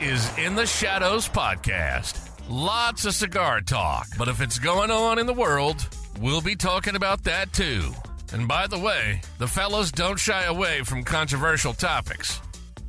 is 0.00 0.30
In 0.38 0.54
the 0.54 0.66
Shadows 0.66 1.28
Podcast. 1.28 2.30
Lots 2.48 3.04
of 3.04 3.14
cigar 3.14 3.60
talk, 3.60 4.06
but 4.16 4.28
if 4.28 4.40
it's 4.40 4.58
going 4.58 4.90
on 4.90 5.18
in 5.18 5.26
the 5.26 5.32
world, 5.32 5.88
we'll 6.20 6.40
be 6.40 6.54
talking 6.54 6.94
about 6.94 7.24
that 7.24 7.52
too. 7.52 7.92
And 8.32 8.46
by 8.46 8.66
the 8.66 8.78
way, 8.78 9.20
the 9.38 9.48
fellows 9.48 9.90
don't 9.90 10.18
shy 10.18 10.44
away 10.44 10.82
from 10.82 11.02
controversial 11.02 11.72
topics. 11.72 12.40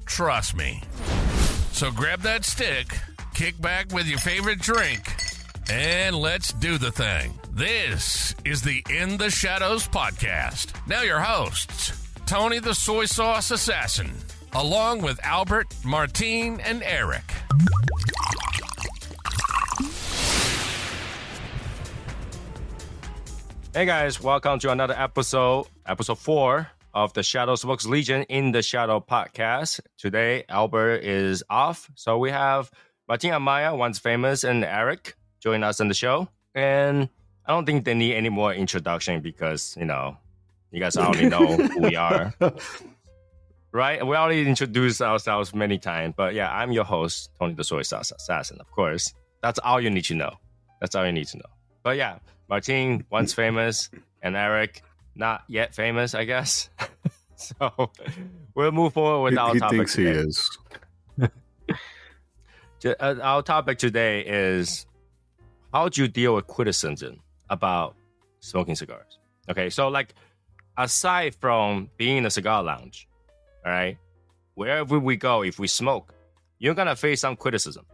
Trust 0.05 0.55
me. 0.55 0.83
So 1.71 1.91
grab 1.91 2.21
that 2.21 2.45
stick, 2.45 2.95
kick 3.33 3.59
back 3.59 3.91
with 3.91 4.07
your 4.07 4.19
favorite 4.19 4.59
drink, 4.59 5.01
and 5.69 6.15
let's 6.15 6.53
do 6.53 6.77
the 6.77 6.91
thing. 6.91 7.33
This 7.51 8.35
is 8.45 8.61
the 8.61 8.83
In 8.89 9.17
the 9.17 9.31
Shadows 9.31 9.87
podcast. 9.87 10.73
Now, 10.87 11.01
your 11.01 11.19
hosts 11.19 11.91
Tony 12.29 12.59
the 12.59 12.75
Soy 12.75 13.05
Sauce 13.05 13.49
Assassin, 13.49 14.11
along 14.53 15.01
with 15.01 15.19
Albert, 15.23 15.73
Martine, 15.83 16.59
and 16.61 16.81
Eric. 16.83 17.23
Hey 23.73 23.85
guys, 23.85 24.21
welcome 24.21 24.59
to 24.59 24.71
another 24.71 24.95
episode, 24.97 25.67
episode 25.85 26.17
four 26.17 26.67
of 26.93 27.13
the 27.13 27.21
Shadow 27.21 27.55
Smokes 27.55 27.85
Legion 27.85 28.23
in 28.23 28.51
the 28.51 28.61
Shadow 28.63 28.99
podcast. 28.99 29.79
Today, 29.97 30.43
Albert 30.49 31.03
is 31.03 31.43
off, 31.49 31.89
so 31.95 32.17
we 32.17 32.31
have 32.31 32.71
Martin 33.07 33.31
Amaya, 33.31 33.77
once 33.77 33.99
famous, 33.99 34.43
and 34.43 34.65
Eric 34.65 35.15
join 35.39 35.63
us 35.63 35.79
on 35.79 35.87
the 35.87 35.93
show. 35.93 36.27
And 36.55 37.09
I 37.45 37.51
don't 37.53 37.65
think 37.65 37.85
they 37.85 37.93
need 37.93 38.15
any 38.15 38.29
more 38.29 38.53
introduction 38.53 39.21
because 39.21 39.77
you 39.79 39.85
know 39.85 40.17
you 40.71 40.79
guys 40.79 40.97
already 40.97 41.29
know 41.29 41.45
who 41.55 41.79
we 41.81 41.95
are, 41.95 42.33
right? 43.71 44.05
We 44.05 44.15
already 44.15 44.47
introduced 44.47 45.01
ourselves 45.01 45.53
many 45.53 45.77
times, 45.77 46.13
but 46.17 46.33
yeah, 46.33 46.51
I'm 46.51 46.71
your 46.71 46.83
host, 46.85 47.31
Tony 47.39 47.53
the 47.53 47.63
Soy 47.63 47.81
Sauce 47.83 48.11
Assassin. 48.11 48.57
Of 48.59 48.71
course, 48.71 49.13
that's 49.41 49.59
all 49.59 49.79
you 49.81 49.89
need 49.89 50.05
to 50.05 50.15
know. 50.15 50.33
That's 50.81 50.95
all 50.95 51.05
you 51.05 51.11
need 51.11 51.27
to 51.27 51.37
know. 51.37 51.49
But 51.83 51.97
yeah, 51.97 52.19
Martin, 52.49 53.05
once 53.09 53.33
famous, 53.33 53.89
and 54.21 54.35
Eric, 54.35 54.81
not 55.15 55.43
yet 55.47 55.73
famous, 55.75 56.13
I 56.15 56.25
guess. 56.25 56.69
so 57.35 57.91
we'll 58.55 58.71
move 58.71 58.93
forward 58.93 59.23
with 59.23 59.33
He, 59.33 59.37
our 59.39 59.53
he 59.53 59.59
topic. 59.59 59.77
thinks 59.77 59.95
he 59.95 60.05
is. 60.05 60.57
Uh, 62.85 63.15
Our 63.21 63.41
topic 63.43 63.77
today 63.77 64.21
is 64.25 64.85
how 65.73 65.89
do 65.89 66.01
you 66.01 66.07
deal 66.07 66.35
with 66.35 66.47
criticism 66.47 67.19
about 67.49 67.95
smoking 68.39 68.75
cigars? 68.75 69.17
Okay, 69.49 69.69
so 69.69 69.89
like 69.89 70.13
aside 70.77 71.35
from 71.35 71.89
being 71.97 72.15
in 72.17 72.25
a 72.25 72.29
cigar 72.29 72.63
lounge, 72.63 73.05
all 73.69 73.75
right, 73.75 73.97
wherever 74.55 74.97
we 74.97 75.15
go, 75.15 75.43
if 75.43 75.59
we 75.59 75.67
smoke, 75.67 76.15
you're 76.57 76.73
gonna 76.73 76.95
face 76.95 77.21
some 77.21 77.35
criticism. 77.35 77.85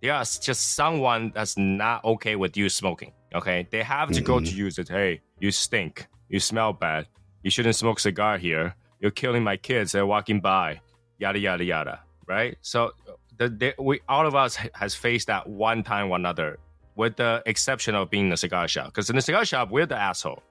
There's 0.00 0.38
just 0.38 0.74
someone 0.74 1.32
that's 1.34 1.56
not 1.58 2.04
okay 2.04 2.36
with 2.36 2.56
you 2.56 2.68
smoking. 2.68 3.12
Okay, 3.34 3.66
they 3.72 3.82
have 3.82 4.12
to 4.12 4.20
go 4.20 4.38
to 4.38 4.46
mm-hmm. 4.46 4.56
you 4.56 4.64
and 4.66 4.74
say, 4.74 4.84
"Hey, 4.88 5.20
you 5.40 5.50
stink. 5.50 6.06
You 6.28 6.38
smell 6.38 6.72
bad. 6.72 7.08
You 7.42 7.50
shouldn't 7.50 7.74
smoke 7.74 7.98
cigar 7.98 8.38
here. 8.38 8.76
You're 9.00 9.10
killing 9.10 9.42
my 9.42 9.56
kids. 9.56 9.90
They're 9.90 10.06
walking 10.06 10.40
by. 10.40 10.80
Yada 11.18 11.40
yada 11.40 11.64
yada." 11.64 12.00
Right? 12.28 12.56
So 12.60 12.92
the, 13.36 13.48
the 13.48 13.74
we 13.82 14.00
all 14.08 14.26
of 14.26 14.36
us 14.36 14.54
has 14.74 14.94
faced 14.94 15.26
that 15.26 15.48
one 15.48 15.82
time 15.82 16.10
or 16.10 16.16
another, 16.16 16.58
with 16.94 17.16
the 17.16 17.42
exception 17.44 17.96
of 17.96 18.08
being 18.08 18.26
in 18.26 18.32
a 18.32 18.36
cigar 18.36 18.68
shop. 18.68 18.86
Because 18.86 19.10
in 19.10 19.16
the 19.16 19.22
cigar 19.22 19.44
shop, 19.44 19.72
we're 19.72 19.86
the 19.86 19.98
asshole. 19.98 20.44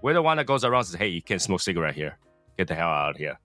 We're 0.00 0.14
the 0.14 0.22
one 0.22 0.38
that 0.38 0.46
goes 0.46 0.64
around 0.64 0.80
and 0.80 0.86
says, 0.86 0.98
"Hey, 0.98 1.08
you 1.08 1.20
can't 1.20 1.42
smoke 1.42 1.60
cigarette 1.60 1.94
here. 1.94 2.16
Get 2.56 2.68
the 2.68 2.74
hell 2.74 2.88
out 2.88 3.10
of 3.10 3.16
here." 3.18 3.38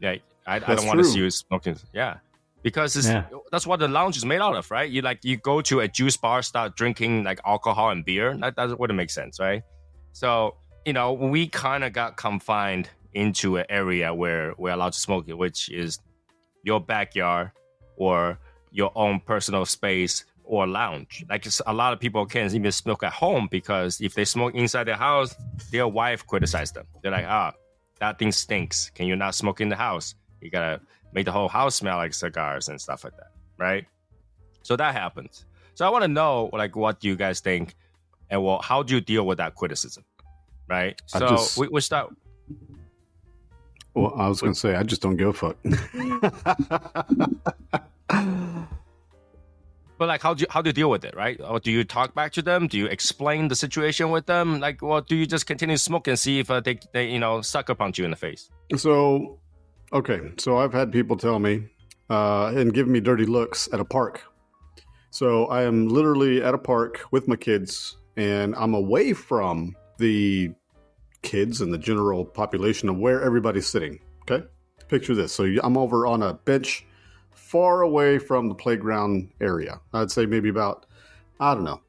Yeah, 0.00 0.16
I, 0.46 0.56
I 0.56 0.58
don't 0.60 0.86
want 0.86 0.98
to 1.00 1.04
see 1.04 1.18
you 1.18 1.30
smoking. 1.30 1.76
Yeah, 1.92 2.18
because 2.62 2.96
it's, 2.96 3.08
Yeah. 3.08 3.24
that's 3.52 3.66
what 3.66 3.80
the 3.80 3.88
lounge 3.88 4.16
is 4.16 4.24
made 4.24 4.40
out 4.40 4.56
of, 4.56 4.70
right? 4.70 4.88
You 4.88 5.02
like 5.02 5.24
you 5.24 5.36
go 5.36 5.60
to 5.62 5.80
a 5.80 5.88
juice 5.88 6.16
bar, 6.16 6.42
start 6.42 6.76
drinking 6.76 7.24
like 7.24 7.40
alcohol 7.44 7.90
and 7.90 8.04
beer. 8.04 8.36
That 8.36 8.56
that 8.56 8.78
wouldn't 8.78 8.96
make 8.96 9.10
sense, 9.10 9.38
right? 9.40 9.62
So 10.12 10.56
you 10.86 10.92
know, 10.92 11.12
we 11.12 11.48
kind 11.48 11.84
of 11.84 11.92
got 11.92 12.16
confined 12.16 12.88
into 13.12 13.56
an 13.58 13.66
area 13.68 14.14
where 14.14 14.54
we're 14.56 14.72
allowed 14.72 14.92
to 14.92 14.98
smoke 14.98 15.24
it, 15.28 15.36
which 15.36 15.68
is 15.70 15.98
your 16.62 16.80
backyard 16.80 17.50
or 17.96 18.38
your 18.70 18.92
own 18.94 19.20
personal 19.20 19.64
space 19.66 20.24
or 20.44 20.66
lounge. 20.66 21.24
Like 21.28 21.40
it's- 21.42 21.60
a 21.66 21.72
lot 21.74 21.92
of 21.92 22.00
people 22.00 22.24
can't 22.26 22.54
even 22.54 22.70
smoke 22.72 23.02
at 23.02 23.12
home 23.12 23.48
because 23.50 24.00
if 24.00 24.14
they 24.14 24.24
smoke 24.24 24.54
inside 24.54 24.84
their 24.84 24.96
house, 24.96 25.34
their 25.70 25.86
wife 25.88 26.26
criticizes 26.26 26.72
them. 26.72 26.86
They're 27.02 27.12
like, 27.12 27.26
ah, 27.26 27.52
that 28.00 28.18
thing 28.18 28.32
stinks. 28.32 28.90
Can 28.90 29.06
you 29.06 29.16
not 29.16 29.34
smoke 29.34 29.60
in 29.60 29.68
the 29.68 29.76
house? 29.76 30.14
You 30.40 30.50
gotta 30.50 30.80
make 31.12 31.24
the 31.24 31.32
whole 31.32 31.48
house 31.48 31.74
smell 31.76 31.96
like 31.96 32.14
cigars 32.14 32.68
and 32.68 32.80
stuff 32.80 33.04
like 33.04 33.16
that, 33.16 33.32
right? 33.58 33.86
So 34.62 34.76
that 34.76 34.94
happens. 34.94 35.44
So 35.74 35.86
I 35.86 35.90
want 35.90 36.02
to 36.02 36.08
know, 36.08 36.50
like, 36.52 36.76
what 36.76 37.00
do 37.00 37.08
you 37.08 37.16
guys 37.16 37.40
think, 37.40 37.74
and 38.30 38.42
well, 38.44 38.60
how 38.60 38.82
do 38.82 38.94
you 38.94 39.00
deal 39.00 39.26
with 39.26 39.38
that 39.38 39.54
criticism, 39.54 40.04
right? 40.68 41.00
I 41.14 41.18
So 41.18 41.28
just- 41.28 41.56
we, 41.56 41.68
we 41.68 41.80
start. 41.80 42.14
Well, 43.94 44.12
I 44.16 44.28
was 44.28 44.40
going 44.40 44.52
to 44.52 44.58
say, 44.58 44.76
I 44.76 44.82
just 44.84 45.02
don't 45.02 45.16
give 45.16 45.28
a 45.28 45.32
fuck. 45.32 45.56
But 49.98 50.06
like, 50.06 50.22
how 50.22 50.32
do 50.34 50.42
you, 50.42 50.46
how 50.48 50.62
do 50.62 50.68
you 50.68 50.72
deal 50.72 50.90
with 50.90 51.04
it, 51.04 51.14
right? 51.16 51.40
Or 51.40 51.58
do 51.58 51.72
you 51.72 51.82
talk 51.82 52.14
back 52.14 52.32
to 52.32 52.42
them? 52.42 52.68
Do 52.68 52.78
you 52.78 52.86
explain 52.86 53.48
the 53.48 53.56
situation 53.56 54.10
with 54.10 54.26
them? 54.26 54.60
Like, 54.60 54.82
or 54.82 55.00
do 55.00 55.16
you 55.16 55.26
just 55.26 55.46
continue 55.46 55.76
smoke 55.76 56.06
and 56.06 56.18
see 56.18 56.38
if 56.38 56.50
uh, 56.50 56.60
they 56.60 56.78
they 56.92 57.10
you 57.10 57.18
know 57.18 57.42
sucker 57.42 57.74
punch 57.74 57.98
you 57.98 58.04
in 58.04 58.12
the 58.12 58.16
face? 58.16 58.50
so, 58.76 59.38
okay. 59.92 60.20
So 60.38 60.58
I've 60.58 60.72
had 60.72 60.92
people 60.92 61.16
tell 61.16 61.40
me 61.40 61.66
uh, 62.08 62.52
and 62.54 62.72
give 62.72 62.86
me 62.86 63.00
dirty 63.00 63.26
looks 63.26 63.68
at 63.72 63.80
a 63.80 63.84
park. 63.84 64.22
So 65.10 65.46
I 65.46 65.62
am 65.62 65.88
literally 65.88 66.42
at 66.42 66.54
a 66.54 66.58
park 66.58 67.00
with 67.10 67.26
my 67.26 67.36
kids, 67.36 67.96
and 68.16 68.54
I'm 68.56 68.74
away 68.74 69.14
from 69.14 69.74
the 69.98 70.52
kids 71.22 71.60
and 71.60 71.72
the 71.72 71.78
general 71.78 72.24
population 72.24 72.88
of 72.88 72.98
where 72.98 73.20
everybody's 73.22 73.66
sitting. 73.66 73.98
Okay. 74.22 74.46
Picture 74.88 75.14
this. 75.14 75.32
So 75.32 75.44
I'm 75.62 75.76
over 75.76 76.06
on 76.06 76.22
a 76.22 76.34
bench 76.34 76.86
far 77.48 77.80
away 77.80 78.18
from 78.18 78.46
the 78.46 78.54
playground 78.54 79.30
area. 79.40 79.80
I'd 79.94 80.10
say 80.10 80.26
maybe 80.26 80.50
about, 80.50 80.84
I 81.40 81.54
don't 81.54 81.64
know, 81.64 81.80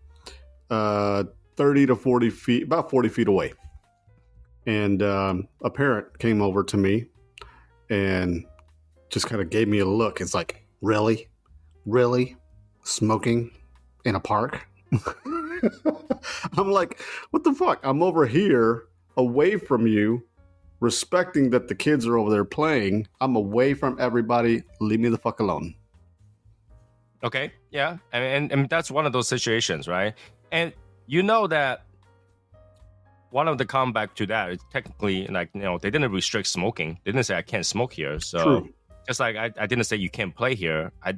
uh, 0.70 1.26
30 1.58 1.88
to 1.88 1.96
40 1.98 2.30
feet, 2.30 2.64
about 2.64 2.90
40 2.90 3.10
feet 3.10 3.28
away. 3.28 3.52
And 4.66 5.04
um, 5.04 5.50
a 5.62 5.70
parent 5.70 6.18
came 6.18 6.42
over 6.42 6.64
to 6.64 6.78
me 6.78 7.08
and 7.90 8.46
just 9.10 9.28
kind 9.28 9.42
of 9.42 9.50
gave 9.50 9.68
me 9.68 9.80
a 9.80 9.86
look. 9.86 10.22
It's 10.22 10.34
like, 10.34 10.66
really? 10.82 11.28
Really? 11.86 12.38
Smoking 12.86 13.52
in 14.06 14.16
a 14.16 14.20
park? 14.20 14.66
I'm 16.58 16.72
like, 16.72 17.02
what 17.32 17.44
the 17.44 17.54
fuck? 17.54 17.82
I'm 17.84 18.02
over 18.02 18.26
here 18.26 18.86
away 19.18 19.58
from 19.58 19.88
you, 19.88 20.24
respecting 20.80 21.50
that 21.52 21.68
the 21.68 21.76
kids 21.76 22.08
are 22.08 22.18
over 22.18 22.30
there 22.30 22.46
playing. 22.46 23.08
I'm 23.22 23.36
away 23.36 23.74
from 23.74 23.98
everybody. 24.00 24.64
Leave 24.80 25.00
me 25.00 25.10
the 25.10 25.18
fuck 25.18 25.40
alone. 25.40 25.76
Okay, 27.24 27.52
yeah, 27.72 27.98
and, 28.14 28.24
and 28.24 28.52
and 28.52 28.70
that's 28.70 28.90
one 28.90 29.06
of 29.06 29.12
those 29.12 29.28
situations, 29.28 29.88
right? 29.90 30.14
And 30.54 30.72
you 31.06 31.22
know 31.22 31.48
that 31.48 31.84
one 33.32 33.48
of 33.48 33.58
the 33.58 33.66
comeback 33.66 34.16
to 34.16 34.26
that 34.28 34.52
is 34.52 34.60
technically 34.72 35.28
like 35.28 35.50
you 35.54 35.62
know 35.62 35.78
they 35.78 35.90
didn't 35.90 36.12
restrict 36.12 36.48
smoking. 36.48 36.98
They 37.04 37.12
didn't 37.12 37.26
say 37.26 37.36
I 37.36 37.42
can't 37.42 37.66
smoke 37.66 37.92
here. 37.92 38.20
So 38.22 38.42
True. 38.44 38.70
just 39.06 39.20
like 39.20 39.36
I, 39.36 39.52
I 39.60 39.68
didn't 39.68 39.84
say 39.84 39.98
you 39.98 40.10
can't 40.10 40.34
play 40.34 40.56
here. 40.56 40.94
I, 41.04 41.14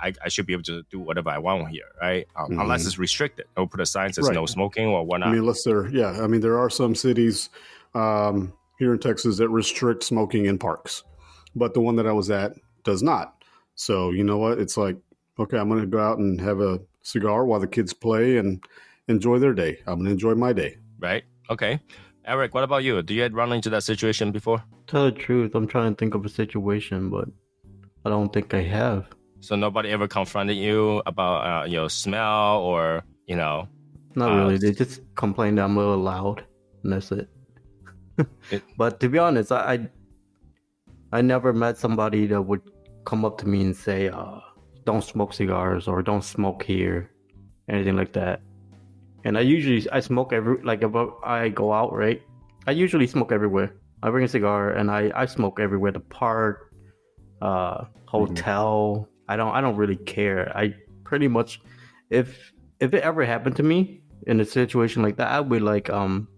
I 0.00 0.12
I 0.22 0.28
should 0.28 0.44
be 0.46 0.52
able 0.52 0.64
to 0.64 0.82
do 0.90 1.00
whatever 1.00 1.30
I 1.30 1.38
want 1.38 1.68
here, 1.70 1.88
right? 2.00 2.26
Um, 2.36 2.50
Mhm. 2.50 2.60
Unless 2.60 2.84
it's 2.86 2.98
restricted. 2.98 3.46
They'll 3.56 3.66
put 3.66 3.80
a 3.80 3.86
sign 3.86 4.12
says 4.12 4.26
Right. 4.26 4.34
no 4.34 4.44
smoking 4.44 4.86
or 4.86 5.02
whatnot. 5.06 5.28
I 5.28 5.32
mean, 5.32 5.40
unless 5.40 5.64
there, 5.64 5.88
yeah, 5.88 6.20
I 6.22 6.26
mean, 6.26 6.42
there 6.42 6.58
are 6.58 6.68
some 6.68 6.94
cities 6.94 7.48
um, 7.94 8.52
here 8.78 8.92
in 8.92 8.98
Texas 8.98 9.38
that 9.38 9.48
restrict 9.48 10.02
smoking 10.04 10.46
in 10.46 10.58
parks, 10.58 11.02
but 11.54 11.74
the 11.74 11.80
one 11.80 11.96
that 11.96 12.06
I 12.06 12.12
was 12.12 12.30
at 12.30 12.52
does 12.84 13.02
not. 13.02 13.42
So 13.74 14.10
you 14.10 14.24
know 14.24 14.38
what? 14.38 14.58
It's 14.58 14.76
like, 14.76 14.96
okay, 15.38 15.58
I'm 15.58 15.68
going 15.68 15.80
to 15.80 15.86
go 15.86 15.98
out 16.00 16.18
and 16.18 16.40
have 16.40 16.60
a 16.60 16.80
cigar 17.02 17.44
while 17.44 17.60
the 17.60 17.66
kids 17.66 17.92
play 17.92 18.38
and 18.38 18.62
enjoy 19.08 19.38
their 19.38 19.54
day. 19.54 19.78
I'm 19.86 19.96
going 19.96 20.06
to 20.06 20.10
enjoy 20.12 20.34
my 20.34 20.52
day. 20.52 20.78
right? 20.98 21.24
Okay. 21.50 21.80
Eric, 22.24 22.54
what 22.54 22.64
about 22.64 22.82
you? 22.82 23.02
Do 23.02 23.14
you 23.14 23.26
run 23.28 23.52
into 23.52 23.70
that 23.70 23.84
situation 23.84 24.32
before? 24.32 24.62
Tell 24.88 25.04
the 25.04 25.12
truth, 25.12 25.54
I'm 25.54 25.66
trying 25.68 25.94
to 25.94 25.96
think 25.98 26.14
of 26.14 26.24
a 26.24 26.28
situation, 26.28 27.08
but 27.08 27.28
I 28.04 28.08
don't 28.10 28.32
think 28.32 28.52
I 28.52 28.62
have. 28.62 29.06
So 29.40 29.54
nobody 29.54 29.90
ever 29.90 30.08
confronted 30.08 30.56
you 30.56 31.02
about 31.06 31.64
uh, 31.64 31.66
your 31.66 31.88
smell 31.88 32.58
or 32.58 33.04
you 33.26 33.36
know? 33.36 33.68
Not 34.16 34.32
Uh, 34.32 34.36
really. 34.38 34.56
They 34.58 34.72
just 34.72 35.02
complain 35.14 35.54
that 35.56 35.64
I'm 35.64 35.76
a 35.76 35.80
little 35.80 35.98
loud, 36.02 36.44
and 36.82 36.92
that's 36.92 37.12
it. 37.12 37.28
It- 38.50 38.62
but 38.78 39.00
to 39.00 39.08
be 39.08 39.18
honest, 39.18 39.52
I, 39.52 39.60
I 39.74 39.88
I 41.12 41.20
never 41.22 41.52
met 41.52 41.78
somebody 41.78 42.26
that 42.26 42.42
would 42.42 42.62
come 43.04 43.24
up 43.24 43.38
to 43.38 43.46
me 43.48 43.62
and 43.62 43.76
say, 43.76 44.08
uh, 44.08 44.40
"Don't 44.84 45.02
smoke 45.04 45.32
cigars" 45.32 45.88
or 45.88 46.02
"Don't 46.02 46.24
smoke 46.24 46.62
here," 46.62 47.10
anything 47.68 47.96
like 47.96 48.12
that. 48.14 48.40
And 49.24 49.36
I 49.36 49.40
usually 49.40 49.88
I 49.90 50.00
smoke 50.00 50.32
every 50.32 50.62
like 50.62 50.82
if 50.82 50.92
I 51.24 51.48
go 51.48 51.72
out, 51.72 51.92
right? 51.92 52.22
I 52.66 52.72
usually 52.72 53.06
smoke 53.06 53.32
everywhere. 53.32 53.74
I 54.02 54.10
bring 54.10 54.24
a 54.24 54.28
cigar 54.28 54.70
and 54.70 54.90
I 54.90 55.10
I 55.14 55.26
smoke 55.26 55.58
everywhere. 55.60 55.92
The 55.92 56.00
park, 56.00 56.72
uh, 57.42 57.84
hotel, 58.06 59.08
I 59.28 59.36
don't 59.36 59.52
I 59.54 59.60
don't 59.60 59.76
really 59.76 59.96
care. 59.96 60.52
I 60.56 60.74
pretty 61.04 61.28
much 61.28 61.60
if 62.10 62.52
if 62.80 62.94
it 62.94 63.02
ever 63.02 63.24
happened 63.24 63.56
to 63.56 63.62
me 63.62 64.02
in 64.26 64.40
a 64.40 64.44
situation 64.44 65.02
like 65.02 65.16
that, 65.16 65.28
I 65.30 65.40
would 65.40 65.62
like 65.62 65.90
um 65.90 66.28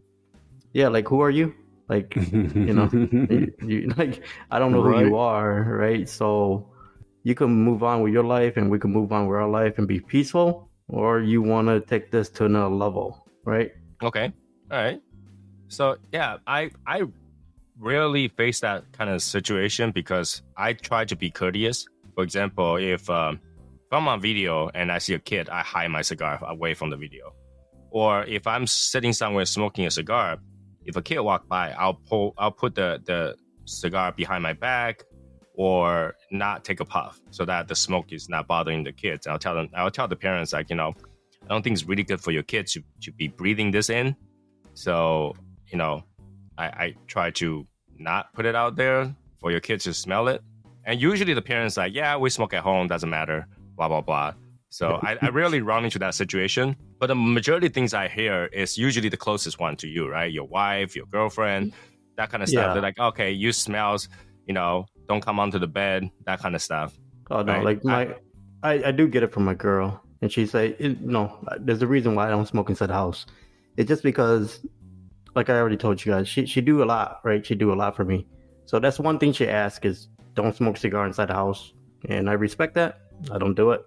yeah, 0.72 0.88
like 0.88 1.08
who 1.08 1.20
are 1.20 1.30
you? 1.30 1.54
Like 1.88 2.14
you 2.16 2.74
know, 2.74 2.88
you, 3.62 3.90
like 3.96 4.22
I 4.50 4.58
don't 4.58 4.72
know 4.72 4.82
who 4.82 5.00
you 5.00 5.16
are, 5.16 5.62
right? 5.62 6.08
So 6.08 6.68
you 7.24 7.34
can 7.34 7.50
move 7.50 7.82
on 7.82 8.02
with 8.02 8.12
your 8.12 8.24
life 8.24 8.56
and 8.56 8.70
we 8.70 8.78
can 8.78 8.92
move 8.92 9.12
on 9.12 9.26
with 9.26 9.36
our 9.36 9.48
life 9.48 9.78
and 9.78 9.88
be 9.88 10.00
peaceful, 10.00 10.70
or 10.88 11.20
you 11.20 11.42
want 11.42 11.68
to 11.68 11.80
take 11.80 12.10
this 12.10 12.28
to 12.30 12.44
another 12.44 12.74
level, 12.74 13.26
right? 13.44 13.72
Okay. 14.02 14.32
All 14.70 14.78
right. 14.78 15.00
So 15.68 15.96
yeah, 16.12 16.38
I 16.46 16.70
I 16.86 17.04
rarely 17.78 18.28
face 18.28 18.60
that 18.60 18.92
kind 18.92 19.08
of 19.10 19.22
situation 19.22 19.90
because 19.90 20.42
I 20.56 20.72
try 20.72 21.04
to 21.06 21.16
be 21.16 21.30
courteous. 21.30 21.86
For 22.14 22.24
example, 22.24 22.76
if 22.76 23.08
um, 23.08 23.40
if 23.88 23.92
I'm 23.92 24.06
on 24.08 24.20
video 24.20 24.68
and 24.74 24.92
I 24.92 24.98
see 24.98 25.14
a 25.14 25.18
kid, 25.18 25.48
I 25.48 25.62
hide 25.62 25.88
my 25.88 26.02
cigar 26.02 26.38
away 26.42 26.74
from 26.74 26.90
the 26.90 26.96
video. 26.96 27.32
Or 27.90 28.24
if 28.24 28.46
I'm 28.46 28.66
sitting 28.66 29.14
somewhere 29.14 29.46
smoking 29.46 29.86
a 29.86 29.90
cigar, 29.90 30.36
if 30.88 30.96
a 30.96 31.02
kid 31.02 31.20
walk 31.20 31.46
by, 31.46 31.70
I'll 31.72 31.94
pull 31.94 32.34
I'll 32.38 32.50
put 32.50 32.74
the 32.74 33.00
the 33.04 33.36
cigar 33.66 34.10
behind 34.12 34.42
my 34.42 34.54
back 34.54 35.04
or 35.54 36.14
not 36.30 36.64
take 36.64 36.80
a 36.80 36.84
puff 36.84 37.20
so 37.30 37.44
that 37.44 37.68
the 37.68 37.76
smoke 37.76 38.10
is 38.12 38.28
not 38.28 38.48
bothering 38.48 38.82
the 38.82 38.92
kids. 38.92 39.26
I'll 39.26 39.38
tell 39.38 39.54
them 39.54 39.68
I'll 39.74 39.90
tell 39.90 40.08
the 40.08 40.16
parents 40.16 40.54
like, 40.54 40.70
you 40.70 40.76
know, 40.76 40.94
I 41.44 41.48
don't 41.48 41.62
think 41.62 41.74
it's 41.74 41.84
really 41.84 42.04
good 42.04 42.20
for 42.22 42.30
your 42.30 42.42
kids 42.42 42.72
to, 42.72 42.82
to 43.02 43.12
be 43.12 43.28
breathing 43.28 43.70
this 43.70 43.90
in. 43.90 44.16
So, 44.72 45.34
you 45.70 45.76
know, 45.76 46.04
I, 46.56 46.64
I 46.64 46.94
try 47.06 47.30
to 47.32 47.66
not 47.98 48.32
put 48.32 48.46
it 48.46 48.54
out 48.54 48.74
there 48.74 49.14
for 49.40 49.50
your 49.50 49.60
kids 49.60 49.84
to 49.84 49.92
smell 49.92 50.28
it. 50.28 50.42
And 50.84 50.98
usually 51.00 51.34
the 51.34 51.42
parents 51.42 51.76
like, 51.76 51.94
yeah, 51.94 52.16
we 52.16 52.30
smoke 52.30 52.54
at 52.54 52.62
home, 52.62 52.86
doesn't 52.86 53.10
matter, 53.10 53.46
blah, 53.76 53.88
blah, 53.88 54.00
blah. 54.00 54.32
So 54.70 54.98
I, 55.02 55.16
I 55.22 55.28
rarely 55.30 55.60
run 55.62 55.84
into 55.84 55.98
that 56.00 56.14
situation. 56.14 56.76
But 56.98 57.06
the 57.06 57.14
majority 57.14 57.68
of 57.68 57.72
things 57.72 57.94
I 57.94 58.08
hear 58.08 58.46
is 58.46 58.76
usually 58.76 59.08
the 59.08 59.16
closest 59.16 59.58
one 59.58 59.76
to 59.76 59.88
you, 59.88 60.08
right? 60.08 60.30
Your 60.32 60.46
wife, 60.46 60.94
your 60.94 61.06
girlfriend, 61.06 61.72
that 62.16 62.30
kind 62.30 62.42
of 62.42 62.48
stuff. 62.48 62.66
Yeah. 62.68 62.72
They're 62.74 62.82
like, 62.82 62.98
okay, 62.98 63.30
you 63.30 63.52
smells, 63.52 64.08
you 64.46 64.54
know, 64.54 64.86
don't 65.08 65.22
come 65.24 65.40
onto 65.40 65.58
the 65.58 65.66
bed, 65.66 66.10
that 66.26 66.40
kind 66.40 66.54
of 66.54 66.60
stuff. 66.62 66.98
Oh 67.30 67.42
no, 67.42 67.54
Right. 67.54 67.64
like 67.64 67.84
my, 67.84 68.14
I, 68.62 68.88
I 68.88 68.92
do 68.92 69.08
get 69.08 69.22
it 69.22 69.32
from 69.32 69.44
my 69.44 69.54
girl, 69.54 70.02
and 70.20 70.32
she 70.32 70.46
say, 70.46 70.74
it, 70.78 71.00
no, 71.00 71.38
there's 71.60 71.80
a 71.82 71.86
reason 71.86 72.14
why 72.14 72.26
I 72.26 72.30
don't 72.30 72.46
smoke 72.48 72.68
inside 72.70 72.86
the 72.88 72.94
house. 72.94 73.26
It's 73.76 73.86
just 73.88 74.02
because, 74.02 74.66
like 75.34 75.48
I 75.48 75.54
already 75.58 75.76
told 75.76 76.04
you 76.04 76.12
guys, 76.12 76.28
she 76.28 76.44
she 76.46 76.60
do 76.60 76.82
a 76.82 76.86
lot, 76.86 77.20
right? 77.24 77.44
She 77.46 77.54
do 77.54 77.72
a 77.72 77.76
lot 77.76 77.94
for 77.94 78.04
me. 78.04 78.26
So 78.66 78.78
that's 78.80 78.98
one 78.98 79.18
thing 79.18 79.32
she 79.32 79.46
asks 79.48 79.86
is 79.86 80.08
don't 80.34 80.56
smoke 80.56 80.76
cigar 80.76 81.06
inside 81.06 81.28
the 81.28 81.34
house, 81.34 81.72
and 82.08 82.28
I 82.28 82.32
respect 82.32 82.74
that. 82.74 83.00
I 83.30 83.38
don't 83.38 83.54
do 83.54 83.70
it. 83.70 83.82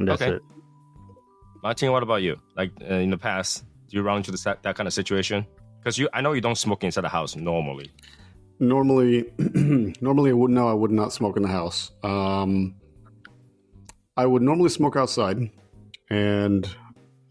And 0.00 0.08
that's 0.08 0.22
Okay. 0.22 0.36
it. 0.36 0.42
Martin, 1.62 1.92
what 1.92 2.02
about 2.02 2.22
you? 2.22 2.40
Like 2.56 2.72
uh, 2.80 2.94
in 2.94 3.10
the 3.10 3.18
past, 3.18 3.64
do 3.88 3.96
you 3.96 4.02
run 4.02 4.16
into 4.16 4.30
this, 4.30 4.42
that, 4.44 4.62
that 4.62 4.76
kind 4.76 4.86
of 4.86 4.94
situation? 4.94 5.46
Because 5.78 5.98
you, 5.98 6.08
I 6.14 6.22
know 6.22 6.32
you 6.32 6.40
don't 6.40 6.56
smoke 6.56 6.82
inside 6.84 7.02
the 7.02 7.10
house 7.10 7.36
normally. 7.36 7.90
Normally, 8.58 9.30
normally 10.00 10.30
I 10.30 10.34
would 10.34 10.50
no, 10.50 10.68
I 10.68 10.72
would 10.72 10.90
not 10.90 11.12
smoke 11.12 11.36
in 11.36 11.42
the 11.42 11.48
house. 11.48 11.92
Um, 12.02 12.74
I 14.16 14.26
would 14.26 14.42
normally 14.42 14.70
smoke 14.70 14.96
outside, 14.96 15.50
and 16.10 16.68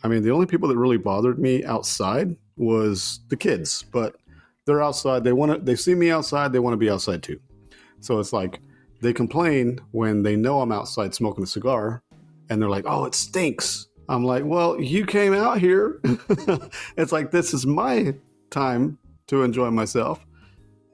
I 0.03 0.07
mean 0.07 0.23
the 0.23 0.31
only 0.31 0.45
people 0.47 0.69
that 0.69 0.77
really 0.77 0.97
bothered 0.97 1.37
me 1.37 1.63
outside 1.63 2.35
was 2.55 3.19
the 3.29 3.37
kids. 3.37 3.83
But 3.91 4.15
they're 4.65 4.81
outside; 4.81 5.23
they 5.23 5.33
want 5.33 5.51
to. 5.51 5.57
They 5.59 5.75
see 5.75 5.93
me 5.93 6.09
outside; 6.09 6.51
they 6.51 6.59
want 6.59 6.73
to 6.73 6.77
be 6.77 6.89
outside 6.89 7.21
too. 7.21 7.39
So 7.99 8.19
it's 8.19 8.33
like 8.33 8.59
they 9.01 9.13
complain 9.13 9.79
when 9.91 10.23
they 10.23 10.35
know 10.35 10.61
I'm 10.61 10.71
outside 10.71 11.13
smoking 11.13 11.43
a 11.43 11.47
cigar, 11.47 12.01
and 12.49 12.61
they're 12.61 12.69
like, 12.69 12.85
"Oh, 12.87 13.05
it 13.05 13.15
stinks." 13.15 13.87
I'm 14.07 14.23
like, 14.23 14.43
"Well, 14.45 14.81
you 14.81 15.05
came 15.05 15.33
out 15.33 15.59
here. 15.59 15.99
it's 16.97 17.11
like 17.11 17.31
this 17.31 17.53
is 17.53 17.65
my 17.65 18.15
time 18.49 18.97
to 19.27 19.43
enjoy 19.43 19.69
myself." 19.71 20.25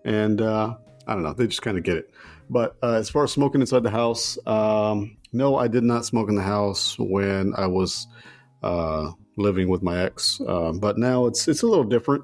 and 0.06 0.40
uh, 0.40 0.76
I 1.08 1.14
don't 1.14 1.24
know, 1.24 1.34
they 1.34 1.48
just 1.48 1.64
kind 1.64 1.78
of 1.78 1.84
get 1.84 1.98
it. 1.98 2.12
But 2.50 2.78
uh, 2.82 2.94
as 2.94 3.10
far 3.10 3.24
as 3.24 3.32
smoking 3.32 3.60
inside 3.60 3.84
the 3.84 3.90
house, 3.90 4.38
um, 4.46 5.18
no, 5.34 5.58
I 5.58 5.68
did 5.68 5.84
not 5.84 6.06
smoke 6.06 6.30
in 6.30 6.36
the 6.36 6.44
house 6.44 6.98
when 6.98 7.54
I 7.58 7.66
was 7.66 8.08
uh, 8.64 9.12
living 9.36 9.68
with 9.68 9.82
my 9.82 10.04
ex. 10.04 10.40
Uh, 10.48 10.72
but 10.72 10.98
now 10.98 11.26
it's 11.26 11.48
it's 11.48 11.64
a 11.64 11.68
little 11.68 11.84
different. 11.84 12.24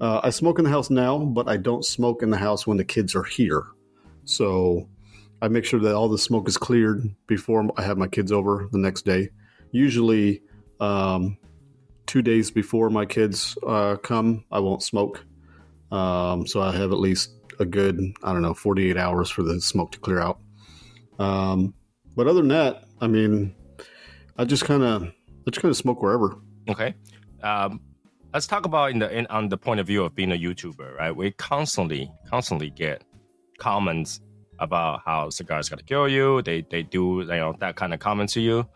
Uh, 0.00 0.20
I 0.22 0.30
smoke 0.30 0.58
in 0.58 0.64
the 0.64 0.70
house 0.70 0.90
now, 0.90 1.18
but 1.18 1.48
I 1.48 1.56
don't 1.56 1.84
smoke 1.84 2.22
in 2.22 2.30
the 2.30 2.36
house 2.36 2.66
when 2.66 2.76
the 2.76 2.84
kids 2.84 3.16
are 3.16 3.24
here. 3.24 3.64
So 4.24 4.86
I 5.40 5.48
make 5.48 5.64
sure 5.64 5.80
that 5.80 5.94
all 5.94 6.08
the 6.08 6.18
smoke 6.18 6.48
is 6.48 6.56
cleared 6.56 7.02
before 7.26 7.68
I 7.76 7.82
have 7.82 7.98
my 7.98 8.08
kids 8.08 8.32
over 8.32 8.68
the 8.72 8.78
next 8.78 9.04
day. 9.04 9.30
Usually, 9.70 10.42
um, 10.80 11.36
two 12.06 12.22
days 12.22 12.50
before 12.50 12.90
my 12.90 13.06
kids 13.06 13.56
uh, 13.66 13.96
come, 13.96 14.44
I 14.50 14.58
won't 14.58 14.82
smoke. 14.82 15.24
Um, 15.92 16.46
so 16.46 16.60
I 16.60 16.72
have 16.72 16.90
at 16.90 16.98
least 16.98 17.34
a 17.60 17.64
good, 17.64 18.00
I 18.22 18.32
don't 18.32 18.42
know, 18.42 18.54
48 18.54 18.96
hours 18.96 19.30
for 19.30 19.42
the 19.42 19.60
smoke 19.60 19.92
to 19.92 19.98
clear 19.98 20.20
out. 20.20 20.40
Um, 21.18 21.74
but 22.16 22.26
other 22.26 22.40
than 22.40 22.48
that, 22.48 22.84
I 23.00 23.06
mean, 23.06 23.54
I 24.36 24.44
just 24.44 24.64
kind 24.64 24.82
of, 24.82 25.02
I 25.02 25.50
just 25.50 25.62
kind 25.62 25.70
of 25.70 25.76
smoke 25.76 26.02
wherever. 26.02 26.36
Okay. 26.68 26.94
Um, 27.42 27.80
let's 28.32 28.46
talk 28.46 28.66
about 28.66 28.90
in 28.90 28.98
the 28.98 29.16
in, 29.16 29.26
on 29.26 29.48
the 29.48 29.56
point 29.56 29.80
of 29.80 29.86
view 29.86 30.04
of 30.04 30.14
being 30.14 30.32
a 30.32 30.38
YouTuber, 30.38 30.96
right? 30.96 31.14
We 31.14 31.30
constantly, 31.32 32.10
constantly 32.28 32.70
get 32.70 33.04
comments 33.58 34.20
about 34.58 35.02
how 35.04 35.30
cigars 35.30 35.68
gonna 35.68 35.82
kill 35.82 36.08
you. 36.08 36.42
They 36.42 36.62
they 36.70 36.82
do 36.82 37.20
you 37.20 37.26
know 37.26 37.54
that 37.60 37.76
kind 37.76 37.94
of 37.94 38.00
comment 38.00 38.30
to 38.30 38.40
you. 38.40 38.66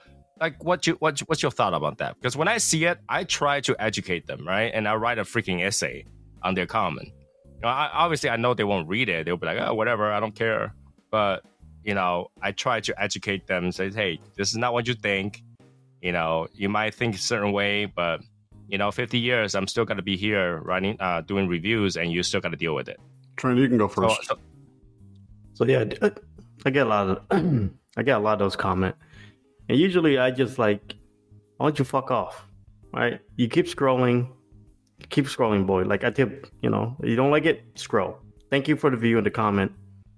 Like 0.41 0.63
what 0.65 0.87
you 0.87 0.95
what 0.95 1.21
what's 1.21 1.43
your 1.43 1.51
thought 1.51 1.75
about 1.75 1.99
that? 1.99 2.17
Because 2.17 2.37
when 2.37 2.49
I 2.49 2.59
see 2.59 2.85
it, 2.85 2.99
I 3.09 3.25
try 3.25 3.61
to 3.61 3.77
educate 3.81 4.27
them, 4.27 4.47
right? 4.47 4.71
And 4.75 4.89
I 4.89 4.95
write 4.97 5.19
a 5.19 5.23
freaking 5.23 5.65
essay 5.65 6.05
on 6.43 6.55
their 6.55 6.67
comment. 6.67 7.09
You 7.09 7.63
know, 7.63 7.69
I, 7.69 7.91
obviously 7.93 8.31
I 8.31 8.37
know 8.37 8.55
they 8.55 8.65
won't 8.65 8.89
read 8.89 9.09
it. 9.09 9.27
They'll 9.27 9.37
be 9.37 9.47
like, 9.47 9.59
oh, 9.61 9.75
whatever, 9.75 10.13
I 10.13 10.21
don't 10.21 10.35
care. 10.35 10.75
But 11.11 11.45
you 11.85 11.95
know, 11.95 12.29
I 12.41 12.53
try 12.53 12.81
to 12.81 13.03
educate 13.03 13.47
them. 13.47 13.73
Say, 13.73 13.91
hey, 13.91 14.21
this 14.37 14.51
is 14.51 14.57
not 14.57 14.73
what 14.73 14.87
you 14.87 14.95
think. 14.95 15.43
You 16.01 16.13
know, 16.13 16.49
you 16.53 16.69
might 16.69 16.95
think 16.95 17.15
a 17.15 17.19
certain 17.19 17.53
way, 17.53 17.87
but 17.87 18.21
you 18.69 18.79
know, 18.79 18.91
50 18.91 19.19
years, 19.19 19.55
I'm 19.55 19.67
still 19.67 19.85
gonna 19.85 20.03
be 20.03 20.17
here 20.17 20.61
running, 20.63 20.97
uh, 20.99 21.21
doing 21.21 21.47
reviews, 21.47 21.97
and 21.97 22.11
you 22.11 22.23
still 22.23 22.41
gotta 22.41 22.57
deal 22.57 22.75
with 22.75 22.89
it. 22.89 22.99
Trent, 23.37 23.59
you 23.59 23.69
can 23.69 23.79
go 23.79 23.87
first. 23.87 24.17
so 24.25 24.35
So 24.35 24.39
yeah, 25.61 25.85
I- 26.01 26.13
I 26.65 26.71
get 26.71 26.87
a 26.87 26.89
lot 26.89 27.09
of 27.09 27.19
I 27.97 28.03
get 28.03 28.17
a 28.17 28.21
lot 28.21 28.35
of 28.35 28.39
those 28.39 28.57
comment, 28.57 28.95
and 29.69 29.79
usually 29.79 30.19
I 30.19 30.31
just 30.31 30.59
like, 30.59 30.95
why 31.57 31.67
don't 31.67 31.79
you 31.79 31.85
fuck 31.85 32.11
off, 32.11 32.47
right? 32.95 33.21
You 33.37 33.49
keep 33.49 33.67
scrolling, 33.67 34.29
keep 35.11 35.27
scrolling, 35.27 35.67
boy. 35.67 35.83
Like 35.83 36.05
I 36.05 36.11
tip, 36.11 36.47
you 36.63 36.71
know, 36.71 36.97
you 37.03 37.17
don't 37.17 37.31
like 37.33 37.47
it, 37.47 37.65
scroll. 37.75 38.19
Thank 38.51 38.69
you 38.69 38.77
for 38.77 38.91
the 38.91 38.97
view 38.97 39.17
and 39.17 39.27
the 39.27 39.31
comment, 39.31 39.73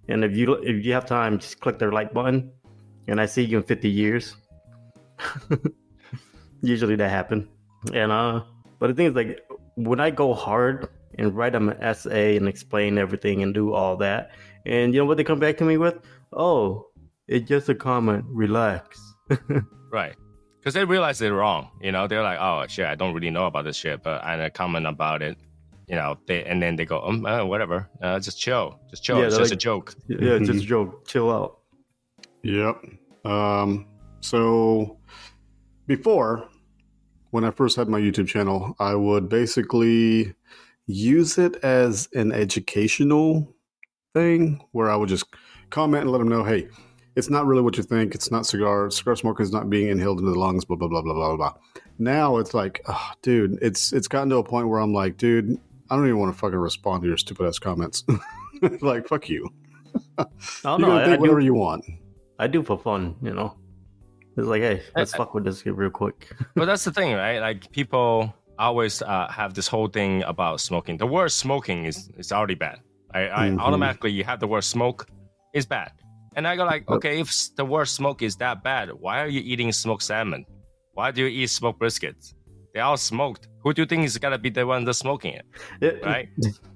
and 0.09 0.23
if 0.23 0.37
you 0.37 0.53
if 0.55 0.85
you 0.85 0.93
have 0.93 1.07
time, 1.07 1.39
just 1.39 1.61
click 1.61 1.79
the 1.79 1.91
like 1.91 2.13
button, 2.13 2.53
and 3.09 3.21
I 3.21 3.27
see 3.27 3.43
you 3.43 3.57
in 3.59 3.63
fifty 3.65 3.89
years. 3.91 4.37
usually 6.63 6.97
that 6.97 7.09
happen, 7.09 7.49
and 7.93 8.13
uh, 8.13 8.43
but 8.79 8.89
the 8.89 8.95
thing 8.95 9.07
is 9.07 9.15
like 9.15 9.41
when 9.77 10.01
I 10.01 10.11
go 10.11 10.35
hard 10.35 10.89
and 11.19 11.35
write 11.35 11.55
an 11.55 11.71
essay 11.81 12.37
and 12.37 12.49
explain 12.49 12.99
everything 12.99 13.43
and 13.43 13.55
do 13.55 13.73
all 13.73 13.97
that. 13.99 14.33
And 14.67 14.95
you 14.95 15.01
know 15.01 15.07
what 15.07 15.17
they 15.17 15.25
come 15.25 15.41
back 15.41 15.57
to 15.59 15.65
me 15.65 15.77
with? 15.77 15.99
Oh, 16.33 16.89
it's 17.29 17.49
just 17.49 17.69
a 17.69 17.75
comment. 17.75 18.25
Relax. 18.29 19.01
right, 19.93 20.15
because 20.59 20.75
they 20.75 20.85
realize 20.85 21.19
they're 21.19 21.35
wrong. 21.35 21.69
You 21.81 21.93
know, 21.93 22.07
they're 22.07 22.23
like, 22.23 22.39
oh 22.41 22.65
shit, 22.69 22.87
I 22.87 22.95
don't 22.95 23.15
really 23.15 23.31
know 23.31 23.47
about 23.47 23.65
this 23.65 23.77
shit, 23.77 24.03
but 24.03 24.23
I 24.25 24.49
comment 24.51 24.87
about 24.87 25.23
it. 25.23 25.39
You 25.89 25.97
know, 25.97 26.17
they 26.27 26.45
and 26.45 26.63
then 26.63 26.77
they 26.77 26.85
go, 26.85 27.03
um, 27.03 27.27
uh, 27.27 27.45
whatever, 27.45 27.91
uh, 28.03 28.19
just 28.19 28.39
chill, 28.39 28.81
just 28.91 29.05
chill. 29.05 29.19
Yeah, 29.19 29.27
it's 29.27 29.35
they're 29.35 29.45
just 29.45 29.53
a 29.53 29.57
joke. 29.57 29.95
yeah, 30.09 30.33
it's 30.33 30.47
just 30.49 30.65
a 30.65 30.67
joke. 30.67 31.07
Chill 31.07 31.31
out. 31.31 31.59
Yep. 32.43 32.77
Um, 33.25 33.87
so 34.21 34.99
before, 35.87 36.49
when 37.31 37.45
I 37.45 37.51
first 37.51 37.77
had 37.77 37.89
my 37.89 38.01
YouTube 38.01 38.29
channel, 38.29 38.75
I 38.79 38.95
would 38.95 39.29
basically 39.29 40.35
use 40.87 41.39
it 41.39 41.57
as 41.57 42.09
an 42.15 42.33
educational 42.33 43.54
thing 44.15 44.65
where 44.73 44.91
I 44.91 44.97
would 44.97 45.09
just 45.09 45.27
comment 45.71 46.03
and 46.03 46.11
let 46.13 46.19
them 46.19 46.29
know, 46.29 46.45
hey, 46.45 46.69
it's 47.17 47.31
not 47.31 47.47
really 47.47 47.63
what 47.63 47.77
you 47.77 47.83
think. 47.83 48.15
It's 48.15 48.31
not 48.31 48.47
cigar. 48.47 48.91
Cigar 48.91 49.15
smoke 49.17 49.41
is 49.41 49.53
not 49.53 49.69
being 49.71 49.89
inhaled 49.89 50.19
into 50.19 50.31
the 50.33 50.39
lungs. 50.39 50.65
Blah 50.65 50.77
blah 50.77 50.89
blah 50.89 51.03
blah 51.03 51.13
blah 51.15 51.37
blah. 51.37 51.53
Now 51.99 52.39
it's 52.39 52.55
like, 52.55 52.81
oh, 52.89 53.11
dude, 53.23 53.59
it's 53.63 53.93
it's 53.93 54.09
gotten 54.09 54.31
to 54.31 54.37
a 54.37 54.45
point 54.45 54.69
where 54.69 54.81
I'm 54.81 54.93
like, 54.93 55.17
dude, 55.17 55.57
I 55.91 55.97
don't 55.97 56.07
even 56.07 56.19
want 56.19 56.33
to 56.35 56.39
fucking 56.39 56.59
respond 56.59 57.03
to 57.03 57.09
your 57.09 57.17
stupid 57.17 57.47
ass 57.47 57.59
comments. 57.59 58.05
like, 58.81 59.07
fuck 59.07 59.29
you. 59.29 59.49
I 60.19 60.25
don't 60.65 60.81
You 60.81 60.87
know. 60.87 60.93
can 60.93 60.99
I, 60.99 61.03
I 61.03 61.07
think 61.07 61.21
whatever 61.21 61.41
do, 61.41 61.47
you 61.47 61.55
want. 61.55 61.85
I 62.39 62.47
do 62.49 62.63
for 62.65 62.77
fun, 62.79 63.15
you 63.23 63.33
know. 63.33 63.55
It's 64.37 64.49
like, 64.49 64.63
hey, 64.63 64.83
let's 64.97 65.15
I- 65.15 65.19
fuck 65.19 65.35
with 65.35 65.45
this 65.45 65.65
real 65.65 65.91
quick. 65.91 66.33
but 66.57 66.65
that's 66.65 66.83
the 66.83 66.91
thing, 66.93 67.15
right? 67.15 67.39
Like 67.39 67.71
people 67.71 68.35
always 68.59 69.03
uh, 69.03 69.29
have 69.31 69.55
this 69.55 69.69
whole 69.69 69.87
thing 69.87 70.25
about 70.25 70.61
smoking. 70.61 70.97
The 70.97 71.07
word 71.07 71.31
smoking 71.31 71.85
is 71.85 72.11
is 72.19 72.33
already 72.33 72.55
bad. 72.57 72.81
I, 73.15 73.21
I 73.29 73.49
Mhm. 73.51 73.61
automatically 73.61 74.11
you 74.11 74.25
have 74.25 74.41
the 74.41 74.47
word 74.49 74.65
smoke 74.65 75.07
is 75.55 75.67
bad. 75.67 75.93
And 76.37 76.49
I 76.49 76.57
go 76.57 76.65
like, 76.65 76.89
okay, 76.91 77.21
if 77.21 77.31
the 77.57 77.65
word 77.65 77.87
smoke 77.87 78.21
is 78.23 78.35
that 78.37 78.63
bad, 78.65 78.91
why 79.05 79.21
are 79.23 79.29
you 79.29 79.41
eating 79.41 79.71
smoked 79.73 80.03
salmon? 80.03 80.45
Why 80.95 81.11
do 81.13 81.21
you 81.23 81.29
eat 81.29 81.47
smoked 81.51 81.79
briskets? 81.81 82.35
They 82.75 82.81
all 82.81 82.97
smoked. 82.97 83.49
Who 83.63 83.73
do 83.73 83.83
you 83.83 83.87
think 83.87 84.05
is 84.05 84.19
gonna 84.19 84.39
be 84.39 84.51
the 84.51 84.67
one 84.67 84.85
that's 84.85 84.99
smoking 84.99 85.35
it? 85.41 85.47
Right? 86.03 86.29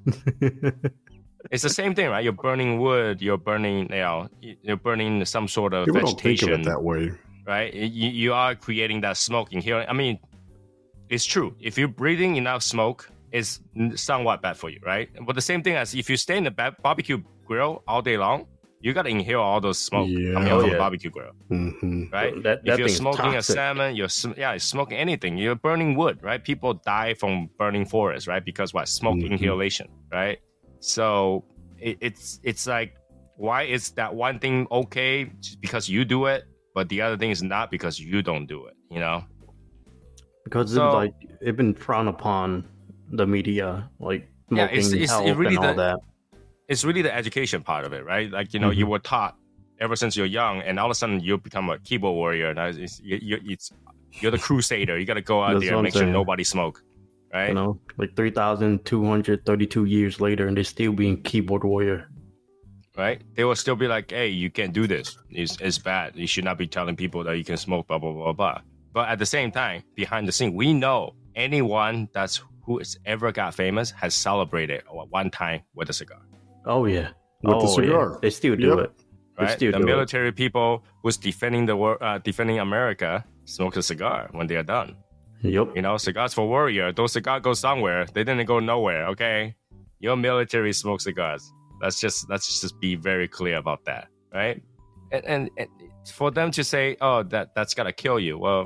It's 1.50 1.62
the 1.62 1.70
same 1.70 1.94
thing, 1.94 2.08
right? 2.10 2.22
You're 2.22 2.32
burning 2.32 2.78
wood. 2.80 3.22
You're 3.22 3.38
burning, 3.38 3.82
you 3.90 4.00
know, 4.06 4.28
you're 4.40 4.76
burning 4.76 5.24
some 5.24 5.46
sort 5.48 5.72
of 5.72 5.86
People 5.86 6.00
don't 6.02 6.20
think 6.20 6.42
of 6.42 6.48
vegetation 6.48 6.60
it 6.62 6.64
that 6.64 6.82
way. 6.82 7.12
right? 7.46 7.72
You, 7.72 8.08
you 8.10 8.32
are 8.34 8.54
creating 8.56 9.00
that 9.02 9.16
smoke 9.16 9.52
in 9.52 9.60
here. 9.60 9.86
I 9.88 9.92
mean, 9.92 10.18
it's 11.08 11.24
true. 11.24 11.54
If 11.60 11.78
you're 11.78 11.88
breathing 12.02 12.36
enough 12.36 12.62
smoke, 12.64 13.08
it's 13.32 13.60
somewhat 13.96 14.42
bad 14.42 14.56
for 14.56 14.70
you, 14.70 14.80
right? 14.84 15.08
But 15.26 15.34
the 15.34 15.42
same 15.42 15.62
thing 15.62 15.74
as 15.76 15.94
if 15.94 16.08
you 16.10 16.16
stay 16.16 16.36
in 16.38 16.44
the 16.44 16.50
ba- 16.50 16.76
barbecue 16.82 17.18
grill 17.46 17.82
all 17.86 18.02
day 18.02 18.16
long, 18.16 18.46
you 18.80 18.92
gotta 18.94 19.08
inhale 19.08 19.40
all 19.40 19.60
those 19.60 19.78
smoke 19.78 20.08
Yeah. 20.08 20.32
coming 20.34 20.48
Oh, 20.50 20.54
out 20.56 20.60
from 20.60 20.68
yeah. 20.70 20.74
the 20.74 20.78
barbecue 20.78 21.10
grill, 21.10 21.32
hmm 21.48 22.04
right? 22.12 22.34
That- 22.42 22.64
that 22.64 22.72
if 22.72 22.78
you're 22.78 22.88
thing's 22.88 22.96
smoking 22.98 23.34
a 23.34 23.42
salmon, 23.42 23.96
you're 23.96 24.08
sm- 24.08 24.32
yeah, 24.36 24.52
you're 24.52 24.58
smoking 24.60 24.96
anything. 24.98 25.36
You're 25.36 25.56
burning 25.56 25.94
wood, 25.96 26.20
right? 26.22 26.42
People 26.42 26.74
die 26.86 27.14
from 27.14 27.50
burning 27.58 27.84
forests, 27.86 28.28
right? 28.28 28.44
Because 28.44 28.72
what 28.72 28.88
smoke 28.88 29.16
Mhm. 29.16 29.30
inhalation, 29.32 29.88
right? 30.12 30.38
So 30.80 31.44
it, 31.78 31.98
it's 32.00 32.40
it's 32.44 32.66
like 32.66 32.94
why 33.36 33.62
is 33.64 33.90
that 33.92 34.14
one 34.14 34.38
thing 34.38 34.66
okay 34.70 35.30
just 35.40 35.60
because 35.60 35.88
you 35.88 36.04
do 36.04 36.26
it, 36.26 36.44
but 36.74 36.88
the 36.88 37.02
other 37.02 37.16
thing 37.16 37.30
is 37.30 37.42
not 37.42 37.70
because 37.70 37.98
you 38.00 38.22
don't 38.22 38.46
do 38.46 38.66
it? 38.66 38.74
You 38.90 39.00
know? 39.00 39.24
because 40.44 40.72
So- 40.72 40.86
it's 40.86 40.94
like 40.94 41.14
it's 41.40 41.56
been 41.56 41.74
frowned 41.74 42.08
upon 42.08 42.64
the 43.10 43.26
media, 43.26 43.88
like 43.98 44.28
Yeah, 44.50 44.64
it's- 44.66 44.92
it's- 44.92 45.20
it 45.26 45.36
really 45.36 45.56
the- 45.56 45.74
that. 45.74 45.98
it's 46.68 46.84
really 46.84 47.02
the 47.02 47.14
education 47.14 47.62
part 47.62 47.84
of 47.84 47.92
it, 47.92 48.04
right? 48.04 48.30
Like 48.30 48.52
you 48.54 48.60
know, 48.60 48.70
Mm-hmm. 48.70 48.78
you 48.80 48.86
were 48.86 48.98
taught 48.98 49.36
ever 49.80 49.94
since 49.96 50.16
you're 50.16 50.26
young, 50.26 50.60
and 50.62 50.78
all 50.78 50.86
of 50.86 50.90
a 50.90 50.94
sudden 50.94 51.20
you 51.20 51.38
become 51.38 51.68
a 51.70 51.78
keyboard 51.78 52.14
warrior. 52.14 52.52
Now 52.54 52.66
it's, 52.66 53.00
it's 53.04 53.72
you're 54.20 54.30
the 54.30 54.38
crusader. 54.38 54.98
You 54.98 55.04
got 55.06 55.14
to 55.14 55.22
go 55.22 55.42
out 55.42 55.52
That's 55.54 55.64
there 55.66 55.74
and 55.74 55.82
make 55.82 55.92
sure 55.92 56.06
nobody 56.06 56.44
smoke, 56.44 56.82
right? 57.32 57.48
You 57.48 57.54
know, 57.54 57.80
like 57.98 58.16
three 58.16 58.30
thousand 58.30 58.84
two 58.84 59.04
hundred 59.04 59.44
thirty-two 59.44 59.84
years 59.84 60.20
later, 60.20 60.46
and 60.46 60.56
they're 60.56 60.64
still 60.64 60.92
being 60.92 61.22
keyboard 61.22 61.62
warrior. 61.64 62.08
Right? 62.96 63.22
They 63.36 63.44
will 63.44 63.54
still 63.54 63.76
be 63.76 63.86
like, 63.86 64.10
"Hey, 64.10 64.26
you 64.28 64.50
can't 64.50 64.72
do 64.72 64.88
this. 64.88 65.16
It's, 65.30 65.56
it's 65.60 65.78
bad. 65.78 66.16
You 66.16 66.26
should 66.26 66.42
not 66.44 66.58
be 66.58 66.66
telling 66.66 66.96
people 66.96 67.22
that 67.24 67.36
you 67.38 67.44
can 67.44 67.56
smoke." 67.56 67.86
Blah 67.86 67.98
blah 67.98 68.10
blah 68.12 68.32
blah. 68.32 68.60
But 68.92 69.08
at 69.08 69.20
the 69.20 69.26
same 69.26 69.52
time, 69.52 69.84
behind 69.94 70.26
the 70.26 70.32
scene, 70.32 70.52
we 70.52 70.72
know 70.72 71.14
anyone 71.36 72.08
that's 72.12 72.42
who 72.68 72.76
has 72.78 72.98
ever 73.06 73.32
got 73.32 73.54
famous 73.54 73.90
has 73.92 74.14
celebrated 74.14 74.82
one 75.18 75.30
time 75.30 75.62
with 75.74 75.88
a 75.88 75.92
cigar. 75.92 76.20
Oh 76.66 76.84
yeah, 76.84 77.08
With 77.42 77.54
oh, 77.54 77.60
the 77.60 77.66
yeah. 77.68 77.74
cigar. 77.88 78.18
They 78.20 78.30
still 78.30 78.56
do 78.56 78.68
Yep. 78.68 78.78
it. 78.84 78.92
They 79.38 79.44
right? 79.46 79.56
still 79.56 79.72
The 79.72 79.78
do 79.78 79.84
it. 79.84 79.86
military 79.86 80.32
people 80.32 80.84
who's 81.02 81.16
defending 81.16 81.64
the 81.64 81.76
wor- 81.82 82.02
uh, 82.08 82.18
defending 82.18 82.58
America 82.58 83.24
smoke 83.46 83.76
a 83.78 83.82
cigar 83.82 84.28
when 84.32 84.46
they 84.48 84.56
are 84.56 84.62
done. 84.78 84.96
Yep. 85.40 85.68
You 85.76 85.82
know, 85.82 85.96
cigars 85.96 86.34
for 86.34 86.46
warrior. 86.46 86.92
Those 86.92 87.12
cigars 87.12 87.40
go 87.42 87.54
somewhere. 87.54 88.04
They 88.12 88.22
didn't 88.22 88.44
go 88.44 88.58
nowhere. 88.60 89.06
Okay, 89.12 89.54
your 90.00 90.16
military 90.16 90.72
smoke 90.74 91.00
cigars. 91.00 91.42
Let's 91.80 91.98
just 92.04 92.28
let's 92.28 92.60
just 92.60 92.78
be 92.80 92.96
very 92.96 93.28
clear 93.28 93.56
about 93.56 93.80
that, 93.86 94.08
right? 94.34 94.62
And, 95.10 95.24
and, 95.24 95.50
and 95.56 95.68
for 96.18 96.30
them 96.30 96.50
to 96.50 96.62
say, 96.62 96.96
"Oh, 97.00 97.22
that 97.32 97.54
that's 97.56 97.72
gonna 97.72 97.94
kill 98.04 98.18
you," 98.20 98.36
well, 98.36 98.62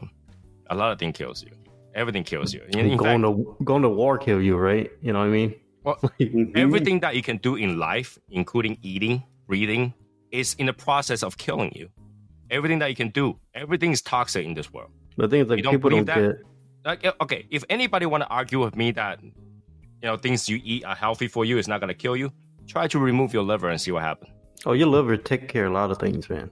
a 0.70 0.74
lot 0.74 0.90
of 0.92 0.98
things 0.98 1.16
kills 1.16 1.44
you. 1.44 1.52
Everything 1.94 2.24
kills 2.24 2.54
you. 2.54 2.62
In, 2.68 2.80
in 2.80 2.96
going 2.96 3.22
fact, 3.22 3.36
to 3.36 3.64
going 3.64 3.82
to 3.82 3.88
war 3.88 4.18
kill 4.18 4.40
you, 4.40 4.56
right? 4.56 4.90
You 5.02 5.12
know 5.12 5.20
what 5.20 5.26
I 5.26 5.30
mean? 5.30 5.54
Well, 5.84 5.98
everything 6.56 7.00
that 7.00 7.16
you 7.16 7.22
can 7.22 7.38
do 7.38 7.56
in 7.56 7.78
life, 7.78 8.18
including 8.30 8.78
eating, 8.82 9.22
breathing, 9.46 9.94
is 10.30 10.54
in 10.54 10.66
the 10.66 10.72
process 10.72 11.22
of 11.22 11.36
killing 11.36 11.72
you. 11.74 11.88
Everything 12.50 12.78
that 12.80 12.88
you 12.88 12.96
can 12.96 13.08
do, 13.08 13.38
everything 13.54 13.92
is 13.92 14.02
toxic 14.02 14.44
in 14.44 14.54
this 14.54 14.72
world. 14.72 14.90
The 15.16 15.28
thing 15.28 15.42
is, 15.42 15.48
like 15.48 15.58
You 15.58 15.62
don't 15.62 15.74
people 15.74 15.90
don't 15.90 16.04
believe 16.04 16.32
get. 16.32 16.42
Like, 16.84 17.06
uh, 17.06 17.12
okay, 17.20 17.46
if 17.50 17.64
anybody 17.68 18.06
want 18.06 18.22
to 18.22 18.28
argue 18.28 18.60
with 18.60 18.76
me 18.76 18.90
that 18.92 19.22
you 19.22 19.32
know 20.02 20.16
things 20.16 20.48
you 20.48 20.60
eat 20.64 20.84
are 20.84 20.94
healthy 20.94 21.28
for 21.28 21.44
you, 21.44 21.58
it's 21.58 21.68
not 21.68 21.80
gonna 21.80 21.94
kill 21.94 22.16
you. 22.16 22.32
Try 22.66 22.88
to 22.88 22.98
remove 22.98 23.32
your 23.32 23.42
liver 23.42 23.68
and 23.68 23.80
see 23.80 23.92
what 23.92 24.02
happens. 24.02 24.32
Oh, 24.64 24.72
your 24.72 24.88
liver 24.88 25.16
take 25.16 25.48
care 25.48 25.66
of 25.66 25.72
a 25.72 25.74
lot 25.74 25.90
of 25.90 25.98
things, 25.98 26.28
man. 26.30 26.50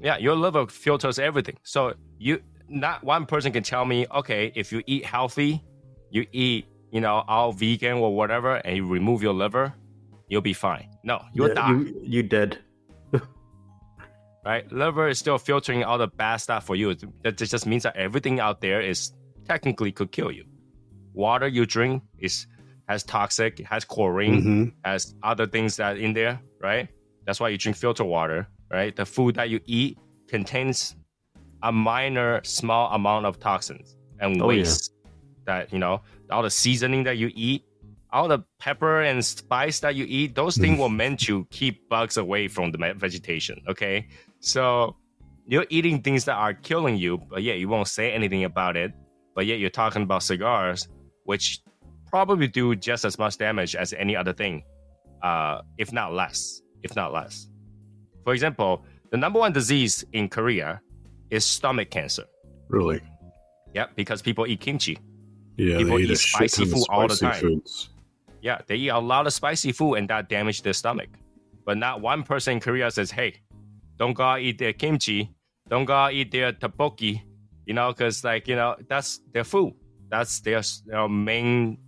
Yeah, 0.00 0.16
your 0.18 0.34
liver 0.34 0.66
filters 0.66 1.18
everything. 1.18 1.56
So 1.62 1.94
you, 2.18 2.42
not 2.68 3.04
one 3.04 3.26
person 3.26 3.52
can 3.52 3.62
tell 3.62 3.84
me, 3.84 4.06
okay, 4.12 4.52
if 4.54 4.72
you 4.72 4.82
eat 4.86 5.04
healthy, 5.04 5.62
you 6.10 6.26
eat, 6.32 6.66
you 6.90 7.00
know, 7.00 7.24
all 7.28 7.52
vegan 7.52 7.98
or 7.98 8.14
whatever, 8.14 8.56
and 8.56 8.76
you 8.76 8.86
remove 8.86 9.22
your 9.22 9.34
liver, 9.34 9.74
you'll 10.28 10.40
be 10.40 10.52
fine. 10.54 10.88
No, 11.02 11.22
you'll 11.32 11.48
Yeah, 11.48 11.54
die. 11.54 11.70
You, 11.70 12.00
you 12.02 12.22
dead. 12.22 12.58
right? 14.44 14.70
Liver 14.72 15.08
is 15.08 15.18
still 15.18 15.38
filtering 15.38 15.84
all 15.84 15.98
the 15.98 16.06
bad 16.08 16.36
stuff 16.36 16.64
for 16.66 16.76
you. 16.76 16.94
That 17.22 17.36
just 17.36 17.66
means 17.66 17.82
that 17.84 17.96
everything 17.96 18.40
out 18.40 18.60
there 18.60 18.80
is 18.80 19.12
technically 19.46 19.92
could 19.92 20.12
kill 20.12 20.30
you. 20.30 20.44
Water 21.12 21.46
you 21.46 21.66
drink 21.66 22.02
is 22.18 22.46
has 22.88 23.02
toxic, 23.02 23.60
has 23.60 23.82
chlorine, 23.84 24.42
Mhm. 24.42 24.72
has 24.84 25.14
other 25.22 25.46
things 25.46 25.76
that 25.78 25.96
in 25.96 26.12
there, 26.12 26.40
right? 26.60 26.88
That's 27.24 27.40
why 27.40 27.48
you 27.48 27.56
drink 27.56 27.78
filter 27.78 28.04
water, 28.04 28.46
right? 28.70 28.94
The 28.94 29.06
food 29.06 29.36
that 29.36 29.48
you 29.48 29.60
eat 29.64 29.96
contains 30.28 30.94
a 31.64 31.72
minor, 31.72 32.40
small 32.44 32.92
amount 32.92 33.26
of 33.26 33.40
toxins 33.40 33.96
and 34.20 34.40
Oh, 34.40 34.50
yeah. 34.50 34.58
waste. 34.60 34.92
That 35.46 35.72
you 35.72 35.78
know, 35.78 36.00
all 36.30 36.42
the 36.42 36.50
seasoning 36.50 37.04
that 37.04 37.18
you 37.18 37.30
eat, 37.34 37.64
all 38.12 38.28
the 38.28 38.38
pepper 38.58 39.02
and 39.02 39.22
spice 39.24 39.80
that 39.80 39.94
you 39.94 40.06
eat, 40.08 40.34
those 40.34 40.56
things 40.56 40.78
were 40.78 40.88
meant 40.88 41.20
to 41.20 41.44
keep 41.50 41.86
bugs 41.88 42.16
away 42.16 42.48
from 42.48 42.70
the 42.70 42.78
vegetation. 42.96 43.60
Okay, 43.68 44.06
so 44.40 44.96
you're 45.46 45.66
eating 45.68 46.00
things 46.00 46.24
that 46.24 46.36
are 46.36 46.54
killing 46.54 46.96
you, 46.96 47.18
but 47.18 47.42
yet 47.42 47.58
you 47.58 47.68
won't 47.68 47.88
say 47.88 48.12
anything 48.12 48.44
about 48.44 48.76
it. 48.76 48.92
But 49.34 49.44
yet 49.46 49.58
you're 49.58 49.68
talking 49.68 50.02
about 50.02 50.22
cigars, 50.22 50.88
which 51.24 51.60
probably 52.06 52.46
do 52.48 52.74
just 52.76 53.04
as 53.04 53.18
much 53.18 53.36
damage 53.36 53.74
as 53.76 53.92
any 53.92 54.14
other 54.16 54.32
thing, 54.32 54.62
uh, 55.22 55.60
if 55.76 55.92
not 55.92 56.14
less. 56.14 56.62
If 56.82 56.94
not 56.96 57.12
less. 57.12 57.48
For 58.24 58.32
example, 58.32 58.84
the 59.10 59.18
number 59.18 59.38
one 59.40 59.52
disease 59.52 60.04
in 60.12 60.28
Korea 60.30 60.80
is 61.34 61.44
stomach 61.44 61.90
cancer. 61.90 62.24
Really? 62.68 63.00
Yeah, 63.74 63.86
because 63.96 64.22
people 64.22 64.46
eat 64.46 64.60
kimchi. 64.60 64.98
Yeah, 65.56 65.78
People 65.78 65.96
they 65.96 66.02
eat, 66.04 66.10
eat 66.10 66.12
a 66.12 66.16
shit 66.16 66.28
spicy 66.50 66.64
ton 66.64 66.72
of 66.72 66.78
food 66.78 66.86
all 66.90 67.08
the 67.08 67.16
time. 67.16 67.40
Foods. 67.40 67.90
Yeah, 68.40 68.60
they 68.66 68.76
eat 68.76 68.88
a 68.88 68.98
lot 68.98 69.26
of 69.26 69.32
spicy 69.32 69.72
food 69.72 69.94
and 69.94 70.08
that 70.10 70.28
damage 70.28 70.62
their 70.62 70.72
stomach. 70.72 71.08
But 71.64 71.78
not 71.78 72.00
one 72.00 72.22
person 72.22 72.54
in 72.54 72.60
Korea 72.60 72.90
says, 72.90 73.10
hey, 73.10 73.40
don't 73.98 74.12
go 74.12 74.22
out 74.24 74.40
eat 74.40 74.58
their 74.58 74.72
kimchi. 74.72 75.30
Don't 75.68 75.84
go 75.86 75.94
out 75.94 76.12
eat 76.12 76.30
their 76.30 76.52
tteokbokki. 76.52 77.20
You 77.66 77.74
know, 77.74 77.88
because 77.92 78.22
like, 78.24 78.46
you 78.48 78.56
know, 78.56 78.76
that's 78.88 79.20
their 79.32 79.44
food. 79.44 79.74
That's 80.10 80.40
their, 80.40 80.60
their 80.86 81.08
main 81.08 81.78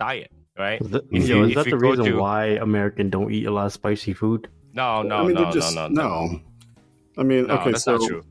diet, 0.00 0.32
right? 0.58 0.80
Is 0.80 0.90
that, 0.90 1.04
If 1.12 1.28
yo, 1.28 1.36
you- 1.38 1.44
is 1.44 1.50
if 1.50 1.56
that 1.56 1.70
the 1.70 1.78
reason 1.78 2.04
to- 2.06 2.16
why 2.16 2.46
American 2.68 3.10
don't 3.10 3.30
eat 3.32 3.46
a 3.46 3.50
lot 3.50 3.66
of 3.66 3.72
spicy 3.72 4.14
food? 4.14 4.48
No, 4.72 5.02
no, 5.02 5.16
I 5.16 5.24
mean, 5.26 5.34
no, 5.34 5.50
just, 5.52 5.74
no, 5.74 5.88
no, 5.88 6.02
no, 6.02 6.26
no. 6.26 6.40
I 7.18 7.22
mean, 7.22 7.46
No, 7.46 7.54
okay, 7.56 7.72
that's 7.72 7.84
so 7.84 7.96
not 7.96 8.08
true. 8.08 8.22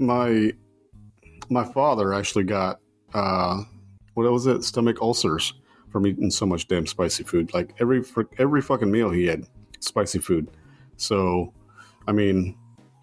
My 0.00 0.52
my 1.48 1.64
father 1.64 2.14
actually 2.14 2.44
got 2.44 2.80
uh, 3.14 3.62
what 4.14 4.30
was 4.32 4.46
it? 4.46 4.64
Stomach 4.64 5.00
ulcers 5.02 5.52
from 5.90 6.06
eating 6.06 6.30
so 6.30 6.46
much 6.46 6.68
damn 6.68 6.86
spicy 6.86 7.24
food. 7.24 7.52
Like 7.52 7.74
every 7.80 8.02
every 8.38 8.62
fucking 8.62 8.90
meal 8.90 9.10
he 9.10 9.26
had 9.26 9.44
spicy 9.80 10.18
food. 10.18 10.48
So, 10.96 11.52
I 12.06 12.12
mean, 12.12 12.56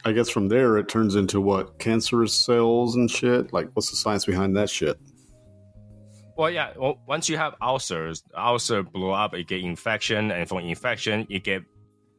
I 0.05 0.11
guess 0.11 0.29
from 0.29 0.47
there 0.47 0.77
it 0.77 0.87
turns 0.87 1.15
into 1.15 1.41
what 1.41 1.79
cancerous 1.79 2.33
cells 2.33 2.95
and 2.95 3.09
shit. 3.09 3.53
Like, 3.53 3.69
what's 3.73 3.89
the 3.89 3.95
science 3.95 4.25
behind 4.25 4.55
that 4.57 4.69
shit? 4.69 4.99
Well, 6.37 6.51
yeah. 6.51 6.73
Well, 6.77 6.99
once 7.07 7.27
you 7.29 7.37
have 7.37 7.55
ulcers, 7.61 8.23
ulcer 8.35 8.83
blow 8.83 9.11
up, 9.11 9.35
you 9.35 9.43
get 9.43 9.61
infection, 9.61 10.31
and 10.31 10.47
from 10.47 10.59
infection, 10.59 11.25
you 11.29 11.39
get 11.39 11.63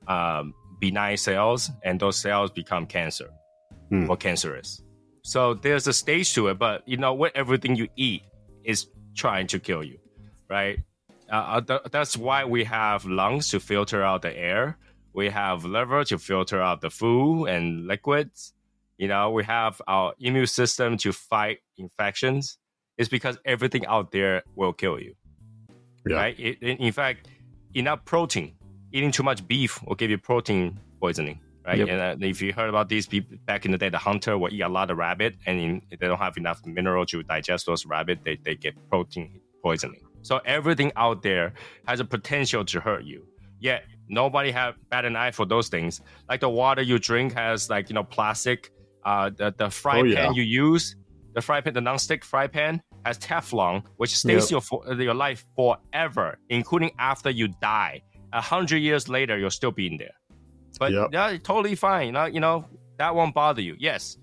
um, 0.08 0.54
benign 0.80 1.16
cells, 1.16 1.70
and 1.84 2.00
those 2.00 2.18
cells 2.18 2.50
become 2.50 2.84
cancer 2.84 3.30
Hmm. 3.88 4.10
or 4.10 4.16
cancerous. 4.16 4.82
So 5.22 5.54
there's 5.54 5.86
a 5.86 5.92
stage 5.92 6.34
to 6.34 6.48
it, 6.48 6.58
but 6.58 6.86
you 6.86 6.96
know 6.96 7.14
what? 7.14 7.34
Everything 7.36 7.76
you 7.76 7.88
eat 7.96 8.22
is 8.64 8.86
trying 9.14 9.46
to 9.48 9.58
kill 9.58 9.82
you, 9.82 9.98
right? 10.48 10.78
Uh, 11.30 11.60
th- 11.60 11.80
that's 11.90 12.16
why 12.16 12.44
we 12.44 12.64
have 12.64 13.04
lungs 13.04 13.50
to 13.50 13.60
filter 13.60 14.02
out 14.02 14.22
the 14.22 14.36
air. 14.36 14.78
We 15.12 15.28
have 15.30 15.64
liver 15.64 16.04
to 16.04 16.18
filter 16.18 16.62
out 16.62 16.80
the 16.80 16.90
food 16.90 17.46
and 17.46 17.86
liquids. 17.86 18.54
You 18.96 19.08
know, 19.08 19.30
we 19.30 19.44
have 19.44 19.80
our 19.86 20.14
immune 20.18 20.46
system 20.46 20.96
to 20.98 21.12
fight 21.12 21.58
infections 21.76 22.58
It's 22.96 23.08
because 23.08 23.38
everything 23.44 23.86
out 23.86 24.10
there 24.10 24.42
will 24.56 24.72
kill 24.72 24.98
you. 24.98 25.14
Yeah. 26.06 26.16
Right? 26.16 26.38
It, 26.38 26.62
in 26.62 26.92
fact, 26.92 27.28
enough 27.74 28.04
protein, 28.04 28.54
eating 28.92 29.12
too 29.12 29.22
much 29.22 29.46
beef 29.46 29.82
will 29.84 29.94
give 29.94 30.10
you 30.10 30.18
protein 30.18 30.80
poisoning. 31.00 31.40
Right? 31.66 31.78
Yep. 31.78 31.88
And 31.88 32.22
uh, 32.22 32.26
if 32.26 32.40
you 32.40 32.52
heard 32.52 32.68
about 32.68 32.88
these 32.88 33.06
people 33.06 33.36
back 33.44 33.64
in 33.66 33.72
the 33.72 33.78
day, 33.78 33.88
the 33.90 33.98
hunter 33.98 34.38
will 34.38 34.52
eat 34.52 34.62
a 34.62 34.68
lot 34.68 34.90
of 34.90 34.96
rabbit, 34.96 35.36
and 35.46 35.60
in, 35.60 35.82
they 35.90 36.06
don't 36.06 36.18
have 36.18 36.36
enough 36.36 36.64
mineral 36.64 37.04
to 37.06 37.22
digest 37.22 37.66
those 37.66 37.84
rabbit. 37.84 38.20
They, 38.24 38.36
they 38.42 38.54
get 38.54 38.74
protein 38.88 39.40
poisoning. 39.62 40.00
So 40.22 40.40
everything 40.44 40.92
out 40.96 41.22
there 41.22 41.52
has 41.86 42.00
a 42.00 42.04
potential 42.04 42.64
to 42.64 42.80
hurt 42.80 43.04
you. 43.04 43.26
Yet 43.60 43.84
Nobody 44.08 44.50
have 44.52 44.76
bat 44.88 45.04
an 45.04 45.16
eye 45.16 45.30
for 45.32 45.44
those 45.44 45.68
things. 45.68 46.00
Like 46.28 46.40
the 46.40 46.48
water 46.48 46.80
you 46.82 46.98
drink 46.98 47.34
has 47.34 47.68
like 47.68 47.90
you 47.90 47.94
know 47.94 48.04
plastic. 48.04 48.70
Uh, 49.04 49.30
the 49.36 49.54
the 49.56 49.70
fry 49.70 49.98
Oh, 50.00 50.02
pan 50.02 50.12
yeah. 50.12 50.30
you 50.32 50.42
use, 50.42 50.96
the 51.34 51.42
fry 51.42 51.60
pan, 51.60 51.74
the 51.74 51.80
non-stick 51.80 52.24
fry 52.24 52.46
pan 52.46 52.80
has 53.04 53.18
Teflon, 53.18 53.82
which 53.98 54.16
stays 54.16 54.50
Yep. 54.50 54.62
your 54.72 55.00
your 55.02 55.14
life 55.14 55.44
forever, 55.56 56.38
including 56.48 56.90
after 56.98 57.30
you 57.30 57.48
die. 57.60 58.02
A 58.32 58.40
hundred 58.40 58.78
years 58.78 59.08
later, 59.08 59.38
you'll 59.38 59.50
still 59.50 59.72
be 59.72 59.86
in 59.86 59.98
there. 59.98 60.14
But 60.78 60.92
Yep. 60.92 61.08
yeah, 61.12 61.36
totally 61.38 61.74
fine. 61.74 62.06
You 62.06 62.12
know, 62.12 62.24
you 62.26 62.40
know 62.40 62.64
that 62.98 63.14
won't 63.14 63.34
bother 63.34 63.62
you. 63.62 63.76
Yes, 63.78 64.18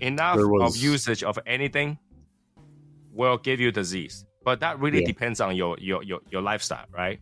enough 0.00 0.36
There 0.36 0.62
of 0.62 0.76
usage 0.76 1.22
of 1.22 1.38
anything 1.46 1.98
will 3.12 3.38
give 3.38 3.60
you 3.60 3.70
disease. 3.72 4.24
But 4.44 4.60
that 4.60 4.78
really 4.78 5.00
Yeah. 5.00 5.06
depends 5.06 5.40
on 5.40 5.56
your, 5.56 5.76
your 5.80 6.02
your 6.02 6.20
your 6.30 6.42
lifestyle, 6.42 6.86
right? 6.92 7.18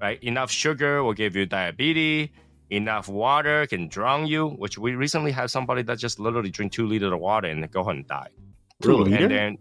Right? 0.00 0.20
Enough 0.22 0.50
sugar 0.50 1.02
will 1.04 1.12
give 1.12 1.36
you 1.36 1.46
diabetes. 1.46 2.30
Enough 2.70 3.08
water 3.08 3.66
can 3.66 3.86
drown 3.88 4.26
you. 4.26 4.48
Which 4.48 4.78
we 4.78 4.94
recently 4.94 5.30
had 5.30 5.50
somebody 5.50 5.82
that 5.82 5.98
just 5.98 6.18
literally 6.18 6.50
drink 6.50 6.72
two 6.72 6.86
liters 6.86 7.12
of 7.12 7.20
water 7.20 7.48
and 7.48 7.70
go 7.70 7.82
ahead 7.82 7.96
and 7.96 8.06
die. 8.08 8.28
Two 8.80 8.88
Really? 8.88 9.10
liter? 9.12 9.22
And 9.24 9.30
then, 9.30 9.58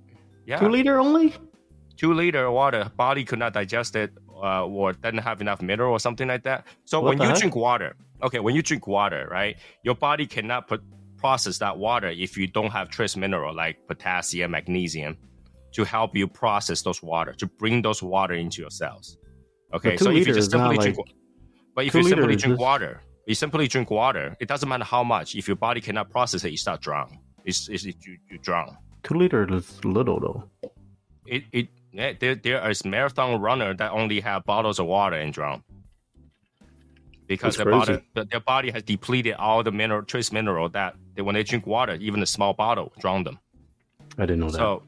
yeah, 0.47 0.57
Two 0.59 0.69
liter 0.69 0.97
only? 0.99 1.33
two 1.97 2.13
liter 2.15 2.45
of 2.45 2.53
water, 2.53 2.89
body 2.97 3.23
could 3.23 3.37
not 3.37 3.53
digest 3.53 3.95
it 3.95 4.11
uh, 4.41 4.65
or 4.65 4.93
doesn't 4.93 5.19
have 5.19 5.41
enough 5.41 5.61
mineral 5.61 5.91
or 5.91 5.99
something 5.99 6.27
like 6.27 6.43
that. 6.43 6.65
So 6.85 6.99
What 6.99 7.09
when 7.09 7.21
you 7.21 7.27
heck? 7.29 7.37
drink 7.39 7.55
water, 7.55 7.95
okay, 8.23 8.39
when 8.39 8.55
you 8.55 8.61
drink 8.61 8.87
water, 8.87 9.27
right, 9.29 9.55
your 9.83 9.95
body 9.95 10.25
cannot 10.25 10.67
put, 10.67 10.81
process 11.17 11.59
that 11.59 11.77
water 11.77 12.09
if 12.09 12.35
you 12.35 12.47
don't 12.47 12.71
have 12.71 12.89
trace 12.89 13.15
mineral 13.15 13.55
like 13.55 13.77
potassium, 13.87 14.51
magnesium 14.51 15.15
to 15.73 15.83
help 15.83 16.15
you 16.15 16.27
process 16.27 16.81
those 16.81 17.01
water, 17.03 17.31
to 17.33 17.45
bring 17.45 17.81
those 17.83 18.01
water 18.01 18.33
into 18.33 18.61
your 18.61 18.71
cells. 18.71 19.17
Okay, 19.73 19.95
so 19.97 20.09
if 20.11 20.27
you 20.27 20.33
just 20.33 20.51
simply 20.51 20.77
drink, 20.77 20.97
like- 20.97 21.15
but 21.75 21.85
if 21.85 21.93
you 21.93 22.03
simply 22.03 22.35
drink 22.35 22.59
water, 22.59 23.01
you 23.27 23.35
simply 23.35 23.67
drink 23.67 23.89
water, 23.91 24.35
it 24.39 24.47
doesn't 24.47 24.67
matter 24.67 24.83
how 24.83 25.03
much. 25.03 25.35
If 25.35 25.47
your 25.47 25.55
body 25.55 25.79
cannot 25.79 26.09
process 26.09 26.43
it, 26.43 26.51
you 26.51 26.57
start 26.57 26.81
drown. 26.81 27.19
It's, 27.45 27.69
it's, 27.69 27.85
you, 27.85 27.93
you 28.29 28.37
drown 28.39 28.75
Two 29.03 29.15
liters 29.15 29.49
is 29.51 29.85
little 29.85 30.19
though. 30.19 30.69
it 31.25 31.43
it 31.51 31.67
yeah, 31.93 32.13
there 32.19 32.35
there 32.35 32.69
is 32.69 32.85
marathon 32.85 33.39
runner 33.41 33.73
that 33.73 33.91
only 33.91 34.19
have 34.21 34.45
bottles 34.45 34.79
of 34.79 34.85
water 34.87 35.15
and 35.17 35.33
drown. 35.33 35.63
Because 37.27 37.55
their 37.55 37.65
body 37.71 37.99
their- 38.13 38.39
body 38.41 38.71
has 38.71 38.83
depleted 38.83 39.35
all 39.35 39.63
the 39.63 39.71
mineral 39.71 40.03
trace 40.03 40.31
mineral 40.31 40.67
that 40.69 40.95
they, 41.15 41.21
when 41.21 41.35
they 41.35 41.43
drink 41.43 41.65
water 41.65 41.95
even 41.95 42.21
a 42.21 42.25
small 42.25 42.53
bottle 42.53 42.91
drown 42.99 43.23
them. 43.23 43.39
I 44.17 44.25
didn't 44.25 44.39
know 44.41 44.49
that. 44.51 44.57
so 44.57 44.83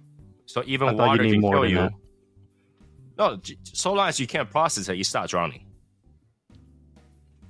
so 0.45 0.63
even 0.65 0.89
I 0.89 0.93
water 0.93 1.24
need 1.24 1.31
can 1.33 1.41
more 1.41 1.53
kill 1.53 1.69
you. 1.69 1.77
that. 1.77 1.91
no 3.17 3.39
so 3.63 3.93
long 3.93 4.10
as 4.10 4.19
you 4.19 4.27
can't 4.27 4.50
process 4.50 4.89
it 4.89 4.98
you 4.98 5.05
start 5.05 5.29
drowning. 5.29 5.65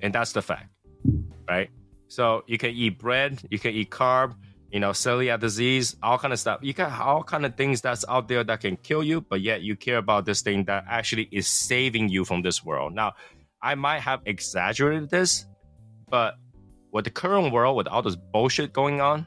And 0.02 0.14
that's 0.14 0.32
the 0.34 0.42
fact 0.42 0.70
right? 1.50 1.70
So 2.08 2.44
you 2.46 2.58
can 2.60 2.70
eat 2.72 3.00
bread 3.00 3.42
you 3.50 3.58
can 3.58 3.72
eat 3.74 3.90
carb 3.90 4.36
you 4.74 4.80
know 4.82 4.90
celiac 4.90 5.40
disease 5.40 5.96
all 6.04 6.18
kind 6.18 6.34
of 6.34 6.40
stuff. 6.40 6.60
You 6.62 6.74
got 6.74 7.00
all 7.00 7.24
kind 7.24 7.46
of 7.46 7.56
things 7.56 7.80
that's 7.80 8.04
out 8.10 8.28
there 8.28 8.44
that 8.44 8.60
can 8.60 8.76
kill 8.78 9.04
you 9.04 9.22
but 9.22 9.42
yet 9.42 9.62
you 9.62 9.76
care 9.78 9.98
about 9.98 10.26
this 10.26 10.42
thing 10.42 10.66
that 10.66 10.84
actually 10.90 11.30
is 11.32 11.48
saving 11.48 12.10
you 12.10 12.26
from 12.26 12.42
this 12.42 12.66
world. 12.66 12.94
Now 12.94 13.14
i 13.62 13.76
might 13.76 14.02
have 14.02 14.20
exaggerated 14.26 15.10
this 15.10 15.46
but 16.10 16.36
with 16.92 17.06
the 17.06 17.12
current 17.12 17.54
world 17.54 17.78
with 17.78 17.88
all 17.88 18.02
this 18.02 18.18
bullshit 18.34 18.74
going 18.74 19.00
on 19.00 19.26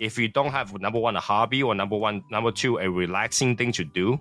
if 0.00 0.18
you 0.18 0.28
don't 0.28 0.50
have 0.50 0.74
number 0.80 0.98
one 0.98 1.14
a 1.14 1.20
hobby 1.20 1.62
or 1.62 1.74
number 1.74 1.96
one 1.96 2.24
number 2.30 2.50
two 2.50 2.78
a 2.78 2.90
relaxing 2.90 3.56
thing 3.56 3.70
to 3.70 3.84
do 3.84 4.18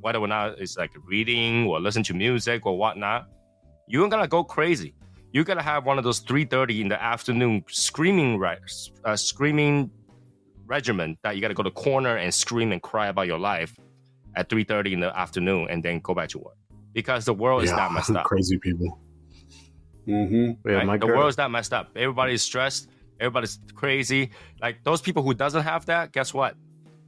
whether 0.00 0.20
or 0.20 0.28
not 0.28 0.58
it's 0.60 0.76
like 0.76 0.92
reading 1.04 1.66
or 1.66 1.80
listen 1.80 2.04
to 2.04 2.14
music 2.14 2.64
or 2.64 2.78
whatnot 2.78 3.26
you're 3.88 4.08
gonna 4.08 4.28
go 4.28 4.44
crazy. 4.44 4.94
You're 5.32 5.44
gonna 5.44 5.62
have 5.62 5.86
one 5.86 5.98
of 5.98 6.04
those 6.04 6.20
3.30 6.20 6.80
in 6.82 6.88
the 6.88 7.02
afternoon 7.02 7.64
screaming 7.68 8.38
re- 8.38 8.58
uh, 9.04 9.16
screaming 9.16 9.90
regimen 10.68 11.16
that 11.22 11.34
you 11.34 11.42
gotta 11.42 11.54
go 11.54 11.62
to 11.62 11.70
corner 11.70 12.16
and 12.16 12.32
scream 12.32 12.72
and 12.72 12.82
cry 12.82 13.08
about 13.08 13.26
your 13.26 13.38
life 13.38 13.74
at 14.36 14.48
3.30 14.48 14.92
in 14.92 15.00
the 15.00 15.18
afternoon 15.18 15.66
and 15.70 15.82
then 15.82 15.98
go 16.00 16.14
back 16.14 16.28
to 16.28 16.38
work 16.38 16.56
because 16.92 17.24
the 17.24 17.34
world 17.34 17.64
is 17.64 17.70
that 17.70 17.90
messed 17.92 18.10
up 18.16 18.24
crazy 18.24 18.58
people. 18.58 18.98
Mm-hmm. 20.06 20.68
yeah, 20.68 20.76
right? 20.76 20.86
my 20.86 20.96
the 20.96 21.06
girl, 21.06 21.18
world's 21.18 21.36
not 21.36 21.50
messed 21.50 21.72
up. 21.72 21.90
Everybody's 21.96 22.42
stressed. 22.42 22.88
Everybody's 23.20 23.58
crazy. 23.74 24.30
Like 24.60 24.82
those 24.84 25.02
people 25.02 25.22
who 25.22 25.34
doesn't 25.34 25.62
have 25.62 25.84
that, 25.86 26.12
guess 26.12 26.32
what? 26.32 26.54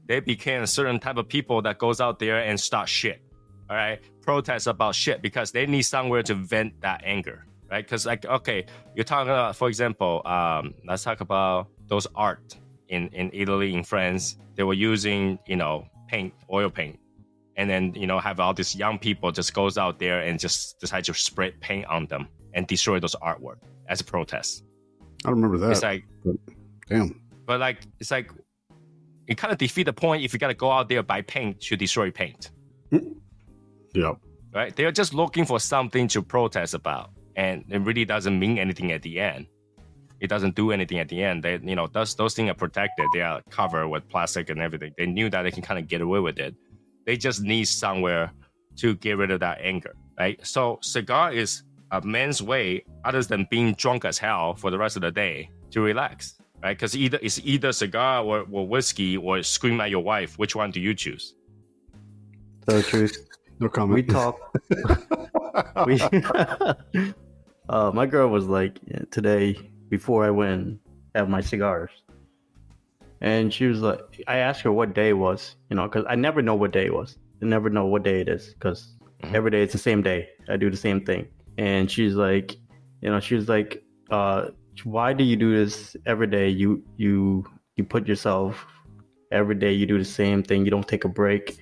They 0.06 0.20
became 0.20 0.62
a 0.62 0.66
certain 0.66 0.98
type 0.98 1.16
of 1.16 1.28
people 1.28 1.62
that 1.62 1.78
goes 1.78 2.00
out 2.00 2.18
there 2.18 2.40
and 2.40 2.58
start 2.58 2.88
shit. 2.88 3.22
All 3.70 3.76
right, 3.76 4.00
protest 4.22 4.66
about 4.66 4.96
shit 4.96 5.22
because 5.22 5.52
they 5.52 5.66
need 5.66 5.82
somewhere 5.82 6.22
to 6.24 6.34
vent 6.34 6.80
that 6.80 7.02
anger. 7.04 7.46
Right? 7.70 7.84
Because 7.84 8.04
like, 8.04 8.24
okay, 8.24 8.66
you're 8.96 9.04
talking 9.04 9.30
about, 9.30 9.54
for 9.54 9.68
example, 9.68 10.22
um, 10.26 10.74
let's 10.84 11.04
talk 11.04 11.20
about 11.20 11.68
those 11.86 12.08
art 12.16 12.56
in 12.90 13.08
in 13.08 13.30
Italy, 13.32 13.74
in 13.74 13.82
France. 13.82 14.36
They 14.56 14.64
were 14.64 14.74
using 14.74 15.38
you 15.46 15.56
know 15.56 15.86
paint, 16.08 16.34
oil 16.52 16.68
paint. 16.68 16.98
And 17.56 17.68
then 17.68 17.94
you 17.94 18.06
know 18.06 18.18
have 18.18 18.38
all 18.40 18.52
these 18.54 18.76
young 18.76 18.98
people 18.98 19.32
just 19.32 19.54
goes 19.54 19.78
out 19.78 19.98
there 19.98 20.20
and 20.20 20.38
just 20.38 20.78
decide 20.80 21.04
to 21.04 21.14
spray 21.14 21.52
paint 21.60 21.86
on 21.86 22.06
them 22.06 22.28
and 22.54 22.66
destroy 22.66 23.00
those 23.00 23.16
artwork 23.16 23.58
as 23.88 24.00
a 24.00 24.04
protest. 24.04 24.64
I 25.24 25.30
remember 25.30 25.58
that. 25.58 25.70
It's 25.70 25.82
like, 25.82 26.04
Damn. 26.88 27.20
but 27.46 27.60
like, 27.60 27.82
it's 27.98 28.10
like, 28.10 28.30
it 29.26 29.36
kind 29.36 29.52
of 29.52 29.58
defeat 29.58 29.84
the 29.84 29.92
point 29.92 30.24
if 30.24 30.32
you 30.32 30.38
got 30.38 30.48
to 30.48 30.54
go 30.54 30.70
out 30.70 30.88
there 30.88 31.02
buy 31.02 31.22
paint 31.22 31.60
to 31.60 31.76
destroy 31.76 32.10
paint, 32.10 32.50
mm. 32.90 33.14
Yeah. 33.94 34.14
right? 34.54 34.74
They're 34.74 34.92
just 34.92 35.12
looking 35.14 35.44
for 35.44 35.60
something 35.60 36.08
to 36.08 36.22
protest 36.22 36.74
about, 36.74 37.10
and 37.36 37.64
it 37.68 37.78
really 37.78 38.04
doesn't 38.04 38.38
mean 38.38 38.58
anything 38.58 38.92
at 38.92 39.02
the 39.02 39.20
end. 39.20 39.46
It 40.20 40.28
doesn't 40.28 40.54
do 40.54 40.70
anything 40.70 40.98
at 40.98 41.08
the 41.08 41.22
end. 41.22 41.42
They, 41.42 41.58
you 41.62 41.74
know, 41.74 41.86
those 41.86 42.14
those 42.14 42.34
things 42.34 42.50
are 42.50 42.54
protected. 42.54 43.06
They 43.14 43.22
are 43.22 43.42
covered 43.50 43.88
with 43.88 44.08
plastic 44.08 44.50
and 44.50 44.60
everything. 44.60 44.92
They 44.98 45.06
knew 45.06 45.30
that 45.30 45.42
they 45.42 45.50
can 45.50 45.62
kind 45.62 45.78
of 45.78 45.88
get 45.88 46.00
away 46.00 46.20
with 46.20 46.38
it. 46.38 46.54
They 47.06 47.16
just 47.16 47.42
need 47.42 47.64
somewhere 47.66 48.32
to 48.76 48.94
get 48.96 49.16
rid 49.16 49.30
of 49.30 49.40
that 49.40 49.58
anger, 49.62 49.94
right? 50.18 50.38
So 50.46 50.78
cigar 50.82 51.32
is 51.32 51.62
a 51.90 52.00
man's 52.02 52.42
way, 52.42 52.84
other 53.04 53.22
than 53.22 53.46
being 53.50 53.74
drunk 53.74 54.04
as 54.04 54.18
hell 54.18 54.54
for 54.54 54.70
the 54.70 54.78
rest 54.78 54.96
of 54.96 55.02
the 55.02 55.10
day, 55.10 55.50
to 55.70 55.80
relax, 55.80 56.36
right? 56.62 56.76
Because 56.76 56.94
either 56.96 57.18
it's 57.22 57.40
either 57.42 57.72
cigar 57.72 58.22
or, 58.22 58.46
or 58.50 58.66
whiskey 58.66 59.16
or 59.16 59.42
scream 59.42 59.80
at 59.80 59.90
your 59.90 60.02
wife. 60.02 60.38
Which 60.38 60.54
one 60.54 60.70
do 60.70 60.80
you 60.80 60.94
choose? 60.94 61.34
so 62.68 62.82
true. 62.82 63.08
No 63.58 63.68
comment. 63.68 63.94
we 63.94 64.02
talk. 64.02 64.38
we, 65.86 66.00
uh, 67.68 67.90
my 67.92 68.06
girl 68.06 68.28
was 68.28 68.46
like 68.46 68.78
yeah, 68.86 69.02
today 69.10 69.69
before 69.90 70.24
I 70.24 70.30
went 70.30 70.52
and 70.62 70.78
have 71.14 71.28
my 71.28 71.40
cigars, 71.40 71.90
and 73.20 73.52
she 73.52 73.66
was 73.66 73.80
like, 73.80 74.00
I 74.26 74.38
asked 74.38 74.62
her 74.62 74.72
what 74.72 74.94
day 74.94 75.10
it 75.10 75.18
was, 75.18 75.56
you 75.68 75.76
know, 75.76 75.84
because 75.84 76.04
I 76.08 76.14
never 76.14 76.40
know 76.40 76.54
what 76.54 76.72
day 76.72 76.86
it 76.86 76.94
was. 76.94 77.18
I 77.42 77.46
never 77.46 77.68
know 77.68 77.86
what 77.86 78.02
day 78.02 78.20
it 78.20 78.28
is 78.28 78.54
because 78.54 78.96
Mhm. 79.22 79.34
every 79.34 79.50
day 79.50 79.62
it's 79.62 79.72
the 79.72 79.78
same 79.78 80.02
day. 80.02 80.28
I 80.48 80.56
do 80.56 80.70
the 80.70 80.76
same 80.76 81.04
thing, 81.04 81.28
and 81.58 81.90
she's 81.90 82.14
like, 82.14 82.56
you 83.02 83.10
know, 83.10 83.20
she 83.20 83.34
was 83.34 83.48
like, 83.48 83.82
uh, 84.10 84.48
why 84.84 85.12
do 85.12 85.24
you 85.24 85.36
do 85.36 85.54
this 85.54 85.96
every 86.06 86.26
day? 86.26 86.48
You 86.48 86.82
you 86.96 87.44
you 87.76 87.84
put 87.84 88.08
yourself 88.08 88.66
every 89.32 89.54
day. 89.54 89.72
You 89.72 89.86
do 89.86 89.98
the 89.98 90.04
same 90.04 90.42
thing. 90.42 90.64
You 90.64 90.70
don't 90.70 90.88
take 90.88 91.04
a 91.04 91.08
break 91.08 91.58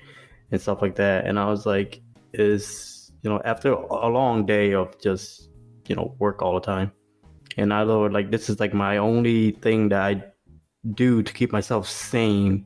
and 0.50 0.60
stuff 0.60 0.80
like 0.82 0.96
that. 0.96 1.26
And 1.26 1.38
I 1.38 1.46
was 1.50 1.66
like, 1.66 2.00
is 2.32 3.10
you 3.22 3.30
know, 3.30 3.40
after 3.44 3.72
a 3.72 4.08
long 4.08 4.46
day 4.46 4.74
of 4.74 4.98
just 5.00 5.48
you 5.88 5.96
know 5.96 6.14
work 6.18 6.42
all 6.42 6.54
the 6.54 6.60
time, 6.60 6.92
and 7.58 7.74
I 7.74 7.84
thought 7.84 8.12
like 8.12 8.30
this 8.30 8.48
is 8.48 8.60
like 8.60 8.72
my 8.72 8.96
only 8.96 9.50
thing 9.50 9.88
that 9.90 10.00
I 10.00 10.24
do 10.94 11.22
to 11.22 11.32
keep 11.32 11.52
myself 11.52 11.88
sane 11.88 12.64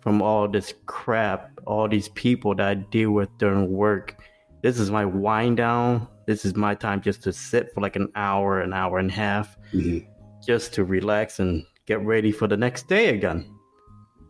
from 0.00 0.22
all 0.22 0.48
this 0.48 0.72
crap, 0.86 1.50
all 1.66 1.88
these 1.88 2.08
people 2.10 2.54
that 2.54 2.66
I 2.66 2.74
deal 2.74 3.10
with 3.12 3.28
during 3.38 3.70
work. 3.70 4.16
This 4.62 4.78
is 4.78 4.90
my 4.90 5.04
wind 5.04 5.56
down. 5.58 6.08
This 6.26 6.44
is 6.44 6.54
my 6.56 6.74
time 6.74 7.00
just 7.00 7.22
to 7.24 7.32
sit 7.32 7.72
for 7.74 7.80
like 7.80 7.96
an 7.96 8.08
hour, 8.14 8.60
an 8.60 8.72
hour 8.72 8.98
and 8.98 9.10
a 9.10 9.14
half, 9.14 9.56
Mhm. 9.72 10.06
just 10.46 10.72
to 10.74 10.84
relax 10.84 11.40
and 11.40 11.64
get 11.86 12.00
ready 12.00 12.32
for 12.32 12.46
the 12.46 12.56
next 12.56 12.88
day 12.88 13.08
again. 13.08 13.44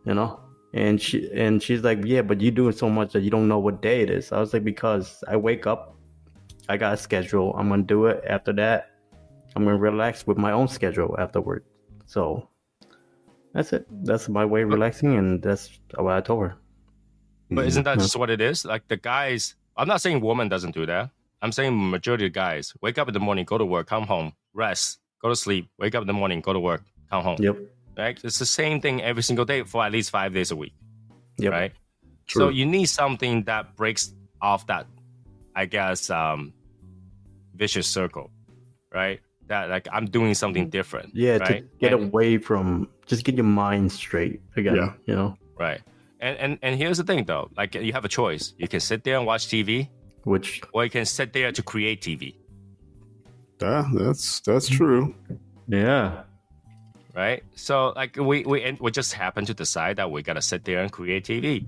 You 0.05 0.15
know? 0.15 0.39
And 0.73 0.99
she 0.99 1.29
and 1.33 1.61
she's 1.61 1.83
like, 1.83 1.99
Yeah, 2.03 2.23
but 2.23 2.41
you're 2.41 2.51
doing 2.51 2.73
so 2.73 2.89
much 2.89 3.13
that 3.13 3.21
you 3.21 3.29
don't 3.29 3.47
know 3.47 3.59
what 3.59 3.81
day 3.83 4.01
it 4.01 4.09
is. 4.09 4.31
I 4.31 4.39
was 4.39 4.53
like, 4.53 4.63
Because 4.63 5.23
I 5.27 5.35
wake 5.37 5.67
up, 5.67 5.95
I 6.67 6.77
got 6.77 6.93
a 6.93 6.97
schedule. 6.97 7.53
I'm 7.55 7.69
gonna 7.69 7.83
do 7.83 8.07
it. 8.07 8.23
After 8.27 8.53
that, 8.53 8.89
I'm 9.55 9.65
gonna 9.65 9.77
relax 9.77 10.25
with 10.25 10.37
my 10.37 10.51
own 10.51 10.67
schedule 10.67 11.15
afterward. 11.19 11.63
So 12.05 12.49
that's 13.53 13.73
it. 13.73 13.85
That's 13.89 14.29
my 14.29 14.45
way 14.45 14.63
of 14.63 14.69
relaxing 14.69 15.15
and 15.15 15.41
that's 15.41 15.79
what 15.95 16.13
I 16.13 16.21
told 16.21 16.43
her. 16.43 16.55
But 17.51 17.65
isn't 17.67 17.83
that 17.83 17.97
Mhm. 17.97 18.01
just 18.01 18.15
what 18.15 18.29
it 18.29 18.41
is? 18.41 18.65
Like 18.65 18.87
the 18.87 18.97
guys, 18.97 19.55
I'm 19.77 19.87
not 19.87 20.01
saying 20.01 20.21
woman 20.21 20.49
doesn't 20.49 20.73
do 20.73 20.85
that. 20.87 21.11
I'm 21.41 21.51
saying 21.51 21.89
majority 21.91 22.25
of 22.25 22.33
guys 22.33 22.73
wake 22.81 22.97
up 22.97 23.07
in 23.07 23.13
the 23.13 23.19
morning, 23.19 23.45
go 23.45 23.57
to 23.57 23.65
work, 23.65 23.87
come 23.87 24.07
home, 24.07 24.33
rest, 24.53 24.99
go 25.21 25.29
to 25.29 25.35
sleep, 25.35 25.69
wake 25.77 25.93
up 25.93 26.01
in 26.01 26.07
the 26.07 26.13
morning, 26.13 26.41
go 26.41 26.53
to 26.53 26.59
work, 26.59 26.83
come 27.09 27.23
home. 27.23 27.37
Yep. 27.39 27.57
Right? 27.97 28.19
It's 28.23 28.39
the 28.39 28.45
same 28.45 28.81
thing 28.81 29.01
every 29.03 29.21
single 29.21 29.45
day 29.45 29.63
for 29.63 29.83
at 29.83 29.91
least 29.91 30.09
five 30.09 30.33
days 30.33 30.49
a 30.51 30.55
week. 30.55 30.73
Yep. 31.37 31.51
Right? 31.51 31.71
True. 32.25 32.43
So 32.43 32.49
you 32.49 32.65
need 32.65 32.85
something 32.85 33.43
that 33.43 33.75
breaks 33.75 34.13
off 34.41 34.65
that, 34.67 34.87
I 35.55 35.65
guess, 35.65 36.09
um, 36.09 36.53
vicious 37.53 37.87
circle, 37.87 38.31
right? 38.91 39.19
That 39.47 39.69
like 39.69 39.87
I'm 39.91 40.05
doing 40.05 40.33
something 40.33 40.63
mm-hmm. 40.63 40.69
different. 40.69 41.15
Yeah, 41.15 41.37
right? 41.37 41.47
to 41.47 41.77
get 41.79 41.93
And- 41.93 42.05
away 42.05 42.37
from 42.37 42.87
just 43.05 43.23
get 43.25 43.35
your 43.35 43.45
mind 43.45 43.91
straight 43.91 44.41
again. 44.55 44.75
Yeah. 44.75 44.93
You 45.05 45.15
know, 45.15 45.37
right. 45.59 45.81
And, 46.21 46.37
and 46.37 46.59
and 46.61 46.75
here's 46.77 46.97
the 46.97 47.03
thing 47.03 47.25
though, 47.25 47.49
like 47.57 47.75
you 47.75 47.91
have 47.91 48.05
a 48.05 48.09
choice. 48.09 48.53
You 48.57 48.69
can 48.69 48.79
sit 48.79 49.03
there 49.03 49.17
and 49.17 49.25
watch 49.25 49.47
TV, 49.47 49.89
which 50.23 50.61
or 50.73 50.85
you 50.85 50.89
can 50.89 51.05
sit 51.05 51.33
there 51.33 51.51
to 51.51 51.61
create 51.61 52.01
TV, 52.01 52.35
Yeah, 53.61 53.89
that's 53.93 54.39
that's 54.39 54.69
mm-hmm. 54.69 54.77
true. 54.77 55.15
yeah, 55.67 56.23
right? 57.13 57.43
So 57.55 57.91
like 57.97 58.15
we 58.15 58.43
we 58.45 58.63
and 58.63 58.79
we 58.79 58.89
just 58.89 59.11
happen 59.11 59.43
to 59.45 59.53
decide 59.53 59.97
that 59.97 60.09
we 60.09 60.23
gotta 60.23 60.41
sit 60.41 60.63
there 60.63 60.81
and 60.81 60.89
create 60.89 61.25
TV 61.25 61.65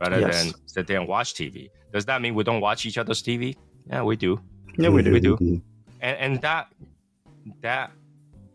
rather 0.00 0.20
Yes. 0.20 0.44
than 0.44 0.54
sit 0.64 0.86
there 0.86 1.00
and 1.00 1.06
watch 1.06 1.34
TV. 1.34 1.68
Does 1.92 2.06
that 2.06 2.22
mean 2.22 2.34
we 2.34 2.44
don't 2.44 2.62
watch 2.62 2.86
each 2.86 2.96
other's 2.96 3.22
TV? 3.22 3.56
Yeah, 3.90 4.02
we 4.02 4.16
do. 4.16 4.40
yeah, 4.78 4.88
we 4.88 5.02
mm-hmm. 5.02 5.12
do. 5.12 5.12
We 5.12 5.20
do. 5.20 5.62
And 6.00 6.16
and 6.16 6.40
that 6.40 6.72
that 7.62 7.90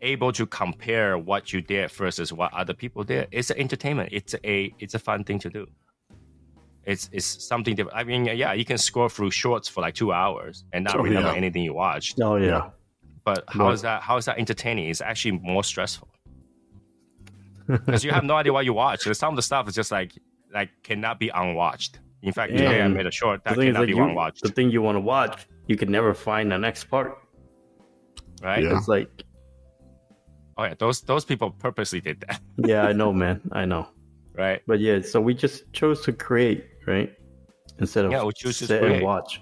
able 0.02 0.32
to 0.32 0.44
compare 0.46 1.16
what 1.16 1.52
you 1.52 1.60
did 1.60 1.90
versus 1.90 2.32
what 2.32 2.52
other 2.52 2.74
people 2.74 3.02
did 3.04 3.26
it's 3.32 3.50
an 3.50 3.58
entertainment 3.58 4.08
it's 4.12 4.34
a 4.44 4.74
it's 4.78 4.94
a 4.94 4.98
fun 4.98 5.24
thing 5.24 5.38
to 5.38 5.48
do 5.48 5.66
it's 6.84 7.08
it's 7.12 7.24
something 7.24 7.74
different 7.74 7.96
i 7.96 8.04
mean 8.04 8.26
yeah 8.26 8.52
you 8.52 8.64
can 8.64 8.76
scroll 8.76 9.08
through 9.08 9.30
shorts 9.30 9.66
for 9.68 9.80
like 9.80 9.94
two 9.94 10.12
hours 10.12 10.64
and 10.74 10.84
not 10.84 10.96
Oh, 10.96 11.02
remember 11.02 11.30
yeah. 11.30 11.34
anything 11.36 11.62
you 11.62 11.72
watched 11.74 12.20
Oh 12.20 12.36
yeah. 12.36 12.70
But 13.24 13.44
how 13.48 13.66
Right. 13.66 13.72
is 13.74 13.80
that 13.82 14.02
how 14.02 14.18
is 14.18 14.26
that 14.26 14.38
entertaining 14.38 14.90
it's 14.90 15.00
actually 15.00 15.38
more 15.38 15.64
stressful 15.64 16.08
because 17.66 18.04
you 18.04 18.10
have 18.10 18.24
no 18.24 18.34
idea 18.34 18.52
what 18.52 18.66
you 18.66 18.74
watch 18.74 19.06
and 19.06 19.16
some 19.16 19.30
of 19.32 19.36
the 19.36 19.42
stuff 19.42 19.66
is 19.68 19.74
just 19.74 19.90
like 19.90 20.12
like 20.52 20.68
cannot 20.82 21.18
be 21.18 21.30
unwatched 21.30 22.00
in 22.22 22.32
fact 22.32 22.52
Yeah. 22.52 22.58
today 22.58 22.82
i 22.82 22.88
made 22.88 23.06
a 23.06 23.10
short 23.10 23.42
that 23.44 23.54
cannot 23.56 23.86
be 23.86 23.92
you, 23.92 24.02
unwatched 24.02 24.42
the 24.42 24.50
thing 24.50 24.70
you 24.70 24.82
want 24.82 24.96
to 24.96 25.00
watch, 25.00 25.46
you 25.66 25.76
can 25.78 25.90
never 25.90 26.12
find 26.12 26.52
the 26.52 26.58
next 26.58 26.84
part. 26.84 27.16
Right 28.44 28.62
Yeah. 28.62 28.76
It's 28.76 28.88
like, 28.88 29.10
oh 30.58 30.64
yeah 30.64 30.74
those 30.78 31.00
those 31.02 31.24
people 31.24 31.50
purposely 31.50 32.00
did 32.00 32.20
that 32.26 32.40
yeah, 32.70 32.82
I 32.86 32.92
know, 32.92 33.12
man, 33.12 33.40
I 33.52 33.64
know. 33.64 33.88
right 34.34 34.60
But 34.66 34.78
yeah, 34.80 35.00
so 35.00 35.20
we 35.20 35.32
just 35.34 35.72
chose 35.72 36.02
to 36.06 36.12
create, 36.12 36.64
right? 36.86 37.10
Instead 37.80 38.04
of 38.04 38.12
Yeah, 38.12 38.22
we 38.24 38.32
choose 38.42 38.58
to 38.60 38.66
create. 38.66 38.92
and 38.92 39.02
watch. 39.02 39.40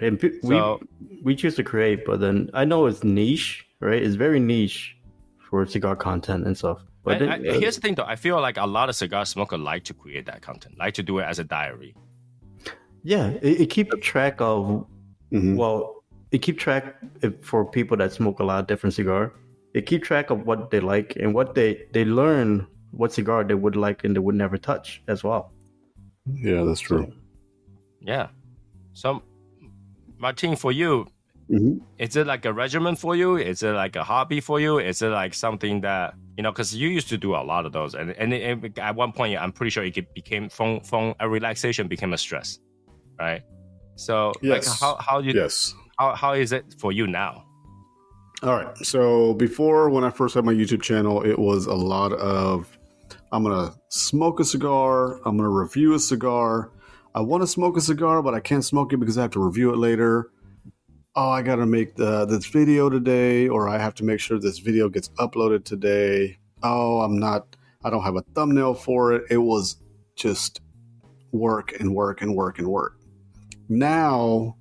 And 0.00 0.18
pe- 0.20 0.40
So- 0.42 0.80
we 1.00 1.20
we 1.22 1.32
choose 1.36 1.54
to 1.56 1.64
create, 1.64 2.04
but 2.06 2.20
then 2.20 2.50
I 2.54 2.64
know 2.64 2.86
it's 2.86 3.02
niche, 3.04 3.64
right? 3.80 4.00
It's 4.02 4.14
very 4.26 4.40
niche 4.40 4.96
for 5.50 5.66
cigar 5.66 5.96
content 5.96 6.46
and 6.46 6.56
stuff. 6.56 6.78
But 7.04 7.10
And 7.14 7.20
then, 7.20 7.28
I- 7.30 7.48
uh, 7.56 7.60
here's 7.60 7.74
the 7.76 7.80
thing, 7.80 7.94
though. 7.96 8.04
I 8.14 8.16
feel 8.16 8.40
like 8.40 8.56
a 8.58 8.66
lot 8.66 8.88
of 8.90 8.94
cigar 8.96 9.24
smokers 9.24 9.60
like 9.60 9.82
to 9.84 9.94
create 9.94 10.26
that 10.26 10.40
content, 10.42 10.74
like 10.78 10.94
to 10.94 11.02
do 11.02 11.18
it 11.20 11.24
as 11.24 11.38
a 11.38 11.44
diary. 11.44 11.94
yeah, 13.04 13.28
it, 13.42 13.60
it 13.62 13.66
keeps 13.70 13.90
track 14.00 14.40
of 14.40 14.86
Mhm. 15.32 15.56
well, 15.56 15.97
it 16.30 16.38
keep 16.38 16.58
track 16.58 16.96
if, 17.22 17.34
for 17.42 17.64
people 17.64 17.96
that 17.96 18.12
smoke 18.12 18.40
a 18.40 18.44
lot 18.44 18.60
of 18.60 18.66
different 18.66 18.94
cigar. 18.94 19.32
It 19.74 19.86
keep 19.86 20.02
track 20.02 20.30
of 20.30 20.46
what 20.46 20.70
they 20.70 20.80
like 20.80 21.16
and 21.16 21.34
what 21.34 21.54
they 21.54 21.86
they 21.92 22.04
learn 22.04 22.66
what 22.90 23.12
cigar 23.12 23.44
they 23.44 23.54
would 23.54 23.76
like 23.76 24.04
and 24.04 24.14
they 24.14 24.20
would 24.20 24.34
never 24.34 24.56
touch 24.56 25.02
as 25.08 25.22
well. 25.22 25.52
Yeah, 26.26 26.64
that's 26.64 26.80
true. 26.80 27.12
Yeah. 28.00 28.28
So, 28.94 29.22
Martin, 30.18 30.56
for 30.56 30.72
you, 30.72 31.06
Mhm. 31.50 31.80
is 31.98 32.16
it 32.16 32.26
like 32.26 32.44
a 32.44 32.52
regimen 32.52 32.96
for 32.96 33.16
you? 33.16 33.36
Is 33.36 33.62
it 33.62 33.72
like 33.72 33.96
a 33.96 34.04
hobby 34.04 34.40
for 34.40 34.60
you? 34.60 34.78
Is 34.78 35.02
it 35.02 35.08
like 35.08 35.34
something 35.34 35.80
that 35.82 36.14
you 36.36 36.42
know? 36.42 36.50
Because 36.52 36.74
you 36.74 36.88
used 36.88 37.08
to 37.08 37.18
do 37.18 37.34
a 37.34 37.42
lot 37.42 37.66
of 37.66 37.72
those, 37.72 37.94
and 37.94 38.10
and 38.12 38.32
it, 38.32 38.78
at 38.78 38.94
one 38.96 39.12
point, 39.12 39.38
I'm 39.38 39.52
pretty 39.52 39.70
sure 39.70 39.84
it 39.84 40.14
became 40.14 40.48
from 40.48 40.80
from 40.80 41.14
a 41.20 41.28
relaxation 41.28 41.88
became 41.88 42.12
a 42.12 42.18
stress, 42.18 42.58
right? 43.18 43.42
So, 43.96 44.32
like, 44.42 44.64
how 44.64 44.96
how 44.96 45.18
you 45.20 45.32
Yes. 45.32 45.74
How 45.98 46.14
how 46.14 46.32
is 46.32 46.52
it 46.52 46.74
for 46.78 46.92
you 46.92 47.06
now? 47.06 47.44
All 48.42 48.54
right. 48.54 48.76
So 48.78 49.34
before, 49.34 49.90
when 49.90 50.04
I 50.04 50.10
first 50.10 50.34
had 50.34 50.44
my 50.44 50.54
YouTube 50.54 50.82
channel, 50.82 51.22
it 51.22 51.38
was 51.38 51.66
a 51.66 51.74
lot 51.74 52.12
of 52.12 52.78
I'm 53.32 53.42
gonna 53.42 53.74
smoke 53.90 54.40
a 54.40 54.44
cigar. 54.44 55.16
I'm 55.26 55.36
gonna 55.36 55.48
review 55.50 55.94
a 55.94 55.98
cigar. 55.98 56.70
I 57.14 57.20
want 57.20 57.42
to 57.42 57.46
smoke 57.46 57.76
a 57.76 57.80
cigar, 57.80 58.22
but 58.22 58.34
I 58.34 58.40
can't 58.40 58.64
smoke 58.64 58.92
it 58.92 58.98
because 58.98 59.18
I 59.18 59.22
have 59.22 59.32
to 59.32 59.44
review 59.44 59.72
it 59.72 59.78
later. 59.78 60.30
Oh, 61.16 61.30
I 61.30 61.42
gotta 61.42 61.66
make 61.66 61.96
the, 61.96 62.26
this 62.26 62.46
video 62.46 62.88
today, 62.88 63.48
or 63.48 63.68
I 63.68 63.76
have 63.78 63.94
to 63.96 64.04
make 64.04 64.20
sure 64.20 64.38
this 64.38 64.58
video 64.58 64.88
gets 64.88 65.08
uploaded 65.18 65.64
today. 65.64 66.38
Oh, 66.62 67.00
I'm 67.00 67.18
not. 67.18 67.56
I 67.82 67.90
don't 67.90 68.04
have 68.04 68.16
a 68.16 68.22
thumbnail 68.34 68.74
for 68.74 69.12
it. 69.14 69.24
It 69.30 69.38
was 69.38 69.76
just 70.14 70.60
work 71.32 71.80
and 71.80 71.92
work 71.94 72.22
and 72.22 72.36
work 72.36 72.58
and 72.58 72.68
work. 72.68 73.00
Now, 73.68 74.57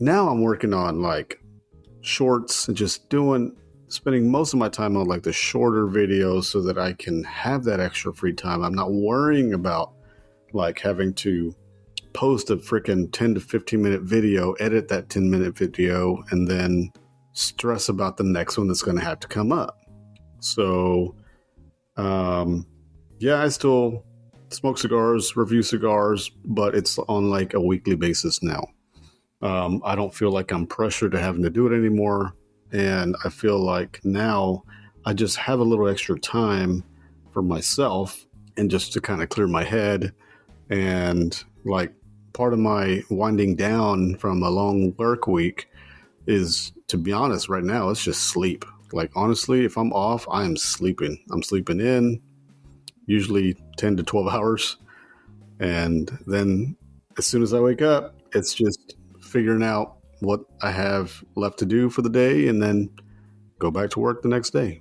now 0.00 0.28
I'm 0.28 0.42
working 0.42 0.74
on 0.74 1.02
like 1.02 1.40
shorts 2.00 2.68
and 2.68 2.76
just 2.76 3.08
doing 3.08 3.54
spending 3.88 4.30
most 4.30 4.52
of 4.52 4.58
my 4.58 4.68
time 4.68 4.96
on 4.96 5.06
like 5.06 5.22
the 5.22 5.32
shorter 5.32 5.86
videos 5.86 6.44
so 6.44 6.60
that 6.62 6.78
I 6.78 6.92
can 6.94 7.22
have 7.24 7.64
that 7.64 7.80
extra 7.80 8.12
free 8.12 8.32
time. 8.32 8.62
I'm 8.62 8.74
not 8.74 8.92
worrying 8.92 9.54
about 9.54 9.92
like 10.52 10.80
having 10.80 11.14
to 11.14 11.54
post 12.12 12.50
a 12.50 12.56
freaking 12.56 13.12
10 13.12 13.34
to 13.34 13.40
15 13.40 13.82
minute 13.82 14.02
video, 14.02 14.52
edit 14.54 14.88
that 14.88 15.10
10 15.10 15.30
minute 15.30 15.56
video, 15.56 16.22
and 16.30 16.48
then 16.48 16.90
stress 17.32 17.88
about 17.88 18.16
the 18.16 18.24
next 18.24 18.56
one 18.56 18.68
that's 18.68 18.82
going 18.82 18.96
to 18.96 19.04
have 19.04 19.20
to 19.20 19.28
come 19.28 19.52
up. 19.52 19.80
So, 20.40 21.14
um, 21.96 22.66
yeah, 23.18 23.42
I 23.42 23.48
still 23.48 24.04
smoke 24.50 24.78
cigars, 24.78 25.36
review 25.36 25.62
cigars, 25.62 26.30
but 26.44 26.74
it's 26.74 26.98
on 26.98 27.30
like 27.30 27.54
a 27.54 27.60
weekly 27.60 27.96
basis 27.96 28.42
now. 28.42 28.64
Um, 29.42 29.82
I 29.84 29.94
don't 29.94 30.14
feel 30.14 30.30
like 30.30 30.52
I'm 30.52 30.66
pressured 30.66 31.12
to 31.12 31.20
having 31.20 31.42
to 31.42 31.50
do 31.50 31.66
it 31.66 31.76
anymore. 31.76 32.34
And 32.72 33.16
I 33.24 33.28
feel 33.28 33.58
like 33.58 34.00
now 34.04 34.64
I 35.04 35.12
just 35.12 35.36
have 35.36 35.60
a 35.60 35.64
little 35.64 35.88
extra 35.88 36.18
time 36.18 36.82
for 37.32 37.42
myself 37.42 38.26
and 38.56 38.70
just 38.70 38.92
to 38.94 39.00
kind 39.00 39.22
of 39.22 39.28
clear 39.28 39.46
my 39.46 39.64
head. 39.64 40.12
And 40.70 41.42
like 41.64 41.92
part 42.32 42.52
of 42.52 42.58
my 42.58 43.02
winding 43.10 43.56
down 43.56 44.16
from 44.16 44.42
a 44.42 44.50
long 44.50 44.94
work 44.96 45.26
week 45.26 45.68
is, 46.26 46.72
to 46.88 46.96
be 46.96 47.12
honest, 47.12 47.48
right 47.48 47.64
now, 47.64 47.90
it's 47.90 48.02
just 48.02 48.22
sleep. 48.22 48.64
Like, 48.92 49.10
honestly, 49.14 49.64
if 49.64 49.76
I'm 49.76 49.92
off, 49.92 50.26
I 50.30 50.44
am 50.44 50.56
sleeping. 50.56 51.22
I'm 51.30 51.42
sleeping 51.42 51.80
in 51.80 52.20
usually 53.06 53.56
10 53.76 53.96
to 53.98 54.02
12 54.02 54.28
hours. 54.28 54.76
And 55.60 56.10
then 56.26 56.76
as 57.18 57.26
soon 57.26 57.42
as 57.42 57.52
I 57.52 57.60
wake 57.60 57.82
up, 57.82 58.14
it's 58.34 58.54
just 58.54 58.83
figuring 59.34 59.64
out 59.64 59.96
what 60.20 60.40
I 60.62 60.70
have 60.70 61.22
left 61.34 61.58
to 61.58 61.66
do 61.66 61.90
for 61.90 62.02
the 62.02 62.08
day 62.08 62.46
and 62.46 62.62
then 62.62 62.88
go 63.58 63.68
back 63.72 63.90
to 63.90 63.98
work 64.00 64.22
the 64.22 64.28
next 64.28 64.50
day. 64.50 64.80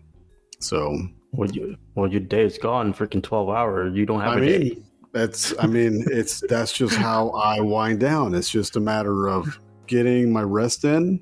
So, 0.59 0.95
Well, 1.31 1.49
you, 1.49 1.75
well, 1.95 2.07
your 2.09 2.21
day 2.21 2.43
is 2.45 2.59
gone, 2.59 2.93
freaking 2.93 3.23
twelve 3.23 3.49
hours. 3.49 3.95
You 3.97 4.05
don't 4.05 4.21
have 4.21 4.33
I 4.33 4.37
a 4.37 4.41
mean, 4.41 4.61
day. 4.61 4.77
that's, 5.11 5.53
I 5.59 5.65
mean, 5.65 6.05
it's, 6.11 6.41
that's 6.47 6.71
just 6.71 6.95
how 6.95 7.29
I 7.53 7.61
wind 7.61 7.99
down. 7.99 8.35
It's 8.35 8.49
just 8.49 8.75
a 8.75 8.79
matter 8.79 9.27
of 9.27 9.59
getting 9.87 10.31
my 10.31 10.43
rest 10.43 10.85
in, 10.85 11.19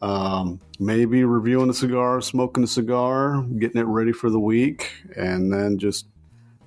um, 0.00 0.60
maybe 0.78 1.24
reviewing 1.24 1.70
a 1.70 1.74
cigar, 1.74 2.20
smoking 2.20 2.62
a 2.62 2.68
cigar, 2.68 3.42
getting 3.58 3.80
it 3.80 3.86
ready 3.86 4.12
for 4.12 4.30
the 4.30 4.40
week, 4.40 4.92
and 5.16 5.52
then 5.52 5.76
just 5.76 6.06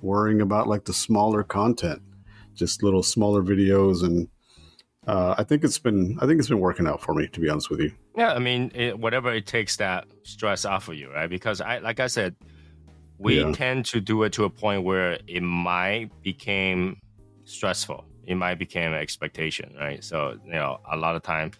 worrying 0.02 0.42
about 0.42 0.68
like 0.68 0.84
the 0.84 0.92
smaller 0.92 1.42
content, 1.42 2.02
just 2.54 2.82
little 2.82 3.02
smaller 3.02 3.42
videos. 3.42 4.04
And 4.04 4.28
uh, 5.08 5.34
I 5.38 5.42
think 5.44 5.64
it's 5.64 5.78
been, 5.78 6.18
I 6.20 6.26
think 6.26 6.38
it's 6.38 6.48
been 6.48 6.60
working 6.60 6.86
out 6.86 7.00
for 7.00 7.14
me, 7.14 7.26
to 7.28 7.40
be 7.40 7.48
honest 7.48 7.70
with 7.70 7.80
you. 7.80 7.92
Yeah, 8.16 8.32
I 8.34 8.38
mean, 8.38 8.70
it, 8.74 8.98
whatever 8.98 9.32
it 9.32 9.46
takes 9.46 9.76
that 9.76 10.06
stress 10.24 10.64
off 10.64 10.88
of 10.88 10.94
you, 10.94 11.10
right? 11.12 11.30
Because 11.30 11.60
I, 11.60 11.78
like 11.78 11.98
I 12.00 12.06
said, 12.08 12.36
we 13.18 13.38
Yeah. 13.40 13.52
tend 13.52 13.84
to 13.86 14.00
do 14.00 14.22
it 14.22 14.32
to 14.34 14.44
a 14.44 14.50
point 14.50 14.84
where 14.84 15.18
it 15.26 15.42
might 15.42 16.10
become 16.22 16.98
stressful. 17.44 18.04
It 18.26 18.36
might 18.36 18.58
become 18.58 18.92
an 18.92 18.94
expectation, 18.94 19.74
right? 19.80 20.04
So 20.04 20.38
you 20.44 20.52
know, 20.52 20.78
a 20.90 20.96
lot 20.96 21.16
of 21.16 21.22
time, 21.22 21.50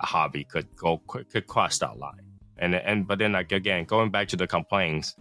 a 0.00 0.06
hobby 0.06 0.44
could 0.44 0.68
go 0.76 0.98
could 1.08 1.46
cross 1.46 1.78
that 1.78 1.98
line, 1.98 2.12
and 2.58 2.74
and 2.74 3.06
but 3.08 3.18
then 3.18 3.32
like 3.32 3.50
again, 3.50 3.84
going 3.84 4.10
back 4.10 4.28
to 4.28 4.36
the 4.36 4.46
complaints, 4.46 5.16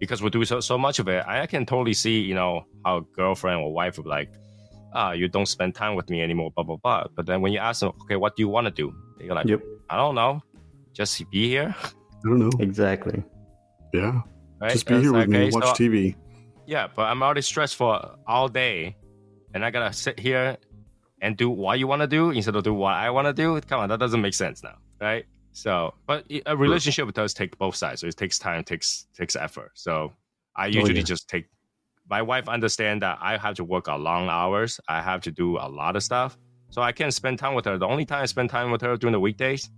because 0.00 0.20
we 0.20 0.28
do 0.30 0.44
so 0.44 0.60
so 0.60 0.76
much 0.76 0.98
of 0.98 1.08
it, 1.08 1.24
I 1.26 1.46
can 1.46 1.64
totally 1.64 1.94
see 1.94 2.20
you 2.20 2.34
know 2.34 2.64
how 2.84 3.06
girlfriend 3.16 3.60
or 3.62 3.72
wife 3.72 3.96
would 3.96 4.04
be 4.04 4.10
like, 4.10 4.30
ah, 4.92 5.12
you 5.12 5.28
don't 5.28 5.46
spend 5.46 5.74
time 5.74 5.94
with 5.94 6.08
me 6.10 6.22
anymore, 6.22 6.50
blah 6.54 6.64
blah 6.64 6.76
blah. 6.76 7.04
But 7.14 7.26
then 7.26 7.40
when 7.40 7.52
you 7.52 7.58
ask 7.58 7.80
them, 7.80 7.92
okay, 8.02 8.16
what 8.16 8.36
do 8.36 8.42
you 8.42 8.48
want 8.48 8.66
to 8.66 8.70
do? 8.70 8.94
They're 9.18 9.34
like, 9.34 9.46
Yep, 9.46 9.60
I 9.90 9.96
don't 9.96 10.14
know. 10.14 10.42
Just 10.92 11.30
be 11.30 11.48
here. 11.48 11.74
I 11.84 12.28
don't 12.28 12.38
know. 12.38 12.50
exactly. 12.58 13.22
Yeah. 13.92 14.22
Right? 14.60 14.72
Just 14.72 14.86
be 14.86 14.94
It's 14.94 15.02
here 15.04 15.12
with 15.12 15.20
like, 15.22 15.28
me, 15.28 15.46
okay, 15.46 15.50
watch 15.54 15.76
so- 15.76 15.84
TV. 15.84 16.16
Yeah, 16.66 16.88
but 16.94 17.02
I'm 17.02 17.22
already 17.22 17.40
stressed 17.42 17.76
for 17.76 18.16
all 18.26 18.48
day. 18.48 18.96
And 19.54 19.64
I 19.64 19.70
gotta 19.70 19.92
sit 19.92 20.18
here 20.20 20.58
and 21.22 21.36
do 21.36 21.48
what 21.48 21.78
you 21.78 21.86
wanna 21.86 22.06
do 22.06 22.30
instead 22.30 22.54
of 22.56 22.64
do 22.64 22.74
what 22.74 22.94
I 22.94 23.10
wanna 23.10 23.32
do. 23.32 23.60
Come 23.62 23.80
on, 23.80 23.88
that 23.88 23.98
doesn't 23.98 24.20
make 24.20 24.34
sense 24.34 24.62
now. 24.62 24.76
Right? 25.00 25.24
So 25.52 25.94
but 26.06 26.24
a 26.46 26.56
relationship 26.56 27.12
does 27.14 27.32
take 27.32 27.56
both 27.58 27.74
sides. 27.74 28.02
So 28.02 28.06
it 28.06 28.16
takes 28.16 28.38
time, 28.38 28.62
takes 28.64 29.06
takes 29.16 29.34
effort. 29.34 29.70
So 29.74 30.12
I 30.54 30.66
usually 30.66 30.96
yeah. 30.96 31.02
just 31.02 31.28
take 31.28 31.46
my 32.10 32.22
wife 32.22 32.48
understand 32.48 33.02
that 33.02 33.18
I 33.20 33.36
have 33.36 33.54
to 33.56 33.64
work 33.64 33.86
a 33.86 33.96
long 33.96 34.28
hours. 34.28 34.80
I 34.88 35.02
have 35.02 35.20
to 35.22 35.30
do 35.30 35.58
a 35.58 35.68
lot 35.68 35.96
of 35.96 36.02
stuff. 36.02 36.38
So 36.70 36.82
I 36.82 36.92
can't 36.92 37.12
spend 37.12 37.38
time 37.38 37.54
with 37.54 37.64
her. 37.64 37.78
The 37.78 37.86
only 37.86 38.04
time 38.04 38.22
I 38.22 38.26
spend 38.26 38.50
time 38.50 38.70
with 38.70 38.80
her 38.82 38.96
during 38.96 39.12
the 39.12 39.20
weekdays, 39.20 39.70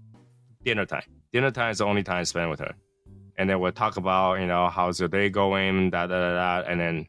dinner 0.64 0.86
time. 0.86 1.04
Dinner 1.32 1.50
time 1.50 1.70
is 1.70 1.78
the 1.78 1.86
only 1.86 2.02
time 2.02 2.18
I 2.18 2.22
spend 2.24 2.50
with 2.50 2.60
her. 2.60 2.74
And 3.38 3.48
then 3.48 3.60
we'll 3.60 3.72
talk 3.72 3.96
about, 3.96 4.40
you 4.40 4.46
know, 4.46 4.68
how's 4.68 5.00
your 5.00 5.08
day 5.08 5.28
going, 5.30 5.90
da 5.90 6.06
da 6.06 6.20
da 6.20 6.62
da. 6.62 6.68
And 6.68 6.80
then 6.80 7.06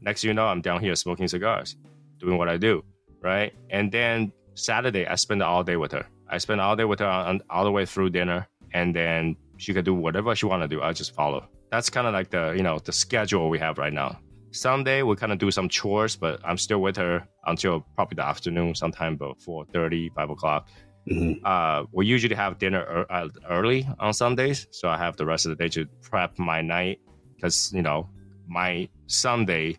next 0.00 0.24
you 0.24 0.34
know, 0.34 0.46
I'm 0.46 0.60
down 0.60 0.80
here 0.80 0.94
smoking 0.94 1.28
cigars, 1.28 1.76
doing 2.18 2.36
what 2.38 2.48
I 2.48 2.56
do, 2.56 2.84
right? 3.20 3.52
And 3.70 3.90
then 3.90 4.32
Saturday, 4.54 5.06
I 5.06 5.14
spend 5.14 5.42
all 5.42 5.64
day 5.64 5.76
with 5.76 5.92
her. 5.92 6.06
I 6.28 6.38
spend 6.38 6.60
all 6.60 6.76
day 6.76 6.84
with 6.84 7.00
her 7.00 7.06
on, 7.06 7.40
all 7.50 7.64
the 7.64 7.70
way 7.70 7.86
through 7.86 8.10
dinner, 8.10 8.46
and 8.72 8.94
then 8.94 9.36
she 9.56 9.72
could 9.72 9.84
do 9.84 9.94
whatever 9.94 10.34
she 10.34 10.46
want 10.46 10.62
to 10.62 10.68
do. 10.68 10.82
I 10.82 10.92
just 10.92 11.14
follow. 11.14 11.48
That's 11.70 11.88
kind 11.88 12.06
of 12.06 12.12
like 12.12 12.30
the 12.30 12.52
you 12.56 12.62
know 12.62 12.78
the 12.78 12.92
schedule 12.92 13.48
we 13.48 13.58
have 13.58 13.78
right 13.78 13.92
now. 13.92 14.18
Sunday 14.52 15.02
we 15.02 15.16
kind 15.16 15.32
of 15.32 15.38
do 15.38 15.50
some 15.50 15.68
chores, 15.68 16.16
but 16.16 16.40
I'm 16.44 16.58
still 16.58 16.80
with 16.80 16.96
her 16.96 17.26
until 17.46 17.86
probably 17.96 18.16
the 18.16 18.24
afternoon, 18.26 18.74
sometime 18.74 19.14
about 19.14 19.38
4.30, 19.40 20.10
5 20.14 20.30
o'clock. 20.30 20.68
Mhm. 21.10 21.40
Uh, 21.44 21.84
we 21.92 22.06
usually 22.06 22.36
have 22.36 22.58
dinner 22.58 23.06
uh, 23.10 23.28
early 23.50 23.88
on 23.98 24.12
Sundays, 24.12 24.66
so 24.70 24.88
I 24.88 24.96
have 24.98 25.16
the 25.16 25.26
rest 25.26 25.46
of 25.46 25.50
the 25.50 25.56
day 25.56 25.68
to 25.70 25.86
prep 26.02 26.38
my 26.38 26.60
night 26.62 26.98
because 27.36 27.72
you 27.74 27.82
know 27.82 28.08
my 28.46 28.88
Sunday 29.08 29.76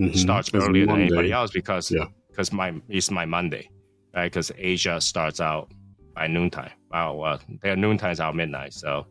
Mhm. 0.00 0.14
starts 0.16 0.48
It's 0.48 0.64
earlier 0.64 0.86
than 0.86 1.00
anybody 1.00 1.32
else 1.32 1.50
because 1.50 1.90
Yeah. 1.90 2.06
because 2.30 2.52
my 2.52 2.72
it's 2.88 3.10
my 3.10 3.24
Monday, 3.26 3.68
right? 4.14 4.30
Because 4.30 4.52
Asia 4.56 5.00
starts 5.00 5.40
out 5.40 5.72
by 6.14 6.28
noontime. 6.28 6.70
Oh 6.92 7.14
well, 7.14 7.40
their 7.62 7.76
noontime 7.76 8.12
is 8.12 8.20
our 8.20 8.32
midnight, 8.32 8.72
so 8.72 9.06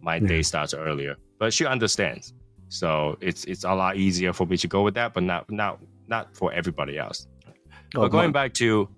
my 0.00 0.16
Yeah. 0.16 0.28
day 0.28 0.42
starts 0.42 0.72
earlier. 0.72 1.16
But 1.38 1.52
she 1.52 1.66
understands, 1.66 2.32
so 2.72 3.18
it's 3.20 3.44
it's 3.44 3.64
a 3.64 3.74
lot 3.74 3.98
easier 3.98 4.32
for 4.32 4.46
me 4.46 4.56
to 4.56 4.66
go 4.66 4.82
with 4.82 4.94
that, 4.94 5.12
but 5.12 5.22
not 5.22 5.50
not 5.50 5.78
not 6.08 6.34
for 6.34 6.50
everybody 6.54 6.98
else. 6.98 7.26
Oh, 7.94 8.00
but 8.00 8.08
going 8.08 8.32
back 8.32 8.54
to, 8.54 8.88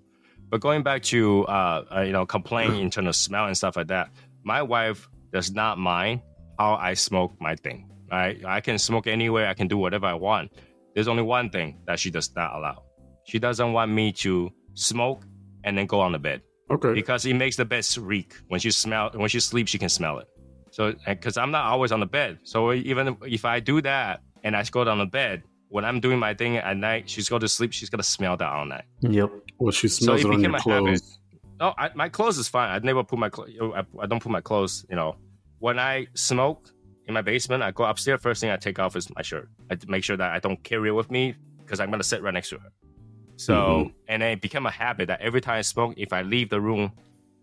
but 0.49 0.61
going 0.61 0.81
back 0.81 1.03
to 1.03 1.45
uh, 1.47 1.83
uh 1.93 2.01
you 2.01 2.13
know 2.13 2.25
complaining 2.25 2.79
in 2.79 2.89
terms 2.89 3.09
of 3.09 3.15
smell 3.17 3.47
and 3.47 3.57
stuff 3.57 3.75
like 3.75 3.87
that. 3.87 4.11
My 4.43 4.61
wife 4.61 5.09
does 5.33 5.51
not 5.51 5.77
mind 5.77 6.21
how 6.57 6.75
I 6.75 6.93
smoke 6.93 7.35
my 7.41 7.55
thing. 7.55 7.91
Right, 8.09 8.39
I 8.45 8.61
can 8.61 8.77
smoke 8.77 9.07
anywhere. 9.07 9.47
I 9.47 9.53
can 9.53 9.67
do 9.67 9.77
whatever 9.77 10.05
I 10.05 10.13
want. 10.13 10.51
There's 10.93 11.09
only 11.09 11.23
one 11.23 11.49
thing 11.49 11.81
that 11.85 11.99
she 11.99 12.09
does 12.11 12.33
not 12.33 12.55
allow. 12.55 12.81
She 13.25 13.39
doesn't 13.39 13.73
want 13.73 13.91
me 13.91 14.13
to 14.23 14.51
smoke 14.75 15.25
and 15.65 15.77
then 15.77 15.85
go 15.85 15.99
on 15.99 16.13
the 16.13 16.19
bed 16.19 16.41
Okay. 16.71 16.93
because 16.93 17.25
it 17.25 17.33
makes 17.33 17.57
the 17.57 17.65
bed 17.65 17.85
reek. 17.97 18.35
When 18.47 18.61
she 18.61 18.71
smell, 18.71 19.11
when 19.15 19.27
she 19.27 19.41
sleeps, 19.41 19.71
she 19.71 19.79
can 19.79 19.89
smell 19.89 20.19
it. 20.19 20.27
So, 20.75 20.93
because 21.07 21.37
I'm 21.37 21.51
not 21.51 21.63
always 21.71 21.93
on 21.93 22.01
the 22.01 22.05
bed, 22.05 22.39
so 22.43 22.73
even 22.73 23.15
if 23.21 23.45
I 23.45 23.61
do 23.61 23.81
that 23.83 24.19
and 24.43 24.57
I 24.57 24.63
go 24.63 24.83
down 24.83 24.97
the 24.97 25.05
bed, 25.05 25.41
when 25.69 25.85
I'm 25.85 26.01
doing 26.01 26.19
my 26.19 26.33
thing 26.33 26.57
at 26.57 26.75
night, 26.75 27.09
she's 27.09 27.29
go 27.29 27.39
to 27.39 27.47
sleep. 27.47 27.71
She's 27.71 27.89
gonna 27.89 28.03
smell 28.03 28.35
that 28.35 28.51
all 28.51 28.65
night. 28.65 28.83
Yep. 28.99 29.31
Well, 29.57 29.71
she 29.71 29.87
smells 29.87 30.19
it 30.19 30.27
it 30.27 30.33
on 30.33 30.41
your 30.41 30.51
habit. 30.51 30.63
clothes. 30.63 31.19
No, 31.61 31.73
I, 31.77 31.91
my 31.95 32.09
clothes 32.09 32.37
is 32.37 32.49
fine. 32.49 32.69
I 32.69 32.79
never 32.79 33.05
put 33.05 33.17
my 33.19 33.29
clothes. 33.29 33.51
I, 33.61 33.83
I 34.01 34.05
don't 34.05 34.21
put 34.21 34.33
my 34.33 34.41
clothes. 34.41 34.85
You 34.89 34.97
know, 34.97 35.15
when 35.59 35.79
I 35.79 36.07
smoke 36.13 36.69
in 37.07 37.13
my 37.13 37.21
basement, 37.21 37.63
I 37.63 37.71
go 37.71 37.85
upstairs. 37.85 38.19
First 38.21 38.41
thing 38.41 38.49
I 38.49 38.57
take 38.57 38.77
off 38.77 38.97
is 38.97 39.07
my 39.15 39.21
shirt. 39.21 39.47
I 39.71 39.77
make 39.87 40.03
sure 40.03 40.17
that 40.17 40.29
I 40.33 40.39
don't 40.39 40.61
carry 40.65 40.89
it 40.89 40.91
with 40.91 41.09
me 41.09 41.35
because 41.63 41.79
I'm 41.79 41.89
gonna 41.89 42.03
sit 42.03 42.21
right 42.21 42.33
next 42.33 42.49
to 42.49 42.57
her. 42.59 42.69
So, 43.37 43.53
Mhm. 43.53 43.93
and 44.09 44.21
then 44.21 44.31
it 44.33 44.41
became 44.41 44.65
a 44.65 44.71
habit 44.71 45.07
that 45.07 45.21
every 45.21 45.39
time 45.39 45.55
I 45.59 45.61
smoke, 45.61 45.93
if 45.95 46.11
I 46.11 46.21
leave 46.21 46.49
the 46.49 46.59
room 46.59 46.91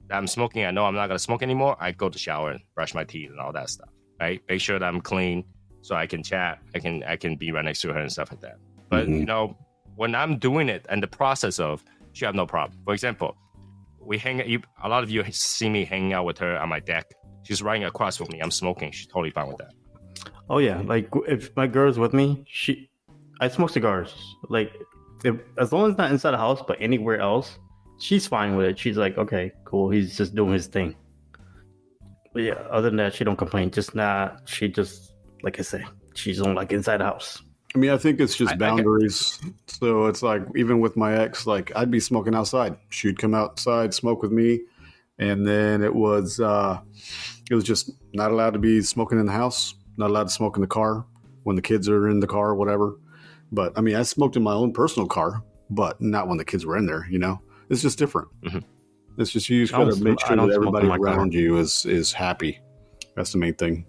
that 0.09 0.17
I'm 0.17 0.27
smoking, 0.27 0.65
I 0.65 0.71
know 0.71 0.85
I'm 0.85 0.95
not 0.95 1.07
gonna 1.09 1.19
smoke 1.19 1.43
anymore. 1.43 1.77
I 1.81 1.93
go 1.93 2.09
to 2.09 2.19
shower 2.19 2.51
and 2.51 2.61
brush 2.75 2.95
my 2.95 3.05
teeth 3.05 3.31
and 3.31 3.41
all 3.41 3.53
that 3.53 3.71
stuff. 3.71 3.89
Right, 4.21 4.41
make 4.49 4.61
sure 4.61 4.79
that 4.79 4.87
I'm 4.87 5.01
clean 5.01 5.45
so 5.81 5.95
I 5.97 6.07
can 6.07 6.23
chat. 6.23 6.59
I 6.75 6.79
can 6.79 7.03
I 7.05 7.17
can 7.17 7.37
be 7.37 7.51
right 7.53 7.65
next 7.65 7.81
to 7.83 7.93
her 7.93 7.99
and 7.99 8.11
stuff 8.13 8.31
like 8.31 8.41
that. 8.41 8.57
But 8.89 9.09
Mhm. 9.09 9.21
you 9.21 9.25
know, 9.25 9.57
when 9.97 10.15
I'm 10.15 10.39
doing 10.39 10.69
it 10.69 10.87
and 10.89 11.03
the 11.03 11.07
process 11.09 11.59
of, 11.59 11.83
she 12.13 12.25
have 12.25 12.35
no 12.35 12.47
problem. 12.47 12.79
For 12.85 12.93
example, 12.95 13.37
we 14.01 14.19
hang. 14.19 14.47
You, 14.49 14.61
a 14.83 14.89
lot 14.89 15.03
of 15.03 15.11
you 15.11 15.25
see 15.33 15.69
me 15.69 15.85
hanging 15.85 16.13
out 16.13 16.25
with 16.25 16.39
her 16.39 16.59
on 16.59 16.69
my 16.69 16.81
deck. 16.81 17.07
She's 17.45 17.63
riding 17.63 17.85
across 17.85 18.21
with 18.21 18.31
me. 18.31 18.41
I'm 18.41 18.51
smoking. 18.51 18.93
She's 18.93 19.07
totally 19.07 19.31
fine 19.31 19.49
with 19.49 19.59
that. 19.59 19.73
Oh 20.49 20.59
yeah, 20.59 20.81
like 20.85 21.09
if 21.27 21.55
my 21.57 21.67
girl's 21.67 21.99
with 21.99 22.13
me, 22.13 22.45
she, 22.47 22.91
I 23.41 23.49
smoke 23.49 23.71
cigars. 23.71 24.15
Like, 24.49 24.73
if 25.25 25.37
as 25.59 25.73
long 25.73 25.91
as 25.91 25.97
not 25.99 26.11
inside 26.11 26.33
the 26.33 26.39
house, 26.39 26.63
but 26.67 26.77
anywhere 26.81 27.19
else, 27.19 27.59
she's 28.03 28.27
fine 28.27 28.57
with 28.57 28.67
it. 28.67 28.79
She's 28.79 28.97
like, 28.97 29.17
okay, 29.17 29.53
cool. 29.65 29.91
He's 29.91 30.17
just 30.17 30.35
doing 30.35 30.53
his 30.53 30.67
thing. 30.67 30.95
But 32.33 32.43
yeah, 32.43 32.55
other 32.71 32.89
than 32.91 32.97
that, 32.97 33.15
she 33.15 33.25
don't 33.25 33.37
complain. 33.37 33.71
Just 33.71 33.95
not. 33.95 34.43
She 34.49 34.69
just 34.69 35.13
like 35.43 35.59
I 35.59 35.63
say, 35.63 35.85
she's 36.15 36.41
on 36.41 36.55
like 36.55 36.73
inside 36.73 36.99
the 36.99 37.05
house. 37.05 37.43
I 37.75 37.79
mean, 37.79 37.91
I 37.91 37.97
think 37.99 38.21
it's 38.21 38.37
just 38.37 38.51
I- 38.51 38.55
I 38.55 38.57
get- 38.57 38.61
boundaries. 38.61 39.41
so 39.67 40.07
it's 40.07 40.23
like 40.23 40.43
even 40.57 40.81
with 40.81 40.97
my 40.97 41.15
ex, 41.17 41.47
like 41.47 41.73
I'd 41.77 41.91
be 41.91 42.01
smoking 42.01 42.35
outside. 42.35 42.77
She'd 42.91 43.19
come 43.19 43.35
outside, 43.35 43.95
smoke 43.95 44.23
with 44.23 44.33
me, 44.33 44.61
and 45.19 45.47
then 45.47 45.83
it 45.83 45.95
was 45.95 46.41
uh 46.41 46.81
it 47.51 47.55
was 47.55 47.65
just 47.65 47.91
not 48.15 48.31
allowed 48.31 48.53
to 48.55 48.59
be 48.59 48.83
smoking 48.83 49.19
in 49.21 49.27
the 49.27 49.33
house, 49.33 49.75
not 49.97 50.11
allowed 50.11 50.25
to 50.29 50.31
smoke 50.35 50.57
in 50.57 50.63
the 50.63 50.67
car 50.69 51.05
when 51.45 51.57
the 51.57 51.63
kids 51.63 51.89
are 51.89 52.09
in 52.09 52.21
the 52.21 52.27
car, 52.27 52.51
or 52.51 52.55
whatever. 52.55 52.99
But 53.51 53.73
I 53.77 53.83
mean, 53.83 53.97
I 53.97 54.03
smoked 54.03 54.37
in 54.37 54.43
my 54.43 54.55
own 54.55 54.73
personal 54.73 55.07
car, 55.09 55.43
but 55.69 56.01
not 56.01 56.29
when 56.29 56.39
the 56.39 56.45
kids 56.45 56.65
were 56.65 56.79
in 56.79 56.87
there. 56.87 57.07
You 57.11 57.19
know, 57.19 57.41
it's 57.73 57.83
just 57.83 57.99
different. 57.99 58.29
Mhm. 58.43 58.63
It's 59.19 59.31
just 59.31 59.49
you 59.49 59.63
just 59.65 59.73
gotta 59.73 59.97
make 59.97 60.21
sure 60.21 60.37
that 60.37 60.51
everybody 60.55 60.89
around 60.89 61.35
you 61.35 61.59
is 61.59 61.85
is 61.85 62.13
happy. 62.13 62.61
That's 63.17 63.33
the 63.33 63.39
main 63.39 63.55
thing. 63.55 63.87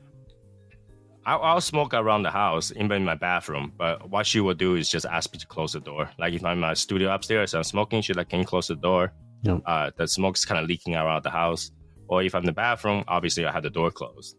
I'll, 1.25 1.41
I'll 1.41 1.61
smoke 1.61 1.93
around 1.93 2.23
the 2.23 2.31
house, 2.31 2.73
even 2.75 2.91
in 2.91 3.05
my 3.05 3.15
bathroom. 3.15 3.71
But 3.77 4.09
what 4.09 4.25
she 4.25 4.41
will 4.41 4.53
do 4.53 4.75
is 4.75 4.89
just 4.89 5.05
ask 5.05 5.31
me 5.31 5.39
to 5.39 5.47
close 5.47 5.71
the 5.71 5.79
door. 5.79 6.09
Like 6.19 6.33
if 6.33 6.43
I'm 6.43 6.53
in 6.53 6.59
my 6.59 6.73
studio 6.73 7.13
upstairs, 7.13 7.53
and 7.53 7.59
I'm 7.59 7.63
smoking. 7.63 8.01
She's 8.01 8.17
like, 8.17 8.29
"Can 8.29 8.39
you 8.39 8.45
close 8.45 8.67
the 8.67 8.75
door?" 8.75 9.13
Yep. 9.43 9.61
Uh, 9.65 9.91
the 9.95 10.07
smoke's 10.07 10.43
kind 10.43 10.59
of 10.61 10.67
leaking 10.67 10.95
around 10.95 11.23
the 11.23 11.29
house. 11.29 11.71
Or 12.09 12.21
if 12.21 12.35
I'm 12.35 12.41
in 12.41 12.47
the 12.47 12.51
bathroom, 12.53 13.03
obviously 13.07 13.45
I 13.45 13.51
have 13.51 13.63
the 13.63 13.69
door 13.69 13.91
closed, 13.91 14.35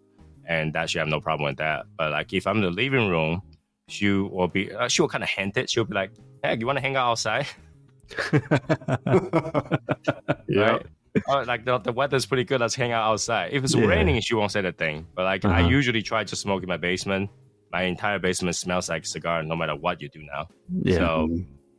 and 0.46 0.72
that 0.74 0.90
she 0.90 0.98
have 0.98 1.08
no 1.08 1.20
problem 1.20 1.46
with 1.46 1.56
that. 1.58 1.86
But 1.96 2.10
like 2.12 2.32
if 2.34 2.46
I'm 2.46 2.56
in 2.58 2.62
the 2.64 2.70
living 2.70 3.08
room, 3.08 3.40
she 3.88 4.10
will 4.10 4.48
be. 4.48 4.70
Uh, 4.72 4.88
she 4.88 5.00
will 5.00 5.08
kind 5.08 5.24
of 5.24 5.30
hint 5.30 5.56
it. 5.56 5.70
She'll 5.70 5.84
be 5.84 5.94
like, 5.94 6.10
"Hey, 6.42 6.56
you 6.58 6.66
want 6.66 6.76
to 6.76 6.82
hang 6.82 6.96
out 6.96 7.10
outside?" 7.12 7.46
Yeah. 10.48 10.60
right? 10.70 10.86
oh, 11.28 11.42
like 11.46 11.64
the, 11.64 11.78
the 11.78 11.92
weather's 11.92 12.26
pretty 12.26 12.44
good. 12.44 12.60
Let's 12.60 12.74
hang 12.74 12.92
out 12.92 13.04
outside. 13.10 13.52
If 13.52 13.64
it's 13.64 13.74
Yeah. 13.74 13.86
raining, 13.86 14.20
she 14.20 14.34
won't 14.34 14.52
say 14.52 14.60
the 14.62 14.72
thing. 14.72 15.06
But 15.14 15.24
like 15.24 15.44
I 15.44 15.60
Uh-huh. 15.60 15.68
usually 15.68 16.02
try 16.02 16.24
to 16.24 16.36
smoke 16.36 16.62
in 16.62 16.68
my 16.68 16.76
basement. 16.76 17.30
My 17.72 17.82
entire 17.82 18.18
basement 18.18 18.56
smells 18.56 18.88
like 18.88 19.04
cigar, 19.06 19.42
no 19.42 19.56
matter 19.56 19.74
what 19.74 20.00
you 20.00 20.08
do 20.08 20.22
now. 20.22 20.48
Yeah. 20.82 20.96
So 20.98 21.28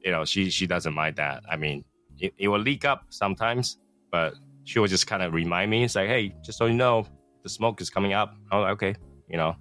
you 0.03 0.11
know, 0.11 0.25
she 0.25 0.49
she 0.49 0.67
doesn't 0.67 0.93
mind 0.93 1.15
that. 1.17 1.43
I 1.49 1.55
mean, 1.57 1.83
it, 2.19 2.33
it 2.37 2.47
will 2.47 2.59
leak 2.59 2.85
up 2.85 3.05
sometimes, 3.09 3.77
but 4.11 4.35
she 4.63 4.79
will 4.79 4.87
just 4.87 5.07
kind 5.07 5.23
of 5.23 5.33
remind 5.33 5.71
me. 5.71 5.83
It's 5.83 5.95
like, 5.95 6.07
hey, 6.09 6.33
just 6.43 6.57
so 6.57 6.65
you 6.67 6.73
know, 6.75 7.05
the 7.43 7.49
smoke 7.49 7.81
is 7.81 7.89
coming 7.89 8.13
up. 8.13 8.35
Oh, 8.51 8.63
okay. 8.75 8.95
You 9.29 9.37
know, 9.37 9.55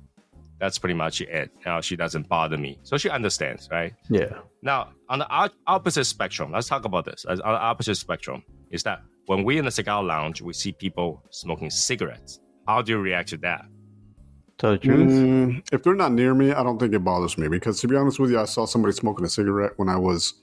that's 0.61 0.79
pretty 0.79 0.95
much 0.95 1.21
it. 1.21 1.51
Now 1.67 1.81
she 1.81 1.97
doesn't 1.97 2.29
bother 2.29 2.57
me, 2.57 2.79
so 2.83 2.97
she 2.97 3.11
understands, 3.11 3.69
right? 3.71 3.95
yeah. 4.09 4.39
Now, 4.63 4.91
on 5.09 5.19
the 5.19 5.51
opposite 5.67 6.05
spectrum, 6.05 6.53
let's 6.53 6.69
talk 6.69 6.85
about 6.85 7.05
this. 7.05 7.25
On 7.25 7.37
the 7.37 7.45
opposite 7.45 7.97
spectrum, 7.97 8.43
is 8.71 8.83
that 8.85 9.03
when 9.27 9.45
we're 9.45 9.59
in 9.59 9.65
the 9.65 9.71
cigar 9.71 10.03
lounge, 10.03 10.43
we 10.43 10.53
see 10.53 10.73
people 10.73 11.23
smoking 11.31 11.71
cigarettes. 11.71 12.41
How 12.67 12.83
do 12.83 12.93
you 12.93 12.99
react 12.99 13.29
to 13.31 13.37
that? 13.39 13.67
Tell 14.59 14.73
the 14.73 14.79
truth. 14.79 15.11
Mm, 15.11 15.69
if 15.73 15.83
they're 15.83 15.95
not 15.95 16.13
near 16.13 16.35
me, 16.35 16.53
I 16.53 16.63
don't 16.63 16.79
think 16.79 16.95
it 16.95 17.01
bothers 17.01 17.37
me 17.37 17.49
because, 17.49 17.81
to 17.81 17.89
be 17.89 17.97
honest 17.97 18.19
with 18.19 18.31
you, 18.31 18.39
I 18.39 18.45
saw 18.45 18.65
somebody 18.67 18.95
smoking 18.95 19.27
a 19.27 19.29
cigarette 19.29 19.73
when 19.77 19.89
I 19.89 19.97
was. 19.97 20.35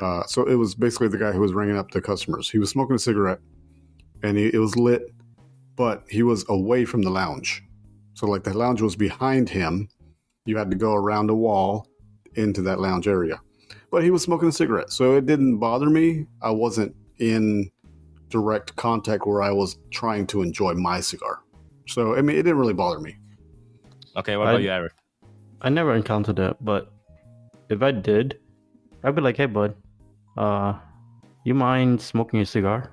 Uh, 0.00 0.24
so 0.24 0.44
it 0.44 0.54
was 0.54 0.74
basically 0.74 1.08
the 1.08 1.18
guy 1.18 1.30
who 1.30 1.40
was 1.40 1.52
ringing 1.52 1.76
up 1.76 1.90
the 1.90 2.00
customers. 2.00 2.50
He 2.50 2.58
was 2.58 2.70
smoking 2.70 2.96
a 2.96 2.98
cigarette, 2.98 3.38
and 4.22 4.36
he, 4.36 4.46
it 4.52 4.58
was 4.58 4.76
lit, 4.76 5.02
but 5.76 6.04
he 6.08 6.22
was 6.22 6.44
away 6.48 6.84
from 6.84 7.02
the 7.02 7.10
lounge. 7.10 7.62
So 8.14 8.26
like 8.26 8.44
the 8.44 8.54
lounge 8.56 8.80
was 8.80 8.96
behind 8.96 9.48
him. 9.48 9.88
You 10.46 10.56
had 10.56 10.70
to 10.70 10.76
go 10.76 10.94
around 10.94 11.30
a 11.30 11.34
wall 11.34 11.88
into 12.34 12.62
that 12.62 12.80
lounge 12.80 13.06
area, 13.08 13.40
but 13.90 14.02
he 14.02 14.10
was 14.10 14.22
smoking 14.22 14.48
a 14.48 14.52
cigarette, 14.52 14.92
so 14.92 15.16
it 15.16 15.26
didn't 15.26 15.58
bother 15.58 15.88
me. 15.88 16.26
I 16.42 16.50
wasn't 16.50 16.94
in 17.18 17.70
direct 18.28 18.74
contact 18.76 19.26
where 19.26 19.42
I 19.42 19.50
was 19.50 19.78
trying 19.90 20.26
to 20.28 20.42
enjoy 20.42 20.74
my 20.74 21.00
cigar. 21.00 21.40
So 21.86 22.14
I 22.16 22.22
mean, 22.22 22.36
it 22.36 22.42
didn't 22.42 22.58
really 22.58 22.74
bother 22.74 23.00
me. 23.00 23.16
Okay, 24.16 24.36
what 24.36 24.48
I- 24.48 24.50
about 24.52 24.62
you, 24.62 24.70
Eric? 24.70 24.92
I 25.60 25.70
never 25.70 25.94
encountered 25.94 26.36
that, 26.36 26.62
but 26.62 26.92
if 27.70 27.82
I 27.82 27.90
did, 27.90 28.38
I'd 29.02 29.14
be 29.14 29.22
like, 29.22 29.36
"Hey, 29.36 29.46
bud, 29.46 29.74
uh, 30.36 30.74
you 31.44 31.54
mind 31.54 32.00
smoking 32.00 32.40
a 32.40 32.46
cigar?" 32.46 32.90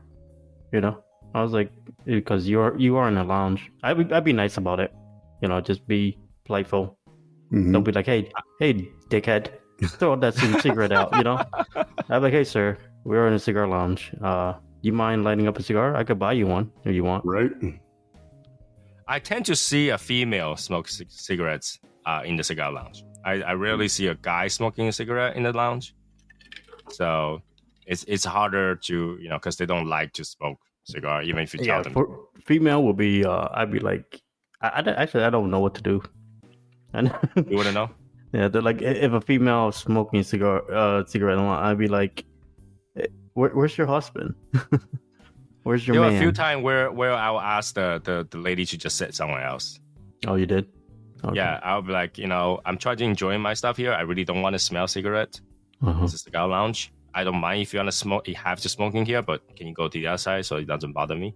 You 0.71 0.79
know, 0.81 1.03
I 1.35 1.43
was 1.43 1.51
like, 1.51 1.69
because 2.05 2.47
you're 2.47 2.77
you 2.77 2.95
are 2.95 3.07
in 3.07 3.17
a 3.17 3.23
lounge. 3.23 3.71
I'd 3.83 3.97
be, 3.97 4.13
I'd 4.13 4.23
be 4.23 4.33
nice 4.33 4.57
about 4.57 4.79
it. 4.79 4.93
You 5.41 5.47
know, 5.49 5.59
just 5.61 5.85
be 5.87 6.17
playful. 6.45 6.97
Mhm. 7.51 7.73
Don't 7.73 7.83
be 7.83 7.91
like, 7.91 8.05
"Hey, 8.05 8.31
hey, 8.59 8.87
dickhead, 9.09 9.49
throw 9.99 10.15
that 10.15 10.33
cigarette 10.61 10.91
out." 10.91 11.15
You 11.17 11.23
know, 11.23 11.39
I'm 12.09 12.21
like, 12.21 12.33
"Hey, 12.33 12.43
sir, 12.43 12.77
we're 13.03 13.27
in 13.27 13.33
a 13.33 13.39
cigar 13.39 13.67
lounge. 13.67 14.11
Uh, 14.21 14.53
you 14.81 14.93
mind 14.93 15.23
lighting 15.23 15.47
up 15.47 15.57
a 15.59 15.63
cigar? 15.63 15.95
I 15.95 16.03
could 16.03 16.19
buy 16.19 16.33
you 16.33 16.47
one 16.47 16.71
if 16.85 16.93
you 16.95 17.03
want." 17.03 17.25
Right? 17.25 17.51
I 19.07 19.19
tend 19.19 19.45
to 19.47 19.55
see 19.55 19.89
a 19.89 19.97
female 19.97 20.55
smoke 20.55 20.87
c- 20.87 21.05
cigarettes 21.09 21.79
uh, 22.05 22.21
in 22.23 22.35
the 22.37 22.43
cigar 22.43 22.71
lounge. 22.71 23.03
I, 23.25 23.41
I 23.41 23.53
rarely 23.53 23.87
see 23.87 24.07
a 24.07 24.15
guy 24.15 24.47
smoking 24.47 24.87
a 24.87 24.91
cigarette 24.93 25.35
in 25.35 25.43
the 25.43 25.51
lounge. 25.51 25.93
So, 26.89 27.41
it's 27.85 28.03
it's 28.07 28.23
harder 28.25 28.75
to 28.87 29.17
you 29.19 29.27
know 29.29 29.35
because 29.37 29.57
they 29.57 29.65
don't 29.65 29.87
like 29.87 30.13
to 30.13 30.23
smoke 30.23 30.59
cigar 30.85 31.21
even 31.23 31.43
if 31.43 31.53
you 31.53 31.59
tell 31.59 31.77
Yeah, 31.77 31.81
them. 31.83 31.93
for 31.93 32.19
female 32.45 32.83
will 32.83 32.93
be. 32.93 33.25
Uh, 33.25 33.49
I'd 33.53 33.71
be 33.71 33.79
like, 33.79 34.21
I, 34.61 34.67
I 34.67 34.79
actually 35.01 35.23
I 35.23 35.29
don't 35.29 35.49
know 35.49 35.59
what 35.59 35.75
to 35.75 35.81
do. 35.81 36.01
And 36.93 37.13
You 37.35 37.57
wouldn't 37.57 37.75
know. 37.75 37.89
yeah, 38.33 38.47
they're 38.47 38.61
like 38.61 38.81
if 38.81 39.11
a 39.13 39.21
female 39.21 39.69
is 39.69 39.75
smoking 39.75 40.23
cigar, 40.23 40.63
uh, 40.71 41.05
cigarette, 41.05 41.37
I'd 41.39 41.77
be 41.77 41.87
like, 41.87 42.25
"Eh, 42.97 43.07
Where, 43.33 43.49
"Where's 43.51 43.77
your 43.77 43.87
husband? 43.87 44.35
Where's 45.63 45.87
your 45.87 45.95
There 45.95 46.01
were 46.09 46.15
a 46.15 46.19
few 46.19 46.31
times 46.31 46.63
where 46.63 46.91
where 46.91 47.13
I'll 47.13 47.39
ask 47.39 47.75
the, 47.75 48.01
the 48.03 48.27
the 48.29 48.37
lady 48.37 48.65
to 48.65 48.77
just 48.77 48.97
sit 48.97 49.13
somewhere 49.13 49.43
else. 49.45 49.79
Oh, 50.27 50.35
you 50.35 50.45
did? 50.45 50.67
Okay. 51.23 51.35
Yeah, 51.35 51.59
I'll 51.63 51.83
be 51.83 51.91
like, 51.93 52.17
you 52.17 52.27
know, 52.27 52.61
I'm 52.65 52.77
trying 52.77 52.97
to 52.97 53.03
enjoy 53.03 53.37
my 53.37 53.53
stuff 53.53 53.77
here. 53.77 53.93
I 53.93 54.01
really 54.01 54.23
don't 54.23 54.41
want 54.41 54.53
to 54.53 54.59
smell 54.59 54.87
cigarette. 54.87 55.39
Uh-huh. 55.85 56.03
It's 56.03 56.13
a 56.13 56.17
cigar 56.17 56.47
lounge. 56.47 56.91
I 57.13 57.23
don't 57.23 57.39
mind 57.39 57.61
if 57.61 57.73
you 57.73 57.77
want 57.77 57.89
to 57.89 57.95
smoke. 57.95 58.27
You 58.27 58.35
have 58.35 58.59
to 58.61 58.69
smoke 58.69 58.95
in 58.95 59.05
here, 59.05 59.21
but 59.21 59.41
can 59.55 59.67
you 59.67 59.73
go 59.73 59.87
to 59.87 59.99
the 59.99 60.07
other 60.07 60.17
side 60.17 60.45
so 60.45 60.55
it 60.55 60.65
doesn't 60.65 60.93
bother 60.93 61.15
me? 61.15 61.35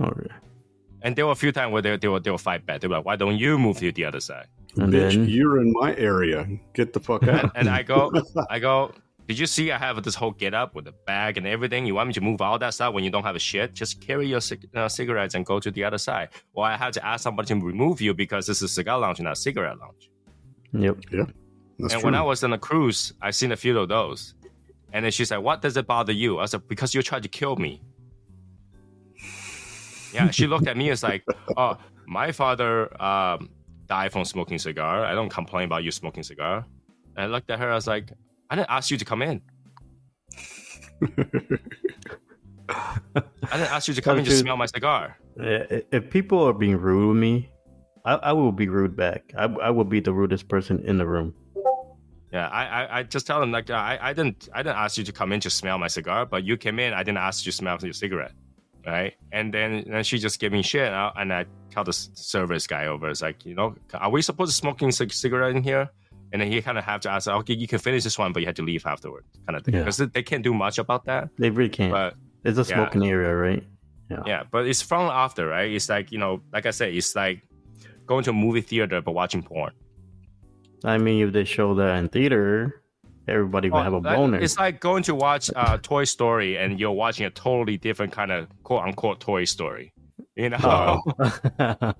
Okay. 0.00 0.28
And 1.02 1.14
there 1.14 1.26
were 1.26 1.32
a 1.32 1.36
few 1.36 1.52
times 1.52 1.72
where 1.72 1.82
they 1.82 1.96
they 1.96 2.08
will 2.08 2.20
they 2.20 2.30
were 2.30 2.38
fight 2.38 2.66
back. 2.66 2.80
They 2.80 2.88
were 2.88 2.96
like, 2.96 3.04
why 3.04 3.16
don't 3.16 3.36
you 3.36 3.58
move 3.58 3.78
to 3.78 3.92
the 3.92 4.04
other 4.04 4.20
side? 4.20 4.46
And 4.76 4.92
Bitch, 4.92 5.12
then 5.14 5.28
you're 5.28 5.60
in 5.60 5.72
my 5.72 5.94
area. 5.96 6.46
Get 6.74 6.92
the 6.92 7.00
fuck 7.00 7.26
out. 7.28 7.52
and 7.54 7.68
I 7.68 7.82
go, 7.82 8.12
I 8.50 8.58
go. 8.58 8.92
Did 9.28 9.40
you 9.40 9.46
see 9.46 9.72
I 9.72 9.78
have 9.78 10.00
this 10.04 10.14
whole 10.14 10.30
get 10.30 10.54
up 10.54 10.76
with 10.76 10.84
the 10.84 10.92
bag 11.04 11.36
and 11.36 11.46
everything? 11.48 11.84
You 11.84 11.96
want 11.96 12.06
me 12.06 12.12
to 12.14 12.20
move 12.20 12.40
all 12.40 12.60
that 12.60 12.74
stuff 12.74 12.94
when 12.94 13.02
you 13.02 13.10
don't 13.10 13.24
have 13.24 13.34
a 13.34 13.40
shit? 13.40 13.74
Just 13.74 14.00
carry 14.00 14.28
your 14.28 14.40
cig- 14.40 14.68
uh, 14.72 14.88
cigarettes 14.88 15.34
and 15.34 15.44
go 15.44 15.58
to 15.58 15.68
the 15.70 15.82
other 15.82 15.98
side. 15.98 16.28
Or 16.54 16.64
I 16.64 16.76
had 16.76 16.92
to 16.92 17.04
ask 17.04 17.24
somebody 17.24 17.48
to 17.48 17.54
remove 17.56 18.00
you 18.00 18.14
because 18.14 18.46
this 18.46 18.58
is 18.58 18.62
a 18.62 18.68
cigar 18.68 19.00
lounge, 19.00 19.18
not 19.20 19.32
a 19.32 19.36
cigarette 19.36 19.78
lounge. 19.80 20.10
Yep. 20.72 20.98
That's 21.10 21.32
and 21.80 21.90
true. 21.90 22.02
when 22.04 22.14
I 22.14 22.22
was 22.22 22.44
on 22.44 22.52
a 22.52 22.58
cruise, 22.58 23.12
I 23.20 23.32
seen 23.32 23.50
a 23.50 23.56
few 23.56 23.76
of 23.78 23.88
those. 23.88 24.34
And 24.92 25.04
then 25.04 25.10
she 25.10 25.24
said, 25.24 25.38
"What 25.38 25.60
does 25.60 25.76
it 25.76 25.86
bother 25.86 26.12
you?" 26.12 26.38
I 26.38 26.46
said, 26.46 26.68
"Because 26.68 26.94
you 26.94 27.02
tried 27.02 27.24
to 27.24 27.28
kill 27.28 27.56
me." 27.56 27.82
Yeah, 30.16 30.30
she 30.30 30.46
looked 30.46 30.66
at 30.66 30.76
me 30.76 30.90
as 30.90 31.02
like, 31.02 31.24
"Oh, 31.56 31.76
my 32.06 32.32
father 32.32 32.70
um, 33.02 33.50
died 33.86 34.12
from 34.12 34.24
smoking 34.24 34.58
cigar. 34.58 35.04
I 35.04 35.14
don't 35.14 35.28
complain 35.28 35.64
about 35.64 35.84
you 35.84 35.90
smoking 35.90 36.22
cigar." 36.22 36.64
And 37.16 37.24
I 37.24 37.26
looked 37.26 37.50
at 37.50 37.58
her. 37.58 37.70
I 37.70 37.74
was 37.74 37.86
like, 37.86 38.12
"I 38.50 38.56
didn't 38.56 38.70
ask 38.70 38.90
you 38.90 38.96
to 38.96 39.04
come 39.04 39.22
in. 39.22 39.42
I 43.48 43.56
didn't 43.58 43.72
ask 43.76 43.88
you 43.88 43.94
to 43.94 44.02
come 44.02 44.18
in 44.18 44.24
to 44.24 44.36
smell 44.36 44.56
my 44.56 44.66
cigar." 44.66 45.18
If 45.36 46.10
people 46.10 46.42
are 46.48 46.54
being 46.54 46.78
rude 46.78 47.08
with 47.08 47.18
me, 47.18 47.50
I, 48.06 48.14
I 48.14 48.32
will 48.32 48.52
be 48.52 48.68
rude 48.68 48.96
back. 48.96 49.32
I, 49.36 49.44
I 49.44 49.70
will 49.70 49.84
be 49.84 50.00
the 50.00 50.12
rudest 50.12 50.48
person 50.48 50.82
in 50.86 50.96
the 50.96 51.06
room. 51.06 51.34
Yeah, 52.32 52.48
I, 52.48 52.64
I, 52.64 52.98
I 52.98 53.02
just 53.02 53.26
tell 53.26 53.40
them 53.40 53.52
like 53.52 53.70
I, 53.70 53.98
I 54.00 54.12
didn't 54.12 54.48
I 54.54 54.62
didn't 54.62 54.76
ask 54.76 54.98
you 54.98 55.04
to 55.04 55.12
come 55.12 55.32
in 55.32 55.40
to 55.40 55.50
smell 55.50 55.78
my 55.78 55.88
cigar, 55.88 56.26
but 56.26 56.44
you 56.44 56.56
came 56.56 56.78
in. 56.78 56.92
I 56.92 57.02
didn't 57.02 57.18
ask 57.18 57.44
you 57.44 57.52
to 57.52 57.56
smell 57.56 57.78
your 57.80 57.92
cigarette, 57.92 58.32
right? 58.86 59.14
And 59.32 59.52
then 59.52 59.72
and 59.72 59.92
then 59.94 60.04
she 60.04 60.18
just 60.18 60.38
gave 60.38 60.52
me 60.52 60.62
shit, 60.62 60.86
and 60.86 60.94
I, 60.94 61.12
and 61.16 61.32
I 61.32 61.46
tell 61.70 61.84
the 61.84 61.92
service 61.92 62.66
guy 62.66 62.86
over, 62.86 63.08
it's 63.10 63.22
like 63.22 63.44
you 63.44 63.54
know, 63.54 63.74
are 63.94 64.10
we 64.10 64.22
supposed 64.22 64.52
to 64.52 64.56
smoking 64.56 64.90
cig- 64.92 65.12
cigarette 65.12 65.56
in 65.56 65.62
here? 65.62 65.90
And 66.32 66.42
then 66.42 66.50
he 66.50 66.60
kind 66.60 66.76
of 66.76 66.84
have 66.84 67.00
to 67.02 67.10
ask, 67.10 67.28
okay, 67.28 67.54
you 67.54 67.68
can 67.68 67.78
finish 67.78 68.02
this 68.02 68.18
one, 68.18 68.32
but 68.32 68.40
you 68.40 68.46
have 68.46 68.56
to 68.56 68.62
leave 68.62 68.84
afterward, 68.84 69.24
kind 69.46 69.56
of 69.56 69.64
thing, 69.64 69.74
Yeah. 69.74 69.80
because 69.80 69.98
they 69.98 70.22
can't 70.24 70.42
do 70.42 70.52
much 70.52 70.78
about 70.78 71.04
that. 71.04 71.28
They 71.38 71.50
really 71.50 71.70
can't. 71.70 71.92
But 71.92 72.14
it's 72.44 72.58
a 72.58 72.62
yeah. 72.62 72.76
smoking 72.76 73.06
area, 73.06 73.34
right? 73.34 73.62
Yeah. 74.10 74.22
yeah, 74.26 74.42
but 74.50 74.66
it's 74.66 74.82
from 74.82 75.08
after, 75.08 75.46
right? 75.46 75.70
It's 75.70 75.88
like 75.88 76.12
you 76.12 76.18
know, 76.18 76.40
like 76.52 76.66
I 76.66 76.70
said, 76.70 76.94
it's 76.94 77.14
like 77.16 77.42
going 78.06 78.22
to 78.24 78.30
a 78.30 78.32
movie 78.32 78.60
theater 78.60 79.00
but 79.00 79.12
watching 79.12 79.42
porn. 79.42 79.72
I 80.84 80.98
mean, 80.98 81.26
if 81.26 81.32
they 81.32 81.44
show 81.44 81.74
that 81.74 81.96
in 81.96 82.08
theater, 82.08 82.82
everybody 83.28 83.70
will 83.70 83.82
have 83.82 83.92
a 83.92 83.96
Oh, 83.96 84.00
boner. 84.00 84.38
It's 84.38 84.56
like 84.58 84.80
going 84.80 85.02
to 85.04 85.14
watch 85.14 85.50
uh, 85.54 85.78
Toy 85.78 86.04
Story 86.04 86.56
and 86.58 86.78
you're 86.80 86.92
watching 86.92 87.26
a 87.26 87.30
totally 87.30 87.76
different 87.76 88.12
kind 88.12 88.30
of 88.32 88.48
quote 88.62 88.82
unquote 88.84 89.20
Toy 89.20 89.44
Story. 89.44 89.92
You 90.36 90.50
know, 90.50 90.58
Oh. 90.62 91.02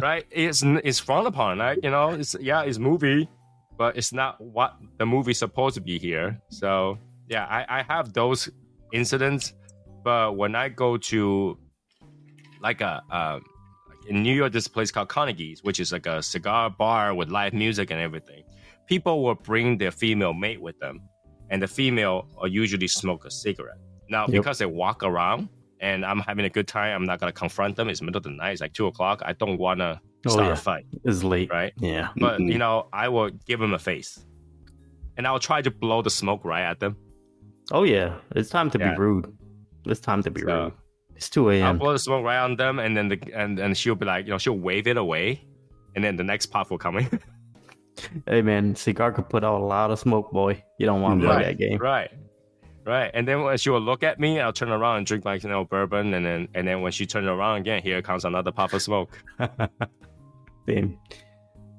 right? 0.00 0.24
It's 0.30 0.62
it's 0.62 0.98
frowned 0.98 1.26
upon. 1.26 1.58
Like 1.58 1.80
you 1.82 1.90
know, 1.90 2.10
it's 2.10 2.34
yeah, 2.40 2.62
it's 2.62 2.78
movie, 2.78 3.28
but 3.76 3.96
it's 3.96 4.12
not 4.12 4.40
what 4.40 4.76
the 4.98 5.06
movie's 5.06 5.38
supposed 5.38 5.74
to 5.74 5.80
be 5.80 5.98
here. 5.98 6.40
So 6.48 6.98
yeah, 7.28 7.44
I, 7.44 7.80
I 7.80 7.82
have 7.82 8.12
those 8.12 8.48
incidents, 8.92 9.52
but 10.04 10.36
when 10.36 10.54
I 10.54 10.68
go 10.68 10.96
to 10.96 11.58
like 12.60 12.80
a 12.80 13.02
um, 13.10 13.42
in 14.08 14.22
New 14.22 14.32
York, 14.34 14.52
there's 14.52 14.66
a 14.66 14.70
place 14.70 14.90
called 14.90 15.08
Carnegie's, 15.08 15.62
which 15.62 15.80
is 15.80 15.92
like 15.92 16.06
a 16.06 16.22
cigar 16.22 16.70
bar 16.70 17.14
with 17.14 17.28
live 17.30 17.52
music 17.52 17.90
and 17.90 18.00
everything. 18.00 18.44
People 18.88 19.22
will 19.22 19.34
bring 19.34 19.76
their 19.78 19.90
female 19.90 20.32
mate 20.34 20.60
with 20.60 20.78
them, 20.80 21.00
and 21.50 21.62
the 21.62 21.68
female 21.68 22.26
will 22.40 22.48
usually 22.48 22.88
smoke 22.88 23.24
a 23.26 23.30
cigarette. 23.30 23.78
Now, 24.08 24.22
Yep. 24.22 24.30
because 24.30 24.58
they 24.58 24.66
walk 24.66 25.02
around 25.02 25.48
and 25.80 26.04
I'm 26.04 26.18
having 26.20 26.44
a 26.44 26.48
good 26.50 26.66
time, 26.66 26.94
I'm 26.96 27.04
not 27.04 27.20
gonna 27.20 27.30
confront 27.32 27.76
them. 27.76 27.88
It's 27.88 28.00
middle 28.02 28.16
of 28.16 28.24
the 28.24 28.30
night, 28.30 28.52
it's 28.52 28.60
like 28.60 28.72
two 28.72 28.86
o'clock. 28.86 29.22
I 29.24 29.32
don't 29.34 29.58
wanna 29.58 30.00
Oh, 30.26 30.30
start 30.30 30.46
yeah. 30.46 30.52
a 30.54 30.56
fight, 30.56 30.86
it's 31.04 31.22
late. 31.22 31.50
right? 31.50 31.72
Yeah. 31.78 32.08
But 32.16 32.40
Mhm. 32.40 32.50
you 32.52 32.58
know, 32.58 32.88
I 32.92 33.08
will 33.08 33.30
give 33.46 33.60
them 33.60 33.74
a 33.74 33.78
face, 33.78 34.26
and 35.16 35.26
I'll 35.26 35.38
try 35.38 35.60
to 35.62 35.70
blow 35.70 36.02
the 36.02 36.10
smoke 36.10 36.44
right 36.44 36.64
at 36.64 36.80
them. 36.80 36.96
Oh 37.70 37.84
yeah. 37.84 38.16
It's 38.34 38.48
time 38.50 38.70
to 38.70 38.78
Yeah. 38.78 38.94
be 38.94 38.98
rude. 38.98 39.26
It's 39.86 40.00
time 40.00 40.22
to 40.22 40.30
be 40.30 40.40
So, 40.40 40.46
rude. 40.64 40.72
It's 41.14 41.28
two 41.30 41.50
a.m. 41.50 41.66
I'll 41.66 41.74
blow 41.74 41.92
the 41.92 41.98
smoke 41.98 42.24
right 42.24 42.38
on 42.38 42.56
them, 42.56 42.78
and 42.78 42.96
then 42.96 43.08
the 43.08 43.18
and 43.34 43.58
and 43.58 43.76
she'll 43.76 43.94
be 43.94 44.06
like, 44.06 44.24
you 44.26 44.30
know, 44.32 44.38
she'll 44.38 44.58
wave 44.58 44.86
it 44.86 44.96
away, 44.96 45.44
and 45.94 46.02
then 46.04 46.16
the 46.16 46.24
next 46.24 46.46
puff 46.46 46.70
will 46.70 46.78
come 46.78 46.96
in. 46.98 47.08
Hey 48.26 48.42
man, 48.42 48.74
cigar 48.76 49.12
could 49.12 49.28
put 49.28 49.44
out 49.44 49.60
a 49.60 49.64
lot 49.64 49.90
of 49.90 49.98
smoke, 49.98 50.30
boy. 50.32 50.62
You 50.78 50.86
don't 50.86 51.00
want 51.02 51.20
to 51.20 51.26
play 51.26 51.36
right, 51.36 51.44
that 51.46 51.58
game. 51.58 51.78
right, 51.78 52.10
right. 52.84 53.10
And 53.14 53.26
then 53.26 53.42
when 53.42 53.56
she 53.58 53.70
will 53.70 53.80
look 53.80 54.02
at 54.02 54.18
me, 54.20 54.40
I'll 54.40 54.52
turn 54.52 54.70
around 54.70 54.98
and 54.98 55.06
drink 55.06 55.24
my 55.24 55.34
you 55.34 55.48
know 55.48 55.64
bourbon, 55.64 56.14
and 56.14 56.24
then 56.24 56.48
and 56.54 56.66
then 56.66 56.82
when 56.82 56.92
she 56.92 57.06
turns 57.06 57.26
around 57.26 57.58
again, 57.60 57.82
here 57.82 58.00
comes 58.02 58.24
another 58.24 58.52
puff 58.52 58.72
of 58.72 58.82
smoke. 58.82 59.18
Damn, 60.66 60.98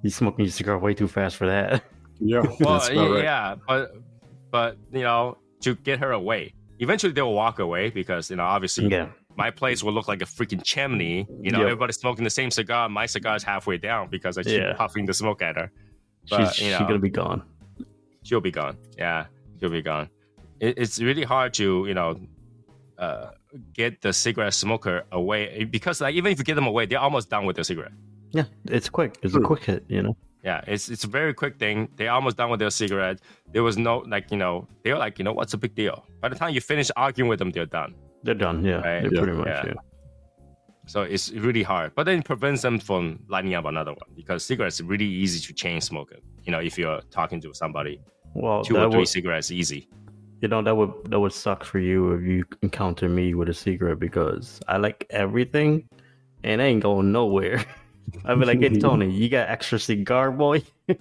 you 0.03 0.09
smoking 0.09 0.45
your 0.45 0.51
cigar 0.51 0.77
way 0.79 0.93
too 0.93 1.07
fast 1.07 1.35
for 1.37 1.45
that. 1.47 1.83
yeah, 2.19 2.41
Well, 2.59 2.73
that's 2.79 2.89
about 2.89 3.11
right. 3.11 3.23
yeah, 3.23 3.55
but 3.67 3.91
but 4.51 4.77
you 4.91 5.01
know 5.03 5.37
to 5.61 5.75
get 5.75 5.99
her 5.99 6.11
away. 6.11 6.53
Eventually, 6.79 7.11
they'll 7.13 7.33
walk 7.33 7.59
away 7.59 7.89
because 7.89 8.29
you 8.29 8.35
know 8.37 8.43
obviously 8.45 8.87
yeah. 8.87 9.09
my 9.35 9.51
place 9.51 9.83
will 9.83 9.93
look 9.93 10.07
like 10.07 10.21
a 10.21 10.25
freaking 10.25 10.63
chimney. 10.63 11.27
You 11.41 11.51
know, 11.51 11.59
Yep. 11.59 11.65
everybody's 11.65 11.97
smoking 11.97 12.23
the 12.23 12.29
same 12.29 12.49
cigar. 12.49 12.87
My 12.89 13.05
cigar 13.05 13.35
is 13.35 13.43
halfway 13.43 13.77
down 13.77 14.07
because 14.09 14.37
I 14.37 14.43
keep 14.43 14.61
Yeah. 14.61 14.73
puffing 14.73 15.05
the 15.05 15.13
smoke 15.13 15.41
at 15.41 15.55
her. 15.57 15.71
But, 16.29 16.53
She's 16.53 16.65
you 16.67 16.71
she's 16.73 16.79
gonna 16.79 16.99
be 16.99 17.09
gone. 17.09 17.43
She'll 18.23 18.41
be 18.41 18.51
gone. 18.51 18.77
Yeah, 18.97 19.25
she'll 19.59 19.69
be 19.69 19.81
gone. 19.81 20.09
It, 20.59 20.77
it's 20.77 20.99
really 21.01 21.23
hard 21.23 21.53
to 21.55 21.85
you 21.87 21.93
know 21.93 22.19
uh, 22.97 23.31
get 23.73 24.01
the 24.01 24.11
cigarette 24.13 24.53
smoker 24.53 25.03
away 25.11 25.63
because 25.65 26.01
like 26.01 26.15
even 26.15 26.31
if 26.31 26.37
you 26.39 26.43
get 26.43 26.55
them 26.55 26.67
away, 26.67 26.85
they're 26.85 26.99
almost 26.99 27.29
done 27.29 27.45
with 27.45 27.55
their 27.55 27.63
cigarette. 27.63 27.93
Yeah, 28.31 28.43
it's 28.65 28.89
quick. 28.89 29.17
It's 29.23 29.35
a 29.35 29.39
quick 29.39 29.63
hit. 29.63 29.85
You 29.87 30.03
know. 30.03 30.17
Yeah, 30.43 30.61
it's 30.67 30.89
it's 30.89 31.03
a 31.03 31.07
very 31.07 31.33
quick 31.33 31.57
thing. 31.57 31.89
They're 31.95 32.11
almost 32.11 32.37
done 32.37 32.49
with 32.49 32.59
their 32.59 32.69
cigarette. 32.69 33.19
There 33.51 33.63
was 33.63 33.77
no 33.77 33.99
like 34.07 34.31
you 34.31 34.37
know 34.37 34.67
they're 34.83 34.97
like 34.97 35.17
you 35.19 35.25
know 35.25 35.33
what's 35.33 35.53
a 35.53 35.57
big 35.57 35.75
deal. 35.75 36.05
By 36.21 36.29
the 36.29 36.35
time 36.35 36.53
you 36.53 36.61
finish 36.61 36.89
arguing 36.95 37.27
with 37.29 37.39
them, 37.39 37.51
they're 37.51 37.65
done. 37.65 37.95
They're 38.23 38.35
done. 38.35 38.63
Yeah, 38.63 38.75
Right. 38.75 39.01
they're 39.01 39.13
Yeah. 39.13 39.21
pretty 39.21 39.37
much. 39.37 39.47
Yeah. 39.47 39.63
Yeah. 39.65 39.73
So 40.89 41.03
it's 41.03 41.29
really 41.31 41.61
hard. 41.61 41.93
But 41.93 42.05
then 42.07 42.17
it 42.19 42.25
prevents 42.25 42.63
them 42.63 42.79
from 42.79 43.19
lighting 43.27 43.53
up 43.53 43.65
another 43.65 43.91
one 43.91 44.09
because 44.15 44.43
cigarettes 44.43 44.81
are 44.81 44.85
really 44.85 45.05
easy 45.05 45.39
to 45.45 45.53
chain 45.53 45.81
smoke. 45.81 46.11
You 46.45 46.51
know, 46.51 46.57
if 46.59 46.79
you're 46.79 46.99
talking 47.11 47.39
to 47.41 47.53
somebody, 47.53 48.01
Well, 48.33 48.63
two 48.63 48.75
or 48.75 48.89
three 48.89 49.01
would, 49.01 49.07
cigarettes 49.07 49.51
easy. 49.51 49.87
you 50.41 50.47
know 50.47 50.63
that 50.63 50.75
would 50.75 50.91
that 51.11 51.19
would 51.19 51.31
suck 51.31 51.63
for 51.63 51.77
you 51.77 52.13
if 52.13 52.23
you 52.23 52.43
encounter 52.63 53.07
me 53.07 53.35
with 53.35 53.49
a 53.49 53.53
cigarette 53.53 53.99
because 53.99 54.59
I 54.67 54.77
like 54.77 55.05
everything 55.11 55.87
and 56.43 56.59
I 56.59 56.65
ain't 56.65 56.81
going 56.81 57.11
nowhere. 57.11 57.63
I'd 58.25 58.39
be 58.39 58.45
like, 58.45 58.59
hey 58.59 58.79
Tony, 58.79 59.11
you 59.11 59.29
got 59.29 59.47
extra 59.47 59.77
cigar, 59.77 60.31
boy? 60.31 60.63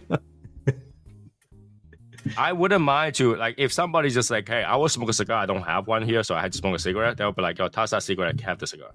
I 2.37 2.53
wouldn't 2.53 2.83
mind 2.85 3.15
to 3.15 3.37
like 3.37 3.55
if 3.57 3.73
somebody's 3.73 4.13
just 4.13 4.31
like, 4.31 4.47
hey, 4.49 4.63
I 4.65 4.77
will 4.77 4.91
smoke 4.91 5.09
a 5.09 5.15
cigar. 5.15 5.39
I 5.39 5.47
don't 5.47 5.63
have 5.63 5.87
one 5.87 6.03
here, 6.03 6.23
so 6.23 6.35
I 6.35 6.43
had 6.43 6.53
to 6.53 6.59
smoke 6.59 6.77
a 6.77 6.79
cigarette. 6.79 7.17
They'll 7.17 7.33
be 7.33 7.41
like, 7.41 7.59
yo, 7.59 7.69
toss 7.69 7.89
that 7.93 8.03
cigarette, 8.03 8.39
have 8.43 8.59
the 8.59 8.67
cigar. 8.67 8.91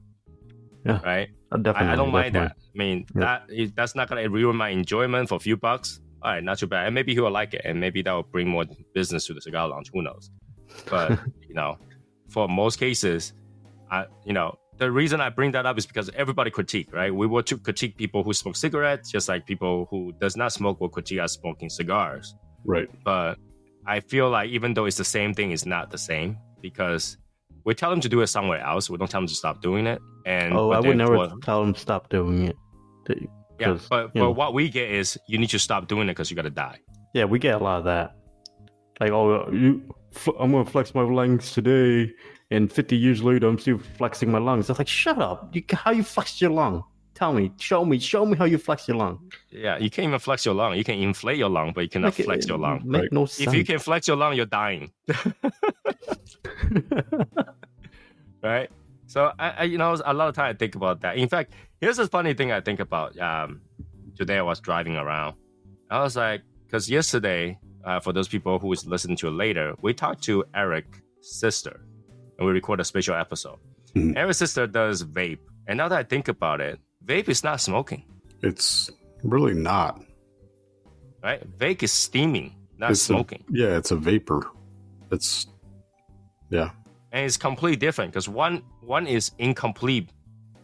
Yeah. 0.85 0.99
Right. 1.03 1.29
I 1.51 1.57
definitely. 1.57 1.89
I, 1.89 1.93
I 1.93 1.95
don't 1.95 2.11
mind 2.11 2.35
that. 2.35 2.51
I 2.57 2.77
mean, 2.77 3.05
Yeah. 3.15 3.39
that 3.47 3.75
that's 3.75 3.95
not 3.95 4.09
gonna 4.09 4.27
ruin 4.29 4.55
my 4.55 4.69
enjoyment 4.69 5.29
for 5.29 5.35
a 5.35 5.39
few 5.39 5.57
bucks. 5.57 5.99
All 6.21 6.31
right, 6.31 6.43
not 6.43 6.57
too 6.57 6.67
bad. 6.67 6.85
And 6.85 6.95
maybe 6.95 7.13
he 7.13 7.19
will 7.19 7.31
like 7.31 7.53
it, 7.53 7.61
and 7.65 7.79
maybe 7.79 8.01
that 8.01 8.11
will 8.11 8.23
bring 8.23 8.47
more 8.47 8.65
business 8.93 9.25
to 9.27 9.33
the 9.33 9.41
cigar 9.41 9.67
lounge. 9.67 9.91
Who 9.93 10.01
knows? 10.01 10.31
But 10.89 11.19
you 11.47 11.53
know, 11.55 11.77
for 12.29 12.47
most 12.47 12.79
cases, 12.79 13.33
I 13.91 14.05
you 14.25 14.33
know 14.33 14.57
the 14.77 14.91
reason 14.91 15.21
I 15.21 15.29
bring 15.29 15.51
that 15.51 15.65
up 15.65 15.77
is 15.77 15.85
because 15.85 16.09
everybody 16.15 16.49
critique, 16.49 16.89
right? 16.93 17.13
We 17.13 17.27
will 17.27 17.43
to 17.43 17.57
critique 17.57 17.95
people 17.97 18.23
who 18.23 18.33
smoke 18.33 18.55
cigarettes, 18.55 19.11
just 19.11 19.29
like 19.29 19.45
people 19.45 19.87
who 19.91 20.13
does 20.19 20.35
not 20.35 20.51
smoke 20.51 20.81
will 20.81 20.89
critique 20.89 21.19
us 21.19 21.33
smoking 21.33 21.69
cigars. 21.69 22.35
Right. 22.65 22.89
But 23.03 23.37
I 23.85 23.99
feel 23.99 24.29
like 24.29 24.49
even 24.49 24.73
though 24.73 24.85
it's 24.85 24.97
the 24.97 25.03
same 25.05 25.33
thing, 25.33 25.51
it's 25.51 25.65
not 25.65 25.91
the 25.91 25.97
same 25.97 26.37
because 26.61 27.17
we 27.65 27.73
tell 27.73 27.89
them 27.89 28.01
to 28.01 28.09
do 28.09 28.21
it 28.21 28.27
somewhere 28.27 28.59
else. 28.59 28.89
We 28.89 28.97
don't 28.97 29.09
tell 29.09 29.21
them 29.21 29.27
to 29.27 29.35
stop 29.35 29.61
doing 29.61 29.87
it. 29.87 30.01
And 30.25 30.53
Oh, 30.53 30.71
I 30.71 30.79
would 30.79 30.97
never 30.97 31.29
for- 31.29 31.37
tell 31.41 31.61
them 31.63 31.75
stop 31.75 32.09
doing 32.09 32.47
it. 32.47 32.57
Yeah, 33.59 33.77
but 33.89 34.13
but 34.13 34.15
know. 34.15 34.31
what 34.31 34.53
we 34.53 34.69
get 34.69 34.89
is 34.89 35.17
you 35.27 35.37
need 35.37 35.49
to 35.51 35.59
stop 35.59 35.87
doing 35.87 36.07
it 36.09 36.11
because 36.13 36.29
you 36.29 36.35
got 36.35 36.41
to 36.43 36.49
die. 36.49 36.79
Yeah, 37.13 37.25
we 37.25 37.37
get 37.39 37.55
a 37.61 37.63
lot 37.63 37.79
of 37.79 37.83
that. 37.85 38.15
Like, 38.99 39.11
oh, 39.11 39.49
you, 39.51 39.81
I'm 40.39 40.51
gonna 40.51 40.65
flex 40.65 40.93
my 40.95 41.01
lungs 41.01 41.51
today, 41.53 42.11
and 42.51 42.71
50 42.71 42.95
years 42.97 43.21
later, 43.23 43.47
I'm 43.47 43.59
still 43.59 43.77
flexing 43.97 44.31
my 44.31 44.39
lungs. 44.39 44.69
It's 44.69 44.79
like, 44.79 44.87
shut 44.87 45.19
up! 45.19 45.55
You, 45.55 45.63
how 45.71 45.91
you 45.91 46.03
flex 46.03 46.41
your 46.41 46.51
lung? 46.51 46.83
Tell 47.13 47.31
me, 47.33 47.51
show 47.59 47.85
me, 47.85 47.99
show 47.99 48.25
me 48.25 48.35
how 48.35 48.45
you 48.45 48.57
flex 48.57 48.87
your 48.87 48.97
lung. 48.97 49.19
Yeah, 49.51 49.77
you 49.77 49.89
can't 49.89 50.07
even 50.07 50.19
flex 50.19 50.45
your 50.45 50.55
lung. 50.55 50.75
You 50.75 50.83
can 50.83 50.95
inflate 50.99 51.37
your 51.37 51.49
lung, 51.49 51.71
but 51.73 51.81
you 51.81 51.89
cannot 51.89 52.19
it- 52.19 52.23
flex 52.25 52.47
your 52.47 52.57
lung. 52.57 52.81
Make 52.85 53.01
right? 53.03 53.11
no 53.13 53.25
sense. 53.25 53.47
If 53.49 53.53
you 53.53 53.63
can 53.63 53.77
flex 53.79 54.07
your 54.07 54.17
lung, 54.17 54.35
you're 54.35 54.45
dying. 54.47 54.91
right? 58.43 58.69
So 59.07 59.31
I, 59.39 59.49
I, 59.49 59.63
you 59.63 59.77
know, 59.77 59.95
a 60.05 60.13
lot 60.13 60.29
of 60.29 60.35
time 60.35 60.49
I 60.49 60.53
think 60.53 60.75
about 60.75 61.01
that. 61.01 61.17
In 61.17 61.27
fact, 61.29 61.53
here's 61.81 61.99
a 61.99 62.07
funny 62.07 62.33
thing 62.33 62.51
I 62.51 62.61
think 62.61 62.79
about. 62.79 63.17
Um, 63.19 63.61
today 64.15 64.37
I 64.37 64.41
was 64.41 64.59
driving 64.59 64.95
around. 64.95 65.35
I 65.89 66.01
was 66.01 66.15
like, 66.15 66.41
because 66.65 66.89
yesterday, 66.89 67.57
uh, 67.83 67.99
for 67.99 68.13
those 68.13 68.27
people 68.27 68.57
who 68.59 68.71
is 68.73 68.85
listening 68.85 69.17
to 69.17 69.27
it 69.27 69.31
later, 69.31 69.75
we 69.81 69.93
talked 69.93 70.23
to 70.23 70.43
Eric's 70.55 70.99
sister, 71.21 71.81
and 72.37 72.47
we 72.47 72.53
record 72.53 72.79
a 72.79 72.83
special 72.83 73.15
episode. 73.15 73.57
Mhm. 73.95 74.17
Eric's 74.17 74.39
sister 74.39 74.65
does 74.65 75.03
vape, 75.03 75.39
and 75.67 75.77
now 75.77 75.87
that 75.87 75.99
I 75.99 76.03
think 76.03 76.27
about 76.27 76.61
it, 76.61 76.79
vape 77.05 77.29
is 77.29 77.43
not 77.43 77.61
smoking, 77.61 78.05
It's 78.41 78.89
really 79.23 79.53
not. 79.53 80.01
right? 81.21 81.45
Vape 81.59 81.83
is 81.83 81.91
steaming, 81.91 82.55
not 82.77 82.91
It's 82.91 83.01
a- 83.01 83.05
smoking. 83.05 83.43
Yeah, 83.49 83.77
it's 83.77 83.91
a 83.91 83.95
vapor. 83.95 84.49
It's 85.11 85.45
yeah. 86.53 86.69
and 87.11 87.25
it's 87.25 87.37
completely 87.37 87.75
different 87.77 88.11
because 88.11 88.29
one 88.29 88.63
one 88.81 89.07
is 89.07 89.31
incomplete, 89.37 90.09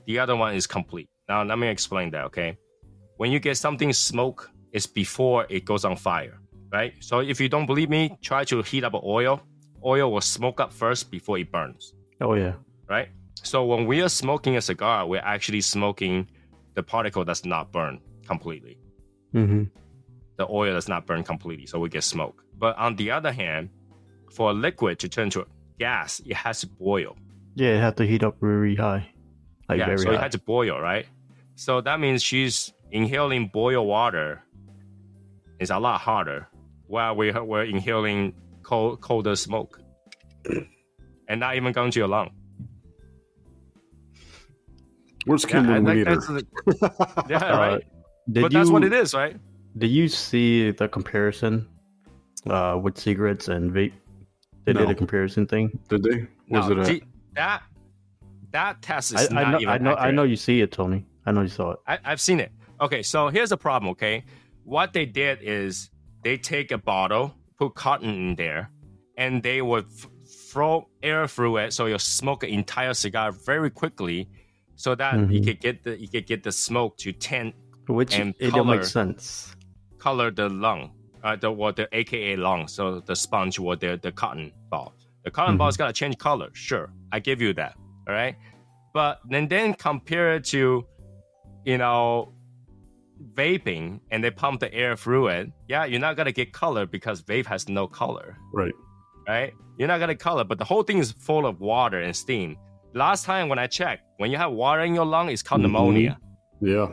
the 0.06 0.20
other 0.20 0.36
one 0.36 0.56
is 0.56 0.68
complete. 0.68 1.10
Now 1.28 1.44
let 1.44 1.58
me 1.58 1.68
explain 1.68 2.12
that. 2.12 2.26
Okay, 2.26 2.58
when 3.18 3.32
you 3.32 3.40
get 3.40 3.58
something 3.58 3.92
smoke, 3.94 4.50
it's 4.72 4.86
before 4.86 5.46
it 5.50 5.66
goes 5.66 5.84
on 5.86 5.96
fire, 5.96 6.40
right? 6.72 6.94
So 7.00 7.20
if 7.20 7.42
you 7.42 7.50
don't 7.50 7.66
believe 7.66 7.90
me, 7.90 8.18
try 8.22 8.44
to 8.46 8.62
heat 8.62 8.84
up 8.84 8.94
oil. 8.94 9.42
Oil 9.84 10.12
will 10.12 10.22
smoke 10.22 10.60
up 10.60 10.74
first 10.74 11.10
before 11.10 11.38
it 11.38 11.52
burns, 11.52 11.94
oh 12.22 12.36
yeah. 12.36 12.54
right? 12.90 13.10
So 13.44 13.66
when 13.66 13.86
we 13.86 14.02
are 14.02 14.10
smoking 14.10 14.58
a 14.58 14.62
cigar, 14.62 15.08
we're 15.08 15.22
actually 15.22 15.62
smoking 15.62 16.28
the 16.76 16.84
particle 16.84 17.24
that's 17.24 17.46
not 17.46 17.72
burned 17.72 18.02
completely. 18.28 18.78
Mm-hmm. 19.34 19.64
The 20.36 20.48
oil 20.50 20.74
does 20.74 20.90
not 20.90 21.06
burn 21.06 21.24
completely, 21.24 21.66
so 21.66 21.80
we 21.80 21.90
get 21.90 22.04
smoke. 22.04 22.44
But 22.58 22.78
on 22.78 22.96
the 22.98 23.12
other 23.12 23.32
hand, 23.32 23.70
for 24.32 24.52
a 24.52 24.54
liquid 24.54 25.00
to 25.00 25.10
turn 25.10 25.30
to 25.32 25.46
gas, 25.80 26.20
it 26.26 26.36
has 26.36 26.62
to 26.62 26.68
boil. 26.68 27.16
Yeah, 27.56 27.78
it 27.78 27.82
had 27.82 27.98
to 27.98 28.06
heat 28.06 28.24
up 28.24 28.38
very 28.40 28.76
high, 28.76 29.10
like 29.68 29.80
yeah, 29.80 29.86
very 29.88 29.98
so 30.00 30.10
high. 30.10 30.16
it 30.16 30.20
had 30.20 30.32
to 30.34 30.40
boil, 30.40 30.80
right? 30.80 31.06
So 31.56 31.82
that 31.82 32.00
means 32.00 32.22
she's 32.24 32.72
inhaling 32.92 33.48
boiled 33.54 33.88
water 33.88 34.44
is 35.60 35.70
a 35.72 35.80
lot 35.80 36.00
harder 36.00 36.48
while 36.88 37.16
we 37.16 37.32
we're 37.32 37.64
inhaling 37.64 38.34
cold, 38.64 39.02
colder 39.02 39.36
smoke, 39.36 39.80
and 41.28 41.40
not 41.40 41.56
even 41.56 41.74
going 41.74 41.92
to 41.92 42.00
your 42.00 42.08
lung. 42.08 42.32
Where's 45.26 45.44
Yeah, 45.44 45.50
Kim 45.50 45.70
I 45.70 45.80
when 45.80 45.84
we 45.84 45.92
think 45.92 45.98
need 45.98 46.08
her? 46.08 46.16
that's 46.16 46.28
the- 46.28 47.26
yeah, 47.30 47.38
Uh, 47.54 47.58
right. 47.58 47.84
Did 48.32 48.42
But 48.44 48.52
you, 48.54 48.60
that's 48.60 48.70
what 48.70 48.84
it 48.84 48.94
is, 48.94 49.14
right? 49.14 49.36
Did 49.78 49.88
you 49.90 50.08
see 50.08 50.72
the 50.72 50.88
comparison 50.88 51.68
uh, 52.48 52.80
with 52.82 52.98
cigarettes 52.98 53.48
and 53.48 53.72
vape? 53.72 53.94
They 54.70 54.74
No. 54.80 54.86
did 54.86 54.92
a 54.92 54.96
comparison 54.96 55.48
thing. 55.48 55.80
Did 55.90 56.04
they? 56.04 56.28
Was 56.50 56.70
No, 56.70 56.72
it 56.74 56.78
a, 56.78 56.86
see, 56.86 57.02
that 57.34 57.64
that 58.52 58.82
test 58.84 59.16
I, 59.18 59.22
is 59.24 59.32
I 59.32 59.34
not 59.34 59.52
know, 59.54 59.58
even 59.62 59.70
I 59.70 59.78
know, 59.80 59.96
I 59.96 60.12
know 60.12 60.24
you 60.24 60.36
see 60.36 60.62
it, 60.62 60.72
Tony. 60.72 61.06
I 61.26 61.32
know 61.32 61.42
you 61.42 61.48
saw 61.48 61.72
it. 61.72 61.80
I, 61.88 61.98
I've 62.06 62.22
seen 62.22 62.40
it. 62.40 62.52
Okay, 62.80 63.02
so 63.02 63.30
here's 63.30 63.50
the 63.50 63.58
problem. 63.58 63.90
Okay, 63.92 64.24
what 64.64 64.94
they 64.94 65.06
did 65.08 65.40
is 65.42 65.90
they 66.24 66.38
take 66.38 66.72
a 66.72 66.78
bottle, 66.78 67.34
put 67.58 67.74
cotton 67.74 68.10
in 68.10 68.36
there, 68.36 68.70
and 69.18 69.42
they 69.42 69.62
would 69.64 69.86
f- 69.86 70.08
throw 70.52 70.88
air 71.02 71.28
through 71.28 71.58
it, 71.58 71.74
so 71.74 71.88
you'll 71.88 71.98
smoke 72.00 72.44
an 72.44 72.50
entire 72.52 72.94
cigar 72.94 73.32
very 73.32 73.72
quickly, 73.72 74.30
so 74.76 74.94
that 74.96 75.16
you 75.32 75.42
Mhm. 75.42 75.46
could 75.46 75.60
get 75.62 75.84
the 75.84 76.00
you 76.00 76.08
could 76.08 76.28
get 76.28 76.44
the 76.44 76.52
smoke 76.52 76.98
to 76.98 77.12
tint 77.12 77.56
Which 77.88 78.14
And 78.20 78.36
it 78.40 78.52
don't 78.54 78.68
make 78.68 78.82
color. 78.82 78.84
sense. 78.84 79.56
color 79.98 80.30
the 80.30 80.48
lung, 80.48 80.92
uh, 81.24 81.36
the 81.36 81.52
what 81.52 81.76
the 81.76 81.88
AKA 81.92 82.36
lung, 82.38 82.68
so 82.68 83.00
the 83.00 83.16
sponge 83.16 83.60
or 83.60 83.76
the 83.76 84.00
the 84.02 84.12
cotton 84.12 84.52
ball. 84.70 84.94
The 85.26 85.32
cotton 85.32 85.58
ball 85.58 85.68
is 85.68 85.78
gonna 85.78 85.94
change 85.94 86.18
color. 86.18 86.50
Sure, 86.54 86.92
I 87.12 87.20
give 87.20 87.42
you 87.42 87.54
that. 87.54 87.76
All 88.08 88.14
right, 88.14 88.36
but 88.94 89.20
then 89.30 89.48
then 89.48 89.74
compare 89.74 90.36
it 90.36 90.46
to, 90.46 90.86
you 91.66 91.78
know, 91.78 92.34
vaping, 93.34 94.00
and 94.12 94.24
they 94.24 94.32
pump 94.32 94.60
the 94.60 94.74
air 94.74 94.96
through 94.96 95.28
it. 95.28 95.52
Yeah, 95.68 95.86
you're 95.86 96.00
not 96.00 96.16
gonna 96.16 96.32
get 96.32 96.54
color 96.54 96.86
because 96.86 97.22
vape 97.22 97.46
has 97.48 97.68
no 97.68 97.88
color, 97.88 98.38
right? 98.54 98.74
right? 99.28 99.54
You're 99.78 99.88
not 99.88 100.00
gonna 100.00 100.16
color, 100.16 100.44
but 100.44 100.58
the 100.58 100.66
whole 100.66 100.84
thing 100.84 100.98
is 101.00 101.12
full 101.12 101.46
of 101.46 101.60
water 101.60 102.00
and 102.00 102.16
steam. 102.16 102.58
Last 102.94 103.26
time 103.26 103.50
when 103.50 103.60
I 103.60 103.68
checked, 103.68 104.04
when 104.18 104.32
you 104.32 104.38
have 104.38 104.52
water 104.52 104.82
in 104.82 104.96
your 104.96 105.06
lung, 105.06 105.30
it's 105.30 105.44
called 105.44 105.62
Mhm. 105.62 105.66
pneumonia. 105.66 106.18
Yeah. 106.62 106.88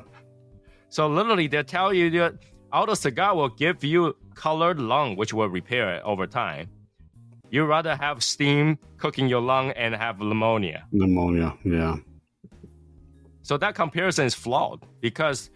So 0.88 1.08
literally, 1.08 1.46
they 1.48 1.62
tell 1.62 1.92
you 1.92 2.10
that 2.10 2.34
auto 2.76 2.94
cigar 2.94 3.34
will 3.34 3.48
give 3.48 3.82
you 3.82 4.14
colored 4.34 4.78
lung, 4.78 5.16
which 5.16 5.32
will 5.32 5.48
repair 5.48 5.94
it 5.96 6.02
over 6.04 6.26
time. 6.26 6.68
You 7.50 7.64
rather 7.64 7.94
have 7.96 8.22
steam 8.22 8.78
cooking 8.98 9.28
your 9.28 9.40
lung 9.40 9.70
and 9.70 9.94
have 9.94 10.18
pneumonia. 10.18 10.84
Pneumonia. 10.92 11.54
Yeah. 11.64 11.96
So 13.42 13.56
that 13.58 13.74
comparison 13.74 14.26
is 14.26 14.34
flawed 14.34 14.82
because 15.00 15.50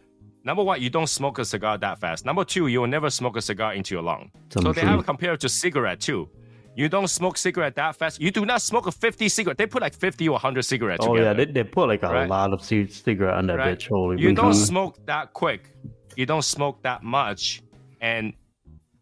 number 0.44 0.62
one, 0.62 0.80
you 0.80 0.90
don't 0.90 1.08
smoke 1.08 1.38
a 1.40 1.44
cigar 1.44 1.76
that 1.78 1.98
fast. 1.98 2.24
Number 2.24 2.44
two, 2.44 2.68
you 2.68 2.80
will 2.80 2.86
never 2.86 3.10
smoke 3.10 3.36
a 3.36 3.42
cigar 3.42 3.74
into 3.74 3.94
your 3.94 4.02
lung. 4.02 4.30
Some 4.50 4.62
so 4.62 4.72
they 4.72 4.82
have 4.82 5.04
compared 5.04 5.40
to 5.40 5.48
cigarette 5.48 6.00
too. 6.00 6.28
You 6.76 6.88
don't 6.88 7.08
smoke 7.08 7.36
cigarette 7.36 7.74
that 7.74 7.96
fast. 7.96 8.20
You 8.20 8.30
do 8.30 8.46
not 8.46 8.62
smoke 8.62 8.86
a 8.86 8.92
50 8.92 9.28
cigarette. 9.28 9.58
They 9.58 9.66
put 9.66 9.82
like 9.82 9.92
50 9.94 10.28
or 10.28 10.32
100 10.34 10.62
cigarettes 10.62 11.04
Oh 11.04 11.14
together. 11.16 11.30
yeah, 11.40 11.44
they, 11.46 11.52
they 11.52 11.64
put 11.64 11.88
like 11.88 12.04
a 12.04 12.08
Right. 12.08 12.28
lot 12.28 12.52
of 12.52 12.62
ci- 12.62 12.86
cigarette 12.86 13.34
on 13.34 13.46
that 13.48 13.58
Right. 13.58 13.76
bitch. 13.76 13.88
Holy 13.88 14.22
you 14.22 14.32
don't 14.32 14.54
smoke 14.54 15.04
that 15.06 15.32
quick 15.32 15.74
you 16.20 16.26
don't 16.32 16.44
smoke 16.56 16.76
that 16.88 17.00
much 17.02 17.62
and 18.00 18.22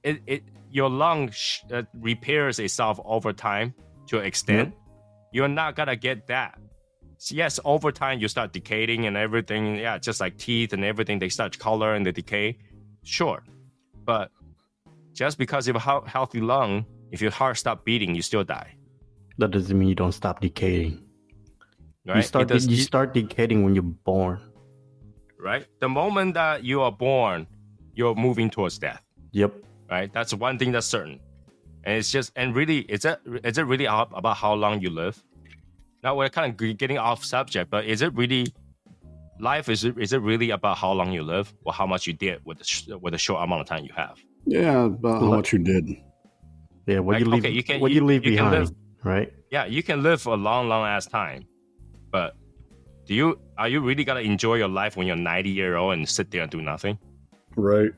it, 0.08 0.16
it 0.26 0.42
your 0.78 0.90
lung 1.02 1.30
sh- 1.30 1.60
uh, 1.76 1.82
repairs 2.10 2.56
itself 2.66 2.96
over 3.04 3.30
time 3.32 3.68
to 4.08 4.14
an 4.20 4.26
extent 4.32 4.68
you're 5.32 5.54
not 5.62 5.70
gonna 5.78 5.96
get 6.08 6.18
that. 6.34 6.52
So 7.24 7.34
yes 7.42 7.54
over 7.74 7.90
time 8.02 8.16
you 8.22 8.28
start 8.36 8.48
decaying 8.58 9.00
and 9.08 9.14
everything 9.26 9.62
yeah 9.84 9.98
just 10.08 10.18
like 10.24 10.34
teeth 10.46 10.70
and 10.72 10.82
everything 10.92 11.16
they 11.18 11.28
start 11.38 11.58
color 11.58 11.90
and 11.94 12.02
they 12.06 12.12
decay. 12.22 12.56
Sure 13.02 13.40
but 14.10 14.30
just 15.20 15.36
because 15.42 15.62
you 15.66 15.74
have 15.74 16.04
a 16.06 16.08
healthy 16.16 16.40
lung 16.52 16.86
if 17.14 17.18
your 17.24 17.34
heart 17.40 17.56
stop 17.64 17.78
beating 17.84 18.14
you 18.14 18.22
still 18.22 18.44
die. 18.44 18.70
That 19.38 19.50
doesn't 19.50 19.76
mean 19.78 19.88
you 19.88 19.94
don't 20.04 20.12
stop 20.22 20.40
decaying. 20.40 20.92
right? 22.06 22.16
You 22.16 22.22
start 22.22 22.48
does- 22.48 22.66
you- 22.66 22.76
start 22.92 23.12
decaying 23.14 23.64
when 23.64 23.74
you're 23.74 23.92
born. 24.10 24.38
Right 25.40 25.66
the 25.80 25.88
moment 25.88 26.34
that 26.34 26.64
you 26.64 26.80
are 26.82 26.92
born 26.92 27.46
you're 27.94 28.14
moving 28.14 28.48
towards 28.50 28.78
death 28.78 29.02
Yep. 29.32 29.52
right? 29.90 30.12
That's 30.12 30.32
one 30.34 30.58
thing 30.58 30.72
that's 30.72 30.86
certain. 30.86 31.20
And 31.84 31.96
it's 31.98 32.10
just, 32.10 32.32
and 32.36 32.54
really, 32.54 32.78
is 32.80 33.04
it 33.04 33.20
is 33.44 33.56
it 33.58 33.62
really 33.62 33.84
about 33.86 34.36
how 34.36 34.52
long 34.54 34.80
you 34.80 34.90
live? 34.90 35.22
Now 36.02 36.16
we're 36.16 36.28
kind 36.28 36.50
of 36.60 36.76
getting 36.78 36.98
off 36.98 37.24
subject, 37.24 37.70
but 37.70 37.84
is 37.86 38.02
it 38.02 38.12
really 38.14 38.46
life? 39.40 39.68
Is 39.68 39.84
it 39.84 39.96
is 39.98 40.12
it 40.12 40.20
really 40.20 40.50
about 40.50 40.76
how 40.76 40.92
long 40.92 41.12
you 41.12 41.22
live 41.22 41.52
or 41.64 41.72
how 41.72 41.86
much 41.86 42.06
you 42.06 42.12
did 42.12 42.40
with 42.44 42.58
the 42.58 42.98
with 42.98 43.12
the 43.12 43.18
short 43.18 43.42
amount 43.44 43.60
of 43.62 43.66
time 43.68 43.84
you 43.84 43.92
have? 43.96 44.16
Yeah. 44.46 44.84
About 44.86 45.20
how 45.22 45.28
much 45.28 45.52
you 45.52 45.60
did. 45.60 45.84
Yeah. 46.86 46.98
What 47.00 47.14
Like, 47.14 47.20
you 47.24 47.30
leave? 47.30 47.44
okay, 47.44 47.54
you 47.54 47.62
can- 47.62 47.80
what 47.80 47.90
you- 47.90 47.96
you 48.00 48.04
leave 48.04 48.24
you 48.24 48.36
can 48.36 48.50
behind, 48.50 48.68
live- 48.68 48.76
right? 49.04 49.32
Yeah, 49.50 49.64
you 49.66 49.82
can 49.82 50.02
live 50.02 50.20
for 50.20 50.34
a 50.34 50.36
long, 50.36 50.68
long 50.68 50.86
ass 50.86 51.06
time, 51.06 51.46
but 52.10 52.34
do 53.08 53.14
you 53.14 53.38
are 53.56 53.68
you 53.68 53.80
really 53.80 54.04
gonna 54.04 54.20
enjoy 54.20 54.56
your 54.56 54.68
life 54.68 54.94
when 54.94 55.06
you're 55.06 55.16
90 55.16 55.48
year 55.48 55.76
old 55.76 55.94
and 55.94 56.06
sit 56.06 56.30
there 56.30 56.42
and 56.42 56.50
do 56.50 56.60
nothing? 56.60 56.98
Right. 57.56 57.90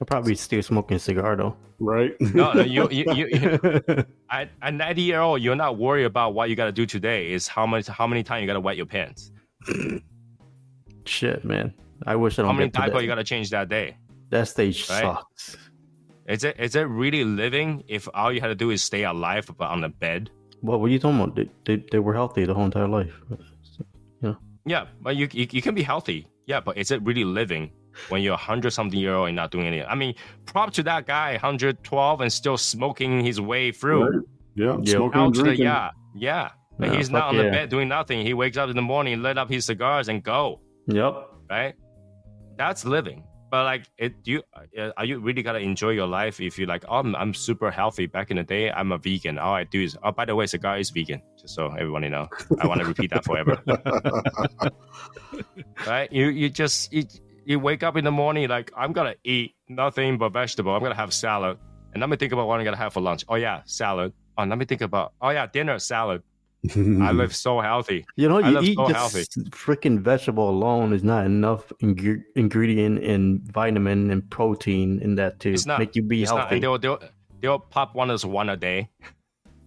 I'll 0.00 0.06
probably 0.06 0.36
still 0.36 0.62
smoking 0.62 0.98
cigar 0.98 1.36
though. 1.36 1.56
Right. 1.80 2.14
No, 2.20 2.52
no 2.52 2.62
you, 2.62 2.88
you, 2.90 3.12
you, 3.12 3.28
you 3.32 4.04
at, 4.30 4.50
at 4.62 4.74
90 4.74 5.02
year 5.02 5.20
old, 5.20 5.42
you're 5.42 5.56
not 5.56 5.78
worried 5.78 6.04
about 6.04 6.34
what 6.34 6.48
you 6.48 6.54
gotta 6.54 6.70
do 6.70 6.86
today. 6.86 7.32
Is 7.32 7.48
how 7.48 7.66
much 7.66 7.88
how 7.88 8.06
many 8.06 8.22
times 8.22 8.42
you 8.42 8.46
gotta 8.46 8.60
wet 8.60 8.76
your 8.76 8.86
pants. 8.86 9.32
Shit, 11.06 11.44
man. 11.44 11.74
I 12.06 12.14
wish 12.14 12.38
I 12.38 12.42
don't 12.42 12.52
how 12.52 12.56
many 12.56 12.70
get 12.70 12.80
diaper 12.80 13.00
you 13.00 13.08
gotta 13.08 13.24
change 13.24 13.50
that 13.50 13.68
day? 13.68 13.96
that 14.30 14.46
stage 14.46 14.88
right? 14.88 15.02
sucks. 15.02 15.56
Is 16.28 16.44
it 16.44 16.54
is 16.60 16.76
it 16.76 16.82
really 16.82 17.24
living 17.24 17.82
if 17.88 18.08
all 18.14 18.32
you 18.32 18.40
had 18.40 18.46
to 18.46 18.54
do 18.54 18.70
is 18.70 18.80
stay 18.80 19.02
alive 19.02 19.50
but 19.58 19.68
on 19.68 19.80
the 19.80 19.88
bed? 19.88 20.30
What 20.60 20.78
were 20.78 20.88
you 20.88 21.00
talking 21.00 21.20
about? 21.20 21.34
They, 21.34 21.50
they, 21.64 21.84
they 21.90 21.98
were 21.98 22.14
healthy 22.14 22.44
the 22.44 22.54
whole 22.54 22.64
entire 22.64 22.86
life. 22.86 23.12
Yeah, 24.64 24.86
but 25.00 25.16
you, 25.16 25.28
you 25.32 25.46
you 25.50 25.62
can 25.62 25.74
be 25.74 25.82
healthy. 25.82 26.26
Yeah, 26.46 26.60
but 26.60 26.76
is 26.76 26.90
it 26.90 27.02
really 27.02 27.24
living 27.24 27.70
when 28.08 28.22
you're 28.22 28.36
hundred 28.36 28.70
something 28.72 28.98
year 28.98 29.14
old 29.14 29.28
and 29.28 29.36
not 29.36 29.50
doing 29.50 29.66
anything? 29.66 29.86
I 29.88 29.94
mean, 29.94 30.14
prop 30.46 30.72
to 30.74 30.82
that 30.84 31.06
guy, 31.06 31.36
hundred 31.36 31.82
twelve 31.84 32.20
and 32.20 32.32
still 32.32 32.56
smoking 32.56 33.24
his 33.24 33.40
way 33.40 33.72
through 33.72 34.04
Right. 34.04 34.26
Yeah. 34.54 34.76
Yeah. 34.82 34.92
Smoking 34.96 35.20
and 35.20 35.34
to 35.34 35.42
the 35.42 35.56
yeah 35.56 35.90
yeah. 36.14 36.50
But 36.78 36.90
Yeah, 36.90 36.96
he's 36.96 37.10
not 37.10 37.24
on 37.28 37.36
the 37.36 37.44
yeah. 37.44 37.50
bed 37.50 37.68
doing 37.68 37.88
nothing. 37.88 38.24
He 38.24 38.34
wakes 38.34 38.56
up 38.56 38.70
in 38.70 38.76
the 38.76 38.82
morning, 38.82 39.22
lit 39.22 39.36
up 39.38 39.50
his 39.50 39.64
cigars, 39.64 40.08
and 40.08 40.22
go. 40.22 40.60
Yep. 40.86 41.28
Right? 41.50 41.74
That's 42.56 42.84
living. 42.84 43.24
But 43.52 43.64
like, 43.64 43.84
it 43.98 44.24
do 44.24 44.32
you 44.32 44.42
uh, 44.78 44.92
are 44.96 45.04
you 45.04 45.20
really 45.20 45.42
gonna 45.42 45.58
enjoy 45.58 45.90
your 45.90 46.06
life 46.06 46.40
if 46.40 46.58
you 46.58 46.64
like? 46.64 46.86
Oh, 46.88 47.00
I'm, 47.00 47.14
I'm 47.14 47.34
super 47.34 47.70
healthy. 47.70 48.06
Back 48.06 48.30
in 48.30 48.38
the 48.38 48.42
day, 48.42 48.70
I'm 48.70 48.92
a 48.92 48.96
vegan. 48.96 49.38
All 49.38 49.52
I 49.52 49.64
do 49.64 49.82
is 49.82 49.94
oh, 50.02 50.10
by 50.10 50.24
the 50.24 50.34
way, 50.34 50.46
cigar 50.46 50.78
is 50.78 50.88
vegan. 50.88 51.20
Just 51.38 51.54
so 51.54 51.66
everyone 51.66 52.10
know, 52.10 52.28
I 52.62 52.66
want 52.66 52.80
to 52.80 52.86
repeat 52.86 53.10
that 53.10 53.26
forever. 53.26 53.62
right? 55.86 56.10
You 56.10 56.30
you 56.30 56.48
just 56.48 56.94
you, 56.94 57.04
you 57.44 57.60
wake 57.60 57.82
up 57.82 57.98
in 57.98 58.04
the 58.04 58.10
morning 58.10 58.48
like 58.48 58.72
I'm 58.74 58.94
gonna 58.94 59.16
eat 59.22 59.54
nothing 59.68 60.16
but 60.16 60.32
vegetable. 60.32 60.74
I'm 60.74 60.80
gonna 60.80 60.94
have 60.94 61.12
salad, 61.12 61.58
and 61.92 62.00
let 62.00 62.08
me 62.08 62.16
think 62.16 62.32
about 62.32 62.48
what 62.48 62.58
I'm 62.58 62.64
gonna 62.64 62.78
have 62.78 62.94
for 62.94 63.02
lunch. 63.02 63.22
Oh 63.28 63.34
yeah, 63.34 63.60
salad. 63.66 64.14
Oh, 64.38 64.44
let 64.44 64.56
me 64.56 64.64
think 64.64 64.80
about. 64.80 65.12
Oh 65.20 65.28
yeah, 65.28 65.46
dinner 65.46 65.78
salad. 65.78 66.22
I 66.76 67.10
live 67.12 67.34
so 67.34 67.60
healthy. 67.60 68.04
You 68.16 68.28
know, 68.28 68.38
I 68.38 68.50
you 68.50 68.60
eat 68.60 68.76
so 68.76 68.88
just 68.88 69.38
freaking 69.50 69.98
vegetable 70.00 70.48
alone 70.48 70.92
is 70.92 71.02
not 71.02 71.26
enough 71.26 71.72
ing- 71.80 72.24
ingredient 72.36 73.02
and 73.02 73.40
vitamin 73.52 74.10
and 74.10 74.28
protein 74.30 75.00
in 75.00 75.16
that 75.16 75.40
to 75.40 75.56
not. 75.66 75.80
make 75.80 75.96
you 75.96 76.02
be 76.02 76.22
It's 76.22 76.30
not, 76.30 76.42
healthy. 76.42 76.60
they'll, 76.60 76.78
they'll 76.78 77.00
they'll 77.40 77.58
pop 77.58 77.94
one 77.96 78.10
as 78.10 78.24
one 78.24 78.48
a 78.48 78.56
day. 78.56 78.88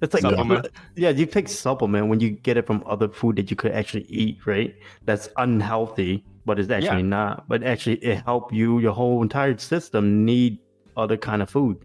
it's 0.01 0.13
like 0.13 0.21
supplement. 0.21 0.67
Uh, 0.67 0.69
yeah, 0.95 1.09
you 1.09 1.25
take 1.25 1.49
supplement 1.49 2.07
when 2.07 2.21
you 2.21 2.29
get 2.31 2.55
it 2.55 2.65
from 2.65 2.81
other 2.85 3.09
food 3.09 3.35
that 3.35 3.49
you 3.51 3.57
could 3.57 3.73
actually 3.73 4.05
eat, 4.07 4.45
right? 4.45 4.73
That's 5.03 5.27
unhealthy, 5.37 6.23
but 6.45 6.59
it's 6.59 6.69
actually 6.69 7.03
not. 7.03 7.47
But 7.49 7.63
actually, 7.63 7.97
it 7.97 8.23
help 8.23 8.53
you. 8.53 8.79
Your 8.79 8.93
whole 8.93 9.21
entire 9.21 9.57
system 9.57 10.23
need 10.23 10.59
other 10.95 11.17
kind 11.17 11.41
of 11.41 11.49
food. 11.49 11.77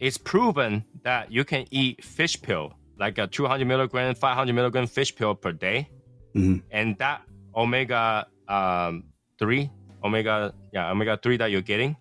It's 0.00 0.18
proven 0.18 0.84
that 1.02 1.32
you 1.32 1.44
can 1.44 1.64
eat 1.70 2.04
fish 2.04 2.40
pill, 2.42 2.74
like 2.98 3.18
a 3.18 3.26
200 3.26 3.64
milligram, 3.66 4.14
500 4.14 4.52
milligram 4.52 4.86
fish 4.86 5.14
pill 5.14 5.34
per 5.34 5.52
day, 5.52 5.88
Mhm. 6.34 6.62
and 6.70 6.96
that 6.98 7.22
omega 7.54 8.26
um, 8.48 9.04
three, 9.38 9.70
omega 10.02 10.52
yeah, 10.72 10.90
omega 10.90 11.16
three 11.16 11.36
that 11.38 11.50
you're 11.50 11.62
getting, 11.62 11.96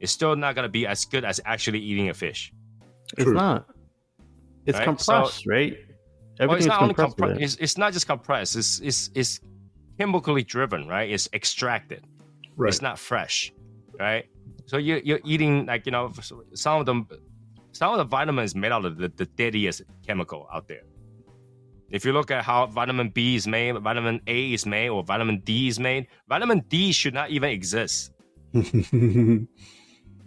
is 0.00 0.10
still 0.10 0.36
not 0.36 0.54
gonna 0.54 0.68
be 0.68 0.86
as 0.86 1.04
good 1.04 1.24
as 1.24 1.40
actually 1.44 1.80
eating 1.80 2.08
a 2.08 2.14
fish. 2.14 2.52
It's 3.16 3.24
True. 3.24 3.34
not. 3.34 3.66
It's 4.64 4.78
Right? 4.78 5.00
So- 5.00 5.12
compressed, 5.14 5.46
right? 5.46 5.76
Well, 6.38 6.54
it's 6.54 6.66
not 6.66 6.82
only 6.82 6.94
compressed. 6.94 7.38
compre- 7.38 7.42
it's, 7.42 7.56
it's 7.56 7.76
not 7.76 7.92
just 7.92 8.06
compressed. 8.06 8.56
It's 8.56 8.80
it's 8.80 9.10
it's 9.14 9.40
chemically 9.98 10.42
driven, 10.44 10.86
right? 10.88 11.10
It's 11.10 11.28
extracted. 11.32 12.04
Right. 12.56 12.68
It's 12.68 12.80
not 12.82 12.98
fresh, 12.98 13.52
right? 13.98 14.24
So 14.66 14.76
you 14.78 15.00
you're 15.04 15.20
eating 15.24 15.66
like 15.66 15.84
you 15.86 15.92
know 15.92 16.10
some 16.54 16.80
of 16.80 16.86
them, 16.86 17.06
some 17.72 17.92
of 17.92 17.98
the 17.98 18.04
vitamins 18.04 18.54
made 18.54 18.72
out 18.72 18.84
of 18.84 18.96
the, 18.98 19.08
the 19.08 19.26
deadliest 19.26 19.82
chemical 20.06 20.46
out 20.52 20.68
there. 20.68 20.82
If 21.90 22.04
you 22.06 22.12
look 22.12 22.30
at 22.30 22.42
how 22.44 22.66
vitamin 22.66 23.10
B 23.10 23.34
is 23.34 23.46
made, 23.46 23.76
vitamin 23.78 24.20
A 24.26 24.52
is 24.54 24.64
made, 24.64 24.88
or 24.88 25.02
vitamin 25.02 25.40
D 25.44 25.68
is 25.68 25.78
made, 25.78 26.06
vitamin 26.28 26.60
D 26.68 26.90
should 26.92 27.12
not 27.14 27.30
even 27.30 27.50
exist. 27.50 28.12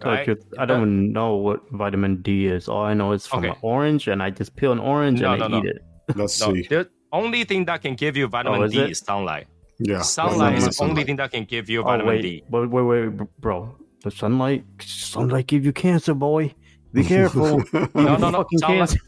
Right? 0.04 0.28
it's- 0.28 0.46
I 0.58 0.66
don't 0.66 0.82
even 0.82 1.12
know 1.12 1.36
what 1.36 1.60
vitamin 1.70 2.20
D 2.20 2.48
is. 2.48 2.68
All 2.68 2.84
I 2.84 2.92
know 2.92 3.12
is 3.12 3.26
from 3.26 3.38
Okay. 3.40 3.48
an 3.48 3.56
orange, 3.62 4.08
and 4.08 4.22
I 4.22 4.28
just 4.30 4.54
peel 4.54 4.70
an 4.72 4.78
orange 4.78 5.20
No, 5.22 5.32
and 5.32 5.42
I 5.42 5.48
no, 5.48 5.58
eat 5.58 5.64
it. 5.64 5.78
Let's 6.14 6.38
No, 6.40 6.52
see. 6.52 6.62
the 6.68 6.88
only 7.12 7.44
thing 7.44 7.64
that 7.64 7.80
can 7.80 7.94
give 7.94 8.14
you 8.14 8.26
vitamin 8.28 8.60
Oh, 8.60 8.64
is 8.64 8.72
D 8.72 8.80
it? 8.82 8.90
is 8.90 8.98
sunlight. 8.98 9.46
Yeah. 9.78 10.02
Sunlight 10.02 10.58
is 10.58 10.66
the 10.66 10.72
Sunlight. 10.72 10.90
only 10.90 11.04
thing 11.04 11.16
that 11.16 11.30
can 11.32 11.44
give 11.44 11.70
you 11.70 11.80
Oh 11.80 11.84
vitamin 11.84 12.06
wait, 12.08 12.22
D. 12.22 12.42
wait, 12.50 12.68
wait, 12.70 12.82
wait, 12.82 13.28
bro. 13.40 13.74
The 14.02 14.10
sunlight, 14.10 14.64
sunlight 14.82 15.46
give 15.46 15.64
you 15.64 15.72
cancer, 15.72 16.12
boy. 16.14 16.54
Be 16.96 17.04
careful. 17.04 17.62
No, 17.94 18.16
no, 18.16 18.30
no. 18.30 18.38
fucking 18.38 18.58
Sunlight, 18.58 18.78
cancer. 18.78 18.98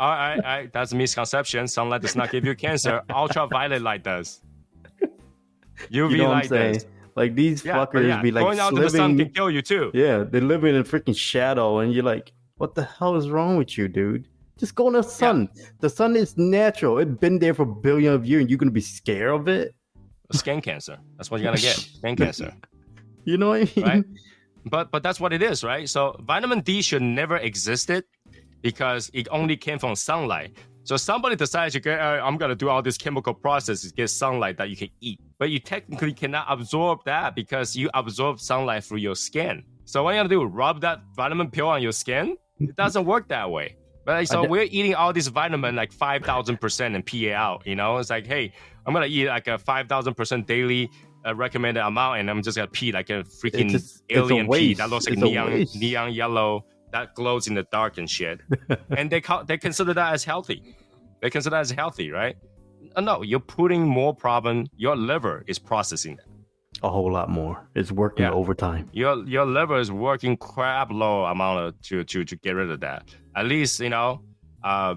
all 0.00 0.10
right, 0.10 0.36
all 0.36 0.42
right, 0.42 0.72
that's 0.72 0.92
a 0.92 0.96
misconception. 0.96 1.68
Sunlight 1.68 2.02
does 2.02 2.16
not 2.16 2.30
give 2.32 2.44
you 2.44 2.54
cancer. 2.56 3.02
Ultraviolet 3.10 3.82
light 3.82 4.02
does. 4.02 4.40
UV 5.90 6.10
You 6.12 6.16
know 6.18 6.24
what 6.24 6.30
I'm 6.30 6.30
light 6.40 6.48
saying? 6.48 6.72
does. 6.74 6.86
Like 7.16 7.34
these 7.34 7.64
Yeah, 7.64 7.76
fuckers 7.76 8.08
yeah, 8.08 8.20
be 8.22 8.30
like 8.32 8.42
going 8.44 8.58
out 8.58 8.74
to 8.74 8.80
the 8.80 8.90
sun 8.90 9.12
living. 9.12 9.26
can 9.26 9.34
kill 9.34 9.50
you 9.50 9.62
too. 9.62 9.90
Yeah, 9.94 10.24
they're 10.24 10.40
living 10.40 10.74
in 10.74 10.82
freaking 10.84 11.16
shadow, 11.16 11.78
and 11.78 11.92
you're 11.92 12.02
like, 12.04 12.32
what 12.56 12.74
the 12.74 12.84
hell 12.84 13.16
is 13.16 13.30
wrong 13.30 13.56
with 13.56 13.76
you, 13.78 13.88
dude? 13.88 14.28
Just 14.58 14.74
go 14.74 14.86
in 14.88 14.94
the 14.94 15.02
sun. 15.02 15.48
The 15.80 15.90
sun 15.90 16.16
is 16.16 16.36
natural. 16.38 16.98
It's 16.98 17.10
been 17.18 17.38
there 17.38 17.54
for 17.54 17.62
a 17.62 17.66
billion 17.66 18.14
of 18.14 18.24
years, 18.26 18.40
and 18.42 18.50
you're 18.50 18.58
gonna 18.58 18.70
be 18.70 18.80
scared 18.80 19.30
of 19.32 19.48
it. 19.48 19.74
Skin 20.32 20.60
cancer. 20.60 20.98
That's 21.16 21.30
what 21.30 21.40
you're 21.40 21.48
gonna 21.52 21.60
get. 21.60 21.76
Skin 21.98 22.16
cancer. 22.16 22.52
You 23.24 23.36
know 23.36 23.50
what 23.50 23.60
I 23.62 23.72
mean? 23.76 23.84
Right. 23.86 24.04
But 24.66 24.90
but 24.90 25.02
that's 25.02 25.20
what 25.20 25.32
it 25.32 25.42
is, 25.42 25.62
right? 25.64 25.88
So 25.88 26.16
vitamin 26.20 26.60
D 26.60 26.82
should 26.82 27.02
never 27.02 27.36
existed 27.36 28.04
because 28.62 29.10
it 29.12 29.28
only 29.30 29.56
came 29.56 29.78
from 29.78 29.94
sunlight. 29.94 30.56
So 30.84 30.98
somebody 30.98 31.34
decides 31.34 31.72
to 31.74 31.80
get, 31.80 31.98
uh, 31.98 32.20
I'm 32.22 32.36
gonna 32.36 32.54
do 32.54 32.68
all 32.68 32.82
this 32.82 32.98
chemical 32.98 33.32
process 33.32 33.82
to 33.82 33.92
get 33.94 34.08
sunlight 34.08 34.58
that 34.58 34.68
you 34.68 34.76
can 34.76 34.90
eat, 35.00 35.18
but 35.38 35.48
you 35.50 35.58
technically 35.58 36.12
cannot 36.12 36.46
absorb 36.48 37.00
that 37.06 37.34
because 37.34 37.74
you 37.74 37.88
absorb 37.94 38.38
sunlight 38.38 38.84
through 38.84 38.98
your 38.98 39.14
skin. 39.14 39.64
So 39.86 40.02
what 40.02 40.12
you 40.12 40.18
gonna 40.18 40.28
do? 40.28 40.44
Rub 40.44 40.80
that 40.82 41.00
vitamin 41.14 41.50
pill 41.50 41.68
on 41.68 41.82
your 41.82 41.92
skin? 41.92 42.36
It 42.60 42.76
doesn't 42.76 43.04
work 43.06 43.28
that 43.28 43.50
way. 43.50 43.76
But 44.04 44.12
like, 44.12 44.28
so 44.28 44.42
d- 44.42 44.48
we're 44.48 44.68
eating 44.70 44.94
all 44.94 45.12
this 45.12 45.28
vitamin 45.28 45.74
like 45.74 45.92
five 45.92 46.22
thousand 46.22 46.60
percent 46.60 46.94
and 46.94 47.04
PA 47.04 47.32
out. 47.34 47.66
You 47.66 47.76
know, 47.76 47.96
it's 47.96 48.10
like, 48.10 48.26
hey, 48.26 48.52
I'm 48.86 48.92
gonna 48.92 49.06
eat 49.06 49.26
like 49.28 49.46
a 49.46 49.56
five 49.58 49.88
thousand 49.88 50.14
percent 50.14 50.46
daily 50.46 50.90
uh, 51.26 51.34
recommended 51.34 51.80
amount, 51.84 52.20
and 52.20 52.30
I'm 52.30 52.42
just 52.42 52.56
gonna 52.56 52.68
pee 52.68 52.92
like 52.92 53.10
a 53.10 53.24
freaking 53.24 53.70
just- 53.70 54.02
it's 54.08 54.18
a 54.18 54.22
alien 54.22 54.48
pee 54.50 54.74
that 54.74 54.90
looks 54.90 55.06
like 55.06 55.14
It's 55.14 55.22
neon 55.22 55.66
neon 55.74 56.12
yellow 56.12 56.64
that 56.92 57.14
glows 57.14 57.46
in 57.48 57.54
the 57.54 57.64
dark 57.72 57.98
and 57.98 58.08
shit. 58.08 58.40
and 58.96 59.10
they 59.10 59.20
call, 59.20 59.44
they 59.44 59.58
consider 59.58 59.92
that 59.94 60.12
as 60.12 60.22
healthy. 60.24 60.76
They 61.20 61.30
consider 61.30 61.54
that 61.56 61.60
as 61.60 61.70
healthy, 61.72 62.10
right? 62.10 62.36
Uh, 62.94 63.00
No, 63.00 63.22
you're 63.22 63.40
putting 63.40 63.82
more 63.86 64.14
problem. 64.14 64.66
Your 64.76 64.94
liver 64.94 65.42
is 65.48 65.58
processing 65.58 66.16
that. 66.16 66.26
a 66.82 66.90
whole 66.90 67.10
lot 67.10 67.28
more. 67.30 67.56
It's 67.74 67.90
working 67.90 68.24
Yeah. 68.26 68.32
overtime. 68.40 68.90
Your 68.92 69.14
your 69.26 69.46
liver 69.46 69.78
is 69.80 69.90
working 69.90 70.36
crap 70.36 70.90
low 70.92 71.24
amount 71.24 71.56
of, 71.64 71.80
to 71.88 72.04
to 72.04 72.24
to 72.24 72.36
get 72.36 72.52
rid 72.54 72.70
of 72.70 72.80
that. 72.80 73.02
At 73.34 73.46
least 73.46 73.80
you 73.80 73.88
know, 73.90 74.20
uh, 74.62 74.94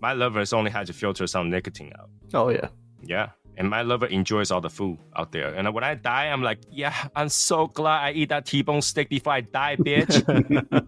my 0.00 0.12
liver 0.14 0.38
has 0.38 0.52
only 0.52 0.70
had 0.70 0.86
to 0.86 0.92
filter 0.92 1.26
some 1.26 1.50
nicotine 1.50 1.92
out. 1.98 2.08
Oh 2.32 2.48
yeah. 2.50 2.68
Yeah. 3.02 3.28
And 3.58 3.70
my 3.70 3.80
lover 3.82 4.04
enjoys 4.06 4.50
all 4.50 4.60
the 4.60 4.68
food 4.68 4.98
out 5.16 5.32
there. 5.32 5.54
And 5.54 5.72
when 5.72 5.82
I 5.82 5.94
die, 5.94 6.26
I'm 6.26 6.42
like, 6.42 6.58
yeah, 6.70 6.92
I'm 7.16 7.30
so 7.30 7.66
glad 7.68 8.04
I 8.04 8.12
eat 8.12 8.28
that 8.28 8.44
T-bone 8.44 8.82
steak 8.82 9.08
before 9.08 9.32
I 9.32 9.40
die, 9.40 9.76
bitch. 9.76 10.22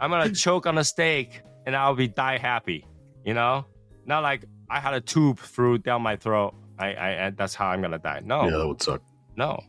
I'm 0.00 0.10
gonna 0.10 0.32
choke 0.32 0.66
on 0.66 0.78
a 0.78 0.84
steak 0.84 1.42
and 1.66 1.74
I'll 1.74 1.94
be 1.94 2.08
die 2.08 2.38
happy. 2.38 2.86
You 3.24 3.34
know, 3.34 3.64
not 4.06 4.22
like 4.22 4.44
I 4.70 4.80
had 4.80 4.94
a 4.94 5.00
tube 5.00 5.38
through 5.38 5.78
down 5.78 6.02
my 6.02 6.16
throat. 6.16 6.54
I, 6.78 6.94
I, 6.94 7.26
I 7.26 7.30
that's 7.30 7.54
how 7.54 7.68
I'm 7.68 7.80
gonna 7.82 7.98
die. 7.98 8.20
No, 8.24 8.44
Yeah, 8.44 8.58
that 8.58 8.68
would 8.68 8.82
suck. 8.82 9.02
no. 9.36 9.60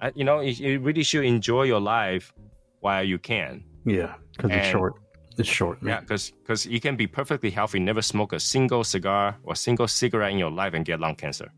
I, 0.00 0.10
you 0.16 0.24
know, 0.24 0.40
you, 0.40 0.50
you 0.52 0.80
really 0.80 1.04
should 1.04 1.24
enjoy 1.24 1.62
your 1.62 1.80
life 1.80 2.32
while 2.80 3.04
you 3.04 3.18
can. 3.20 3.62
Yeah, 3.84 4.14
because 4.36 4.50
it's 4.50 4.66
short. 4.68 4.94
It's 5.38 5.48
short, 5.48 5.78
Yeah, 5.82 6.00
because 6.00 6.30
because 6.42 6.66
you 6.66 6.80
can 6.80 6.96
be 6.96 7.06
perfectly 7.06 7.50
healthy, 7.50 7.78
never 7.80 8.02
smoke 8.02 8.32
a 8.36 8.40
single 8.40 8.84
cigar 8.84 9.36
or 9.44 9.54
single 9.54 9.88
cigarette 9.88 10.32
in 10.32 10.38
your 10.38 10.50
life 10.50 10.74
and 10.76 10.84
get 10.84 11.00
lung 11.00 11.14
cancer. 11.16 11.50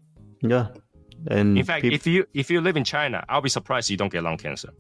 Yeah. 0.43 0.67
And 1.31 1.59
In 1.59 1.65
fact, 1.65 1.85
if 1.85 2.07
you 2.07 2.25
if 2.35 2.51
you 2.51 2.61
live 2.61 2.77
in 2.77 2.85
China, 2.85 3.25
I'll 3.29 3.41
be 3.43 3.49
surprised 3.49 3.91
you 3.91 3.97
don't 3.97 4.13
get 4.13 4.23
lung 4.23 4.37
cancer. 4.39 4.71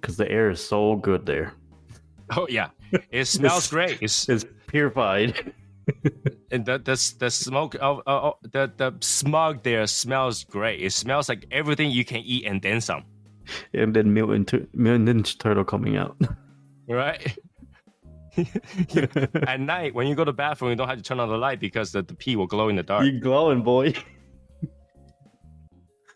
because 0.00 0.16
the 0.16 0.28
air 0.30 0.50
is 0.50 0.60
so 0.60 0.96
good 0.96 1.24
there, 1.26 1.52
Oh 2.36 2.46
yeah, 2.50 2.68
it 3.10 3.24
smells 3.36 3.68
great. 3.70 3.98
It's 4.02 4.28
it's 4.28 4.44
purified. 4.66 5.52
and 6.52 6.64
the 6.66 6.78
the 6.78 6.96
the 7.18 7.30
smoke 7.30 7.74
of 7.80 8.00
uh, 8.06 8.28
uh, 8.28 8.32
the 8.52 8.70
the 8.76 8.92
smog 9.00 9.62
there 9.62 9.86
smells 9.86 10.44
great. 10.44 10.80
It 10.80 10.92
smells 10.92 11.28
like 11.28 11.46
everything 11.50 11.90
you 11.90 12.04
can 12.04 12.20
eat 12.24 12.46
and 12.46 12.60
then 12.62 12.80
some. 12.80 13.04
and 13.74 13.94
then 13.94 14.12
mutant, 14.14 14.68
mutant 14.74 15.08
Ninja 15.08 15.38
turtle 15.38 15.64
coming 15.64 15.96
out. 15.96 16.16
Right. 16.88 17.36
At 19.46 19.60
night, 19.60 19.94
when 19.94 20.06
you 20.06 20.14
go 20.14 20.24
to 20.24 20.30
the 20.30 20.36
bathroom, 20.36 20.70
you 20.70 20.76
don't 20.76 20.88
have 20.88 20.98
to 20.98 21.04
turn 21.04 21.20
on 21.20 21.28
the 21.28 21.36
light 21.36 21.60
because 21.60 21.92
the, 21.92 22.02
the 22.02 22.14
pee 22.14 22.36
will 22.36 22.46
glow 22.46 22.68
in 22.68 22.76
the 22.76 22.82
dark. 22.82 23.04
You're 23.04 23.20
glowing, 23.20 23.62
boy. 23.62 23.94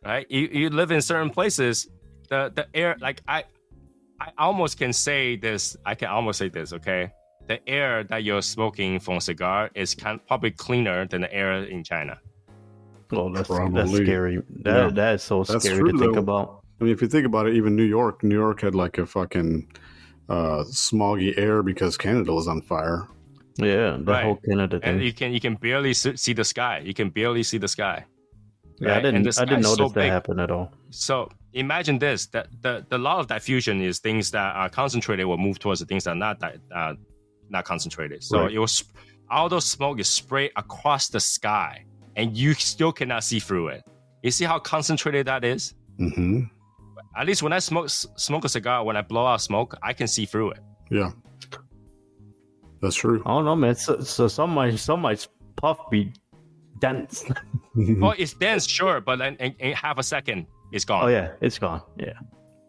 right? 0.05 0.27
You, 0.31 0.49
you 0.53 0.71
live 0.71 0.91
in 0.91 1.03
certain 1.03 1.31
places, 1.31 1.89
the 2.29 2.53
the 2.55 2.67
air 2.75 2.97
like 3.01 3.23
I 3.29 3.45
I 4.21 4.31
almost 4.39 4.79
can 4.79 4.93
say 4.93 5.37
this. 5.37 5.77
I 5.85 5.95
can 5.95 6.09
almost 6.09 6.39
say 6.39 6.49
this. 6.49 6.73
Okay, 6.73 7.11
the 7.49 7.67
air 7.69 8.05
that 8.05 8.25
you're 8.25 8.43
smoking 8.43 8.99
from 9.01 9.19
a 9.19 9.21
cigar 9.21 9.71
is 9.75 9.95
kind 9.95 10.21
probably 10.27 10.51
cleaner 10.53 11.07
than 11.07 11.23
the 11.23 11.33
air 11.35 11.65
in 11.65 11.85
China. 11.85 12.19
Oh, 13.13 13.33
that's 13.33 13.49
that's 13.49 13.93
scary. 13.93 14.43
That 14.63 14.77
Yeah. 14.77 14.89
that 14.91 15.15
is 15.17 15.23
so 15.23 15.45
That's 15.45 15.65
scary 15.65 15.79
true, 15.81 15.93
to 15.93 15.99
think 15.99 16.15
though. 16.15 16.21
about. 16.21 16.63
I 16.81 16.85
mean, 16.85 16.93
if 16.93 17.01
you 17.01 17.09
think 17.09 17.25
about 17.25 17.47
it, 17.47 17.55
even 17.55 17.75
New 17.77 17.85
York, 17.85 18.23
New 18.23 18.35
York 18.35 18.61
had 18.63 18.75
like 18.75 18.99
a 18.99 19.07
fucking 19.07 19.67
uh, 20.29 20.65
smoggy 20.65 21.37
air 21.39 21.63
because 21.63 21.97
Canada 21.97 22.33
was 22.33 22.49
on 22.49 22.61
fire. 22.63 23.07
Yeah, 23.59 23.97
the 23.99 24.13
Right. 24.13 24.25
whole 24.25 24.37
Canada 24.37 24.81
thing. 24.81 24.89
And 24.97 25.03
you 25.03 25.13
can 25.13 25.33
you 25.33 25.41
can 25.41 25.55
barely 25.55 25.95
see 25.95 26.17
see 26.17 26.33
the 26.35 26.45
sky. 26.45 26.81
You 26.85 26.95
can 26.95 27.09
barely 27.11 27.43
see 27.43 27.59
the 27.59 27.69
sky. 27.69 28.05
yeah, 28.81 28.89
I 28.89 28.95
right? 28.97 29.07
And 29.07 29.25
didn't. 29.25 29.39
I 29.39 29.45
didn't 29.45 29.63
notice 29.63 29.77
so 29.79 29.89
that 29.89 29.95
big. 29.95 30.11
happen 30.11 30.39
at 30.41 30.51
all. 30.51 30.73
So 30.91 31.29
imagine 31.55 31.99
this: 31.99 32.27
that 32.35 32.49
the 32.63 32.85
the 32.91 32.99
law 32.99 33.19
of 33.21 33.27
diffusion 33.29 33.81
is 33.81 33.99
things 34.01 34.31
that 34.33 34.55
are 34.57 34.69
concentrated 34.69 35.25
will 35.27 35.39
move 35.39 35.59
towards 35.59 35.81
the 35.81 35.87
things 35.87 36.05
that 36.05 36.11
are 36.11 36.23
not 36.27 36.39
di- 36.41 36.59
uh, 36.75 36.95
not 37.49 37.65
concentrated. 37.65 38.23
So 38.23 38.43
Right. 38.43 38.53
it 38.53 38.59
was 38.59 38.85
all 39.31 39.49
those 39.49 39.65
smoke 39.67 39.99
is 40.01 40.09
sprayed 40.09 40.51
across 40.57 41.09
the 41.09 41.21
sky, 41.21 41.85
and 42.17 42.37
you 42.37 42.53
still 42.55 42.93
cannot 42.93 43.25
see 43.25 43.41
through 43.41 43.69
it. 43.69 43.83
You 44.23 44.31
see 44.33 44.45
how 44.45 44.59
concentrated 44.59 45.27
that 45.29 45.45
is? 45.45 45.75
hmm 45.99 46.41
At 47.17 47.27
least 47.27 47.43
when 47.43 47.53
I 47.53 47.59
smoke 47.59 47.89
smoke 47.89 48.45
a 48.45 48.49
cigar, 48.49 48.85
when 48.85 48.97
I 48.97 49.03
blow 49.03 49.27
out 49.27 49.41
smoke, 49.41 49.77
I 49.83 49.93
can 49.93 50.07
see 50.07 50.27
through 50.27 50.53
it. 50.53 50.61
Yeah. 50.91 51.11
That's 52.83 52.97
true. 52.97 53.23
I 53.25 53.31
don't 53.31 53.45
know, 53.45 53.57
man. 53.57 53.75
So, 53.75 54.01
so 54.01 54.29
some 54.29 54.51
might 54.51 54.79
some 54.79 55.01
might 55.01 55.27
puff 55.57 55.79
be 55.91 56.13
dense. 56.79 57.25
Well, 57.79 58.15
it's 58.17 58.33
dense, 58.33 58.67
sure, 58.67 59.03
but 59.03 59.21
in, 59.21 59.37
in, 59.37 59.55
in 59.59 59.73
half 59.75 59.99
a 59.99 60.03
second, 60.03 60.47
it's 60.73 60.87
gone. 60.87 61.05
oh 61.05 61.09
yeah, 61.09 61.33
it's 61.43 61.59
gone. 61.59 61.83
Yeah. 61.99 62.15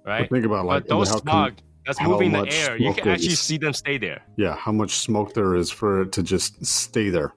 right. 0.05 0.29
Think 0.29 0.43
about 0.45 0.65
like 0.65 0.83
but 0.83 0.89
those 0.89 1.07
how 1.07 1.19
come- 1.19 1.21
smog 1.21 1.53
that's 1.85 2.01
moving 2.01 2.33
the 2.33 2.45
air, 2.51 2.75
you 2.75 2.93
can 2.93 3.07
actually 3.07 3.27
is- 3.27 3.39
see 3.39 3.57
them 3.57 3.71
stay 3.71 3.97
there. 3.97 4.21
yeah, 4.35 4.53
how 4.57 4.73
much 4.73 4.97
smoke 4.97 5.33
there 5.33 5.55
is 5.55 5.71
for 5.71 6.01
it 6.01 6.11
to 6.11 6.23
just 6.23 6.65
stay 6.65 7.07
there. 7.09 7.33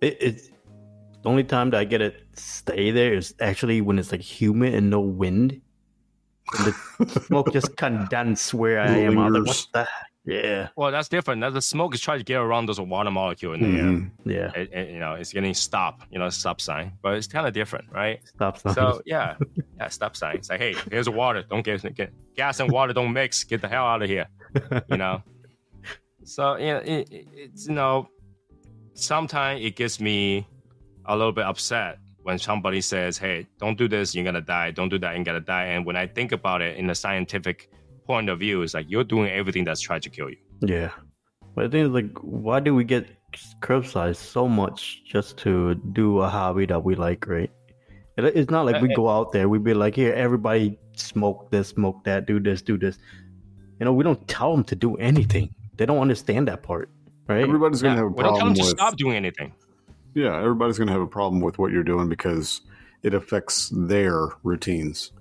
It, 0.00 0.16
it's 0.20 0.48
the 1.26 1.30
only 1.30 1.42
time 1.44 1.70
that 1.70 1.78
I 1.78 1.84
get 1.84 2.00
it 2.00 2.22
stay 2.34 2.92
there 2.92 3.12
is 3.14 3.34
actually 3.40 3.80
when 3.80 3.98
it's 3.98 4.12
like 4.12 4.20
humid 4.20 4.74
and 4.74 4.90
no 4.90 5.00
wind. 5.00 5.60
And 6.56 6.72
the 7.00 7.20
smoke 7.26 7.52
just 7.52 7.76
condense 7.76 8.54
where 8.54 8.78
I 8.78 8.90
am. 8.98 9.18
I'm 9.18 9.32
like, 9.32 9.44
what 9.46 9.66
the? 9.72 9.88
Yeah, 10.24 10.68
Well, 10.76 10.90
that's 10.92 11.08
different. 11.08 11.40
That 11.40 11.52
the 11.52 11.60
smoke 11.62 11.94
is 11.94 12.00
trying 12.00 12.18
to 12.18 12.24
get 12.24 12.36
around 12.36 12.66
those 12.66 12.80
water 12.80 13.10
molecule 13.12 13.54
in 13.54 13.60
the 13.62 13.78
air. 13.78 13.84
Mm-hmm. 13.84 14.30
Yeah. 14.30 14.50
It, 14.54 14.72
it- 14.72 14.90
you 14.90 14.98
know, 15.00 15.14
it's 15.14 15.32
getting 15.32 15.52
stop. 15.54 16.02
You 16.10 16.18
know, 16.20 16.28
stop 16.30 16.60
sign, 16.60 16.92
but 17.02 17.14
it's 17.14 17.26
kind 17.26 17.46
of 17.46 17.52
different, 17.52 17.86
right? 17.92 18.20
Stop 18.24 18.58
sign. 18.58 18.74
So 18.74 19.02
yeah, 19.04 19.34
yeah, 19.78 19.88
stop 19.88 20.14
sign. 20.16 20.36
It's 20.36 20.48
like, 20.50 20.60
hey, 20.60 20.74
here's 20.90 21.08
water. 21.08 21.42
Don't 21.50 21.64
get, 21.64 21.82
get 21.96 22.12
gas 22.36 22.60
and 22.60 22.70
water. 22.70 22.92
Don't 22.92 23.12
mix. 23.12 23.42
Get 23.44 23.60
the 23.62 23.68
hell 23.68 23.84
out 23.86 24.02
of 24.02 24.08
here. 24.08 24.26
You 24.88 24.96
know. 24.96 25.22
so 26.24 26.56
yeah, 26.56 26.78
it, 26.78 27.08
it, 27.10 27.26
it's 27.34 27.66
you 27.68 27.74
know, 27.74 28.08
sometimes 28.94 29.64
it 29.64 29.74
gives 29.74 30.00
me 30.00 30.46
a 31.08 31.16
little 31.16 31.32
bit 31.32 31.44
upset 31.44 31.98
when 32.22 32.38
somebody 32.38 32.80
says, 32.80 33.18
"Hey, 33.18 33.46
don't 33.58 33.78
do 33.78 33.88
this. 33.88 34.14
You're 34.14 34.24
gonna 34.24 34.40
die. 34.40 34.70
Don't 34.70 34.88
do 34.88 34.98
that. 34.98 35.14
You're 35.14 35.24
gonna 35.24 35.40
die." 35.40 35.66
And 35.66 35.86
when 35.86 35.96
I 35.96 36.06
think 36.06 36.32
about 36.32 36.62
it 36.62 36.76
in 36.76 36.90
a 36.90 36.94
scientific 36.94 37.70
point 38.06 38.28
of 38.28 38.38
view, 38.40 38.62
it's 38.62 38.74
like 38.74 38.86
you're 38.88 39.04
doing 39.04 39.30
everything 39.30 39.64
that's 39.64 39.80
trying 39.80 40.00
to 40.02 40.10
kill 40.10 40.30
you. 40.30 40.36
Yeah. 40.60 40.90
But 41.54 41.62
the 41.62 41.68
thing 41.70 41.86
is, 41.86 41.90
like, 41.90 42.10
why 42.20 42.60
do 42.60 42.74
we 42.74 42.84
get 42.84 43.06
curbside 43.60 44.16
so 44.16 44.48
much 44.48 45.02
just 45.04 45.36
to 45.38 45.74
do 45.74 46.20
a 46.20 46.28
hobby 46.28 46.66
that 46.66 46.82
we 46.82 46.94
like, 46.94 47.26
right? 47.26 47.50
It's 48.18 48.50
not 48.50 48.64
like 48.64 48.80
we 48.80 48.90
Uh, 48.92 48.96
go 48.96 49.08
out 49.10 49.32
there, 49.32 49.48
we 49.48 49.58
be 49.58 49.74
like, 49.74 49.94
here, 49.94 50.14
everybody 50.14 50.78
smoke 50.94 51.50
this, 51.50 51.68
smoke 51.68 52.02
that, 52.04 52.26
do 52.26 52.40
this, 52.40 52.62
do 52.62 52.78
this. 52.78 52.98
You 53.78 53.84
know, 53.84 53.92
we 53.92 54.04
don't 54.04 54.26
tell 54.26 54.52
them 54.52 54.64
to 54.64 54.74
do 54.74 54.96
anything. 54.96 55.54
They 55.76 55.84
don't 55.84 55.98
understand 55.98 56.48
that 56.48 56.62
part, 56.62 56.88
right? 57.28 57.42
Everybody's 57.42 57.82
gonna 57.82 57.94
Yeah, 57.94 58.00
have 58.04 58.06
a 58.06 58.14
we 58.14 58.22
don't 58.22 58.32
tell 58.32 58.38
problem 58.38 58.54
them 58.54 58.64
to 58.64 58.70
stop 58.70 58.96
doing 58.96 59.16
anything. 59.16 59.52
Yeah, 60.16 60.36
everybody's 60.38 60.78
gonna 60.78 60.92
have 60.92 61.00
a 61.02 61.06
problem 61.06 61.40
with 61.40 61.58
what 61.58 61.70
you're 61.70 61.84
doing 61.84 62.08
because 62.08 62.62
it 63.02 63.14
affects 63.14 63.70
their 63.74 64.28
routines. 64.42 65.12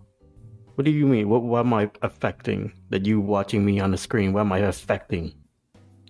What 0.75 0.85
do 0.85 0.91
you 0.91 1.05
mean? 1.05 1.29
What, 1.29 1.43
what 1.43 1.59
am 1.59 1.73
I 1.73 1.89
affecting 2.01 2.73
that 2.89 3.05
you 3.05 3.19
watching 3.21 3.63
me 3.63 3.79
on 3.79 3.91
the 3.91 3.97
screen? 3.97 4.33
What 4.33 4.41
am 4.41 4.51
I 4.51 4.59
affecting? 4.59 5.33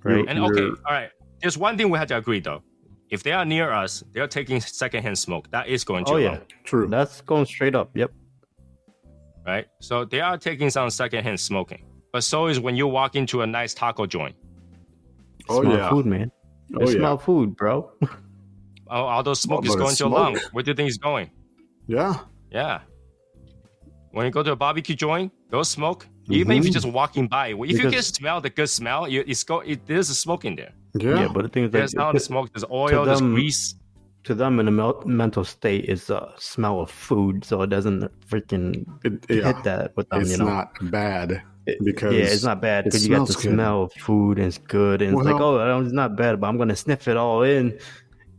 Right? 0.03 0.25
And 0.27 0.39
okay, 0.39 0.61
You're- 0.61 0.77
all 0.85 0.93
right. 0.93 1.09
There's 1.41 1.57
one 1.57 1.77
thing 1.77 1.89
we 1.89 1.97
have 1.99 2.07
to 2.07 2.17
agree 2.17 2.39
though. 2.39 2.63
If 3.11 3.21
they 3.23 3.31
are 3.33 3.45
near 3.45 3.71
us, 3.71 4.03
they're 4.13 4.27
taking 4.27 4.59
secondhand 4.61 5.17
smoke. 5.19 5.51
That 5.51 5.67
is 5.67 5.83
going 5.83 6.05
to 6.05 6.11
Oh, 6.11 6.15
wrong, 6.15 6.23
yeah. 6.23 6.39
True. 6.63 6.87
That's 6.87 7.21
going 7.21 7.45
straight 7.45 7.75
up. 7.75 7.91
Yep. 7.95 8.11
right? 9.45 9.67
So 9.79 10.05
they 10.05 10.21
are 10.21 10.37
taking 10.37 10.69
some 10.71 10.89
secondhand 10.89 11.39
smoking. 11.39 11.85
But 12.11 12.23
so 12.23 12.47
is 12.47 12.59
when 12.59 12.75
you 12.75 12.87
walk 12.87 13.15
into 13.15 13.41
a 13.41 13.47
nice 13.47 13.73
taco 13.75 14.05
joint. 14.07 14.35
Oh 15.49 15.61
smell 15.61 15.77
yeah. 15.77 15.89
food, 15.89 16.05
man. 16.07 16.31
Oh 16.75 16.79
They 16.85 16.93
yeah. 16.93 16.97
smell 16.97 17.17
food, 17.19 17.55
bro. 17.55 17.91
All, 18.87 19.05
all 19.07 19.23
those 19.23 19.39
smoke 19.41 19.65
is 19.65 19.75
going 19.75 19.89
it's 19.89 19.97
to 19.97 20.03
your 20.05 20.11
smoke. 20.11 20.19
lung. 20.35 20.39
Where 20.51 20.63
do 20.63 20.71
you 20.71 20.75
think 20.75 20.87
it's 20.89 20.97
going? 20.97 21.29
Yeah. 21.87 22.15
Yeah. 22.51 22.79
When 24.11 24.25
you 24.25 24.31
go 24.31 24.43
to 24.43 24.51
a 24.51 24.55
barbecue 24.55 24.95
joint, 24.95 25.31
those 25.49 25.69
smoke. 25.69 26.07
Even 26.29 26.57
if 26.57 26.63
you're 26.63 26.71
Mhm. 26.71 26.73
just 26.73 26.87
walking 26.87 27.27
by, 27.27 27.49
if 27.49 27.71
you 27.83 27.89
can 27.89 28.01
smell 28.01 28.41
the 28.41 28.49
good 28.49 28.69
smell, 28.69 29.07
you, 29.07 29.23
it's 29.27 29.43
go. 29.43 29.59
It, 29.59 29.85
there's 29.85 30.09
a 30.09 30.15
smoke 30.15 30.43
in 30.45 30.55
there. 30.55 30.71
Yeah. 30.97 31.21
Yeah, 31.21 31.27
but 31.27 31.43
the 31.43 31.49
thing 31.49 31.65
is, 31.65 31.71
There's 31.71 31.93
like, 31.93 32.05
not 32.05 32.13
the 32.13 32.19
smoke. 32.19 32.51
There's 32.53 32.63
oil. 32.71 33.05
There's 33.05 33.21
grease. 33.21 33.75
to 34.23 34.33
them 34.33 34.59
in 34.59 34.67
a 34.67 34.71
mel- 34.71 35.03
mental 35.05 35.43
state 35.43 35.85
is 35.85 36.09
a 36.09 36.33
smell 36.37 36.79
of 36.79 36.89
food, 36.89 37.45
so 37.45 37.61
it 37.61 37.67
doesn't 37.69 38.09
freaking 38.27 38.87
It, 39.03 39.23
yeah. 39.29 39.53
hit 39.53 39.63
that 39.65 39.95
with 39.95 40.09
them. 40.09 40.21
It's 40.21 40.31
you 40.31 40.37
know, 40.37 40.45
not 40.45 40.69
bad 40.89 41.43
because 41.83 42.15
yeah, 42.15 42.23
it's 42.23 42.43
not 42.43 42.59
bad 42.59 42.85
because 42.85 43.07
you 43.07 43.15
got 43.15 43.27
the 43.27 43.33
good. 43.35 43.53
smell 43.53 43.83
of 43.83 43.93
food 43.93 44.39
and 44.39 44.47
it's 44.47 44.57
good, 44.57 45.03
and 45.03 45.13
it's 45.15 45.25
like, 45.25 45.39
oh, 45.39 45.59
I 45.59 45.67
don't- 45.67 45.83
it's 45.83 45.93
not 45.93 46.15
bad, 46.15 46.41
but 46.41 46.47
I'm 46.47 46.57
gonna 46.57 46.75
sniff 46.75 47.07
it 47.07 47.17
all 47.17 47.43
in. 47.43 47.77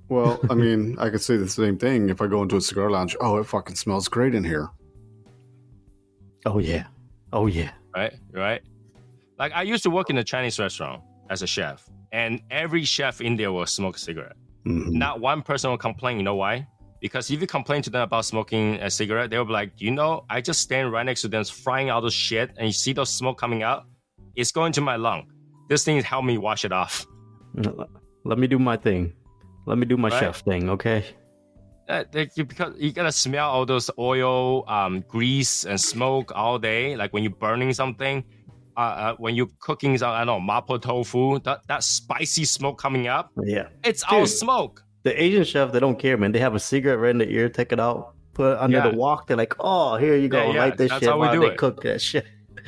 Well, 0.09 0.41
I 0.51 0.55
mean, 0.65 0.97
I 0.99 1.11
could 1.11 1.21
say 1.23 1.37
the 1.37 1.49
same 1.49 1.77
thing 1.79 2.09
if 2.09 2.21
I 2.21 2.27
go 2.27 2.43
into 2.43 2.57
a 2.57 2.61
cigar 2.61 2.91
lounge. 2.91 3.17
Oh, 3.21 3.39
it 3.39 3.45
fucking 3.45 3.77
smells 3.77 4.09
great 4.09 4.35
in 4.35 4.45
here. 4.45 4.69
Oh 6.45 6.59
yeah, 6.59 6.87
oh 7.33 7.47
yeah. 7.47 7.73
right? 7.95 8.15
Right. 8.33 8.63
Like 9.39 9.53
I 9.53 9.63
used 9.63 9.83
to 9.83 9.91
work 9.91 10.11
in 10.11 10.19
a 10.19 10.25
Chinese 10.25 10.59
restaurant 10.59 11.03
as 11.29 11.43
a 11.43 11.47
chef, 11.47 11.89
and 12.13 12.41
every 12.51 12.85
chef 12.85 13.21
in 13.21 13.37
there 13.37 13.51
will 13.53 13.67
smoke 13.67 13.97
a 13.97 13.99
cigarette. 13.99 14.37
Mhm. 14.65 14.93
Not 14.93 15.21
one 15.21 15.43
person 15.43 15.71
will 15.71 15.79
complain. 15.79 16.17
You 16.19 16.23
know 16.23 16.37
why? 16.37 16.67
Because 17.01 17.31
if 17.31 17.41
you 17.41 17.47
complain 17.47 17.83
to 17.83 17.91
them 17.91 18.03
about 18.03 18.25
smoking 18.25 18.77
a 18.77 18.91
cigarette, 18.91 19.29
they'll 19.31 19.45
be 19.45 19.53
like, 19.53 19.73
you 19.81 19.91
know, 19.91 20.25
I 20.31 20.41
just 20.41 20.61
stand 20.61 20.91
right 20.93 21.05
next 21.05 21.23
to 21.23 21.29
them 21.29 21.45
frying 21.45 21.91
all 21.91 22.01
this 22.01 22.15
shit, 22.15 22.51
and 22.57 22.67
you 22.67 22.73
see 22.73 22.93
those 22.93 23.13
smoke 23.13 23.39
coming 23.39 23.63
out. 23.63 23.85
It's 24.35 24.51
going 24.53 24.73
to 24.73 24.81
my 24.81 24.97
lung. 24.97 25.27
This 25.69 25.85
thing 25.85 26.01
helped 26.03 26.27
me 26.27 26.39
wash 26.39 26.65
it 26.65 26.73
off. 26.73 27.07
Let 28.25 28.39
me 28.39 28.47
do 28.47 28.59
my 28.59 28.77
thing. 28.77 29.13
Let 29.67 29.79
me 29.79 29.85
do 29.87 29.97
my 29.97 30.09
Right. 30.09 30.21
chef 30.21 30.41
thing, 30.45 30.71
okay? 30.71 31.05
Uh, 31.89 32.05
they- 32.11 32.29
you- 32.37 32.45
because 32.45 32.75
you 32.79 32.93
gotta 32.93 33.13
smell 33.13 33.49
all 33.51 33.67
those 33.67 33.91
oil, 33.99 34.65
um, 34.69 35.05
grease, 35.07 35.65
and 35.65 35.81
smoke 35.81 36.33
all 36.35 36.59
day. 36.59 36.97
Like 36.97 37.13
when 37.13 37.23
you're 37.23 37.33
burning 37.33 37.73
something, 37.73 38.25
uh, 38.77 38.81
uh, 38.81 39.15
when 39.19 39.35
you're 39.35 39.49
cooking, 39.61 39.97
some, 39.99 40.11
I 40.11 40.25
don't 40.25 40.45
know, 40.47 40.53
mapo 40.53 40.81
tofu, 40.81 41.39
that, 41.41 41.61
that 41.69 41.83
spicy 41.85 42.45
smoke 42.45 42.79
coming 42.79 43.07
up, 43.09 43.31
Yeah. 43.45 43.69
it's 43.85 44.03
all 44.11 44.27
smoke. 44.27 44.83
The 45.05 45.21
Asian 45.23 45.45
chef, 45.45 45.71
they 45.73 45.79
don't 45.81 45.99
care, 45.99 46.17
man. 46.17 46.33
They 46.33 46.41
have 46.41 46.55
a 46.57 46.59
cigarette 46.61 46.99
right 46.99 47.11
in 47.11 47.19
the 47.19 47.29
ear, 47.31 47.49
take 47.49 47.71
it 47.73 47.79
out, 47.79 48.15
put 48.35 48.53
it 48.55 48.59
under 48.59 48.79
Yeah. 48.79 48.91
the 48.91 48.97
wok. 48.97 49.29
They're 49.29 49.37
like, 49.37 49.55
oh, 49.61 49.97
here 49.97 50.17
you 50.17 50.29
go, 50.29 50.39
Yeah, 50.49 50.53
yeah, 50.53 50.61
light 50.65 50.77
this 50.77 50.91
that's 50.91 51.01
shit 51.03 51.09
how 51.09 51.17
we 51.17 51.27
while 51.27 51.33
do 51.35 51.41
they 51.41 51.53
it. 51.53 51.57
cook 51.59 51.83
that 51.83 52.01
shit. 52.01 52.27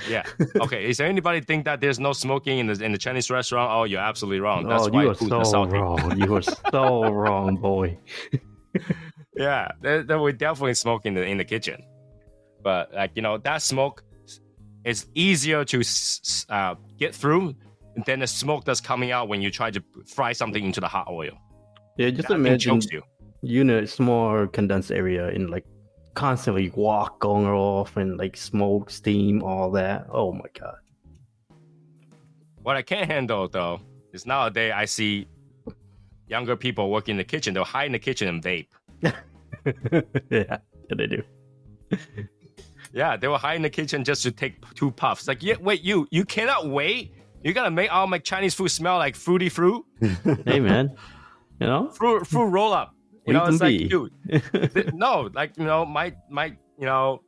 Yeah. 0.08 0.22
Okay. 0.60 0.88
Is 0.88 0.98
there 0.98 1.06
anybody 1.08 1.40
think 1.40 1.64
that 1.64 1.80
there's 1.80 1.98
no 1.98 2.12
smoking 2.12 2.58
in 2.58 2.66
the 2.66 2.84
in 2.84 2.92
the 2.92 2.98
Chinese 2.98 3.30
restaurant? 3.30 3.70
Oh, 3.72 3.84
you're 3.84 4.00
absolutely 4.00 4.40
wrong. 4.40 4.68
That's 4.68 4.86
oh, 4.86 4.90
why 4.90 5.02
you 5.02 5.10
are 5.10 5.14
food 5.14 5.28
so 5.30 5.40
is 5.40 5.50
salty. 5.50 5.72
wrong. 5.78 6.18
You 6.18 6.36
are 6.36 6.42
so 6.42 7.10
wrong, 7.10 7.56
boy. 7.56 7.98
Yeah, 9.36 9.68
there, 9.80 10.02
there 10.02 10.18
we 10.20 10.32
definitely 10.32 10.74
smoke 10.74 11.06
in 11.06 11.14
the 11.14 11.22
in 11.22 11.38
the 11.38 11.44
kitchen, 11.44 11.80
but 12.62 12.92
like 12.92 13.12
you 13.14 13.22
know 13.22 13.38
that 13.38 13.62
smoke 13.62 14.02
is 14.84 15.06
easier 15.14 15.64
to 15.64 15.82
uh, 16.48 16.74
get 16.98 17.14
through 17.14 17.54
than 18.04 18.18
the 18.20 18.26
smoke 18.26 18.64
that's 18.64 18.80
coming 18.80 19.12
out 19.12 19.28
when 19.28 19.40
you 19.40 19.50
try 19.50 19.70
to 19.70 19.82
fry 20.06 20.32
something 20.32 20.64
into 20.64 20.80
the 20.80 20.88
hot 20.88 21.06
oil. 21.08 21.30
Yeah, 21.96 22.10
just 22.10 22.28
That 22.28 22.34
imagine 22.34 22.80
you. 22.90 23.02
you 23.42 23.60
in 23.60 23.70
a 23.70 23.86
small 23.86 24.46
condensed 24.48 24.90
area 24.90 25.28
in 25.28 25.46
like 25.48 25.64
constantly 26.18 26.68
walk 26.70 27.20
going 27.20 27.46
off 27.46 27.96
and 27.96 28.18
like 28.18 28.36
smoke, 28.36 28.90
steam, 28.90 29.40
all 29.40 29.70
that. 29.70 30.04
Oh 30.10 30.32
my 30.32 30.46
god. 30.58 30.78
What 32.64 32.74
I 32.74 32.82
can't 32.82 33.08
handle 33.08 33.46
though 33.46 33.80
is 34.12 34.26
nowadays 34.26 34.72
I 34.74 34.84
see 34.84 35.28
younger 36.26 36.56
people 36.56 36.90
working 36.90 37.12
in 37.12 37.18
the 37.18 37.24
kitchen. 37.24 37.54
They'll 37.54 37.62
hide 37.62 37.86
in 37.86 37.92
the 37.92 38.00
kitchen 38.00 38.26
and 38.26 38.42
vape. 38.42 38.66
yeah, 39.02 39.12
yeah, 40.28 40.56
they 40.96 41.06
do. 41.06 41.22
Yeah, 42.92 43.16
they 43.16 43.28
will 43.28 43.38
hide 43.38 43.54
in 43.54 43.62
the 43.62 43.70
kitchen 43.70 44.02
just 44.02 44.24
to 44.24 44.32
take 44.32 44.54
two 44.74 44.90
puffs. 44.90 45.28
Like, 45.28 45.40
yeah, 45.44 45.54
wait, 45.60 45.82
you 45.82 46.08
you 46.10 46.24
cannot 46.24 46.68
wait. 46.68 47.14
You 47.44 47.52
gotta 47.52 47.70
make 47.70 47.92
all 47.92 48.08
my 48.08 48.18
Chinese 48.18 48.54
food 48.54 48.70
smell 48.70 48.98
like 48.98 49.14
fruity 49.14 49.50
fruit, 49.50 49.84
hey 50.46 50.58
man, 50.58 50.96
you 51.60 51.68
know? 51.68 51.90
fruit 51.90 52.26
fruit 52.26 52.46
roll 52.46 52.72
up. 52.72 52.97
You 53.28 53.34
know, 53.34 53.44
it's 53.46 53.60
like, 53.60 53.78
be. 53.78 53.88
dude, 53.88 54.12
th- 54.74 54.92
no, 54.94 55.30
like 55.34 55.56
you 55.56 55.64
know, 55.64 55.84
my 55.84 56.14
my 56.30 56.46
you 56.78 56.86
know, 56.86 57.22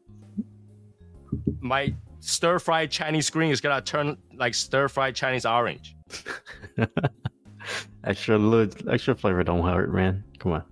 my 1.61 1.95
stir 2.21 2.59
fried 2.59 2.91
Chinese 2.91 3.31
green 3.31 3.51
is 3.51 3.61
gonna 3.61 3.81
turn 3.81 4.17
like 4.35 4.55
stir 4.55 4.89
fried 4.89 5.15
Chinese 5.15 5.47
orange. 5.47 5.97
extra 8.05 8.39
little, 8.39 8.91
extra 8.91 9.15
flavor 9.15 9.43
don't 9.45 9.65
hurt, 9.67 9.93
man. 9.93 10.25
Come 10.39 10.53
on. 10.53 10.65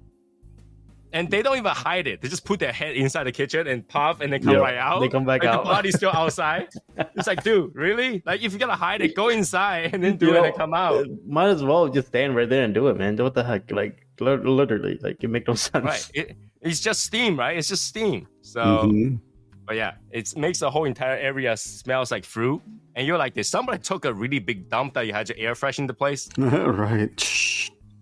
And 1.11 1.31
they 1.31 1.41
don't 1.41 1.57
even 1.57 1.72
hide 1.72 2.07
it. 2.07 2.20
They 2.20 2.29
just 2.29 2.45
put 2.45 2.61
their 2.61 2.72
head 2.72 2.95
inside 2.95 3.24
the 3.24 3.33
kitchen 3.33 3.66
and 3.66 3.87
puff, 3.89 4.20
and 4.20 4.31
they 4.31 4.39
come 4.39 4.55
Yeah, 4.55 4.61
right 4.61 4.76
out. 4.76 5.01
they 5.01 5.09
come 5.09 5.24
back 5.24 5.43
like 5.43 5.49
out. 5.55 5.64
The 5.64 5.70
body's 5.70 5.97
still 5.97 6.11
outside. 6.12 6.68
it's 7.16 7.26
like, 7.26 7.43
dude, 7.43 7.74
really? 7.74 8.22
Like, 8.26 8.43
if 8.43 8.53
you're 8.53 8.59
gonna 8.59 8.76
hide 8.76 9.01
it, 9.01 9.14
go 9.14 9.29
inside 9.31 9.95
and 9.95 10.05
then 10.05 10.18
do 10.18 10.26
You 10.26 10.33
it 10.33 10.35
know, 10.35 10.45
and 10.45 10.55
come 10.57 10.74
out. 10.74 11.07
Might 11.26 11.49
as 11.49 11.64
well 11.64 11.89
just 11.89 12.09
stand 12.09 12.37
right 12.37 12.49
there 12.49 12.62
and 12.62 12.74
do 12.74 12.89
it, 12.89 12.99
man. 12.99 13.16
What 13.16 13.33
the 13.35 13.43
heck? 13.43 13.70
Like 13.70 14.07
li- 14.07 14.08
literally, 14.21 14.99
like 15.03 15.23
it 15.23 15.29
make 15.29 15.47
no 15.49 15.55
sense. 15.69 15.85
right 15.85 16.11
it, 16.14 16.37
it's 16.62 16.81
just 16.81 17.05
steam 17.05 17.39
right 17.39 17.57
it's 17.57 17.69
just 17.69 17.87
steam 17.87 18.27
so 18.43 18.61
Mhm. 18.61 19.21
but 19.66 19.77
yeah 19.77 19.93
it 20.11 20.37
makes 20.37 20.59
the 20.59 20.71
whole 20.71 20.85
entire 20.85 21.16
area 21.16 21.57
smells 21.57 22.11
like 22.11 22.25
fruit 22.25 22.61
and 22.97 23.07
you're 23.07 23.19
like 23.19 23.35
did 23.35 23.45
somebody 23.45 23.79
took 23.79 24.05
a 24.05 24.12
really 24.12 24.39
big 24.41 24.69
dump 24.69 24.95
that 24.95 25.07
you 25.07 25.12
had 25.12 25.27
to 25.27 25.39
air 25.39 25.55
freshen 25.55 25.87
the 25.87 25.95
place 25.95 26.29
right. 26.39 27.11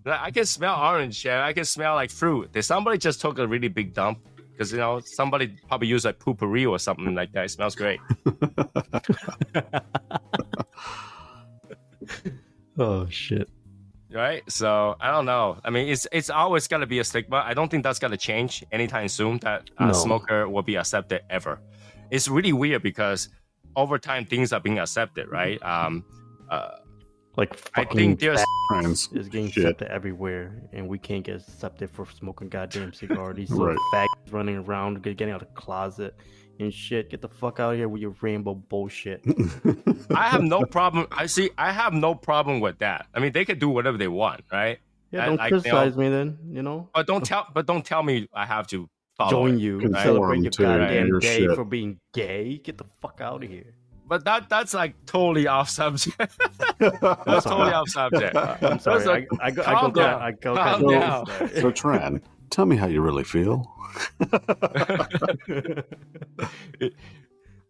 Like, 0.04 0.20
i 0.20 0.30
can 0.30 0.46
smell 0.46 0.76
orange 0.80 1.24
yeah 1.24 1.44
i 1.44 1.52
can 1.52 1.64
smell 1.64 1.94
like 1.96 2.10
fruit 2.10 2.52
did 2.52 2.62
somebody 2.62 2.96
just 2.98 3.20
took 3.20 3.38
a 3.38 3.46
really 3.46 3.68
big 3.68 3.92
dump 3.92 4.18
because 4.52 4.72
you 4.72 4.78
know 4.78 5.00
somebody 5.04 5.54
probably 5.68 5.88
used 5.88 6.06
like 6.06 6.18
Poo-Pourri 6.18 6.64
or 6.66 6.78
something 6.78 7.14
like 7.14 7.30
that. 7.32 7.44
It 7.44 7.50
smells 7.50 7.74
great. 7.74 8.00
Oh 12.78 13.06
shit. 13.08 13.48
Right? 14.12 14.42
So 14.50 14.96
I 15.00 15.10
don't 15.10 15.24
know. 15.26 15.58
I 15.64 15.70
mean, 15.70 15.88
it's 15.88 16.06
it's 16.12 16.30
always 16.30 16.68
gonna 16.68 16.86
be 16.86 16.98
a 17.00 17.04
stigma. 17.04 17.42
I 17.44 17.54
don't 17.54 17.70
think 17.70 17.82
that's 17.82 17.98
gonna 17.98 18.16
change 18.16 18.64
anytime 18.72 19.08
soon. 19.08 19.38
That 19.38 19.70
a 19.78 19.86
No. 19.88 19.92
smoker 19.92 20.48
will 20.48 20.62
be 20.62 20.76
accepted 20.76 21.22
ever. 21.30 21.60
It's 22.10 22.28
really 22.28 22.52
weird 22.52 22.82
because 22.82 23.28
over 23.74 23.98
time 23.98 24.24
things 24.24 24.52
are 24.52 24.60
being 24.60 24.78
accepted, 24.78 25.28
right? 25.30 25.62
Um, 25.62 26.04
uh, 26.50 26.70
Like 27.36 27.52
I 27.74 27.84
think 27.84 28.20
there's 28.20 28.42
Trans. 28.70 29.12
is 29.12 29.28
getting 29.28 29.50
shit. 29.50 29.64
accepted 29.64 29.88
everywhere, 29.92 30.62
and 30.72 30.88
we 30.88 30.98
can't 30.98 31.22
get 31.22 31.36
accepted 31.36 31.90
for 31.90 32.06
smoking 32.06 32.48
goddamn 32.48 32.94
cigar. 32.94 33.34
These 33.34 33.50
little 33.58 33.74
Right. 33.74 33.78
faggots 33.92 34.32
running 34.32 34.56
around, 34.56 35.02
getting 35.02 35.30
out 35.30 35.42
of 35.42 35.48
the 35.48 35.54
closet 35.54 36.14
and 36.58 36.72
shit. 36.72 37.10
Get 37.10 37.20
the 37.22 37.28
fuck 37.28 37.60
out 37.60 37.72
of 37.72 37.78
here 37.78 37.88
with 37.88 38.00
your 38.02 38.14
rainbow 38.20 38.54
bullshit. 38.54 39.22
I 40.14 40.28
have 40.28 40.42
no 40.42 40.62
problem. 40.64 41.06
I 41.10 41.26
see. 41.26 41.50
I 41.58 41.72
have 41.72 41.92
no 41.92 42.14
problem 42.14 42.60
with 42.60 42.78
that. 42.78 43.06
I 43.14 43.20
mean, 43.20 43.32
they 43.32 43.44
can 43.44 43.58
do 43.58 43.68
whatever 43.68 43.98
they 43.98 44.08
want, 44.08 44.42
right? 44.52 44.78
Yeah, 45.10 45.22
I- 45.22 45.26
don't 45.26 45.36
like, 45.36 45.50
you 45.50 45.56
know- 45.56 45.62
criticize 45.62 45.96
me 45.96 46.08
then. 46.08 46.38
You 46.50 46.62
know, 46.62 46.88
But 46.94 47.06
don't 47.06 47.24
tell. 47.24 47.46
But 47.52 47.66
don't 47.66 47.84
tell 47.84 48.02
me 48.02 48.28
I 48.34 48.46
have 48.46 48.66
to 48.68 48.88
follow. 49.16 49.30
join 49.30 49.54
it. 49.54 49.60
you, 49.60 49.78
Conform 49.80 50.02
celebrate 50.02 50.40
your 50.42 50.50
to 50.50 50.62
goddamn 50.62 51.06
your 51.08 51.20
day 51.20 51.38
shit. 51.38 51.54
for 51.54 51.64
being 51.64 51.98
gay. 52.12 52.58
Get 52.58 52.78
the 52.78 52.86
fuck 53.00 53.20
out 53.20 53.42
of 53.44 53.50
here. 53.50 53.74
But 54.08 54.24
that 54.24 54.48
that's 54.48 54.72
like 54.72 54.94
totally 55.06 55.48
off 55.48 55.68
subject. 55.68 56.16
that's 56.78 57.44
totally 57.44 57.72
off 57.72 57.88
subject. 57.88 58.36
I'm 58.36 58.78
sorry. 58.78 59.04
That's 59.04 59.06
a- 59.06 59.12
I, 59.42 59.46
I, 59.46 59.50
go, 59.50 59.62
I 59.66 59.80
go, 59.80 59.90
down. 59.90 60.22
I 60.22 60.30
go, 60.32 60.54
Calm 60.54 60.80
kinda 60.80 61.00
down. 61.00 61.24
nuts 61.40 61.60
so 61.60 61.72
Tran, 61.72 62.20
tell 62.50 62.66
me 62.66 62.76
how 62.76 62.86
you 62.86 63.00
really 63.00 63.24
feel. 63.24 63.70
there. 64.30 65.84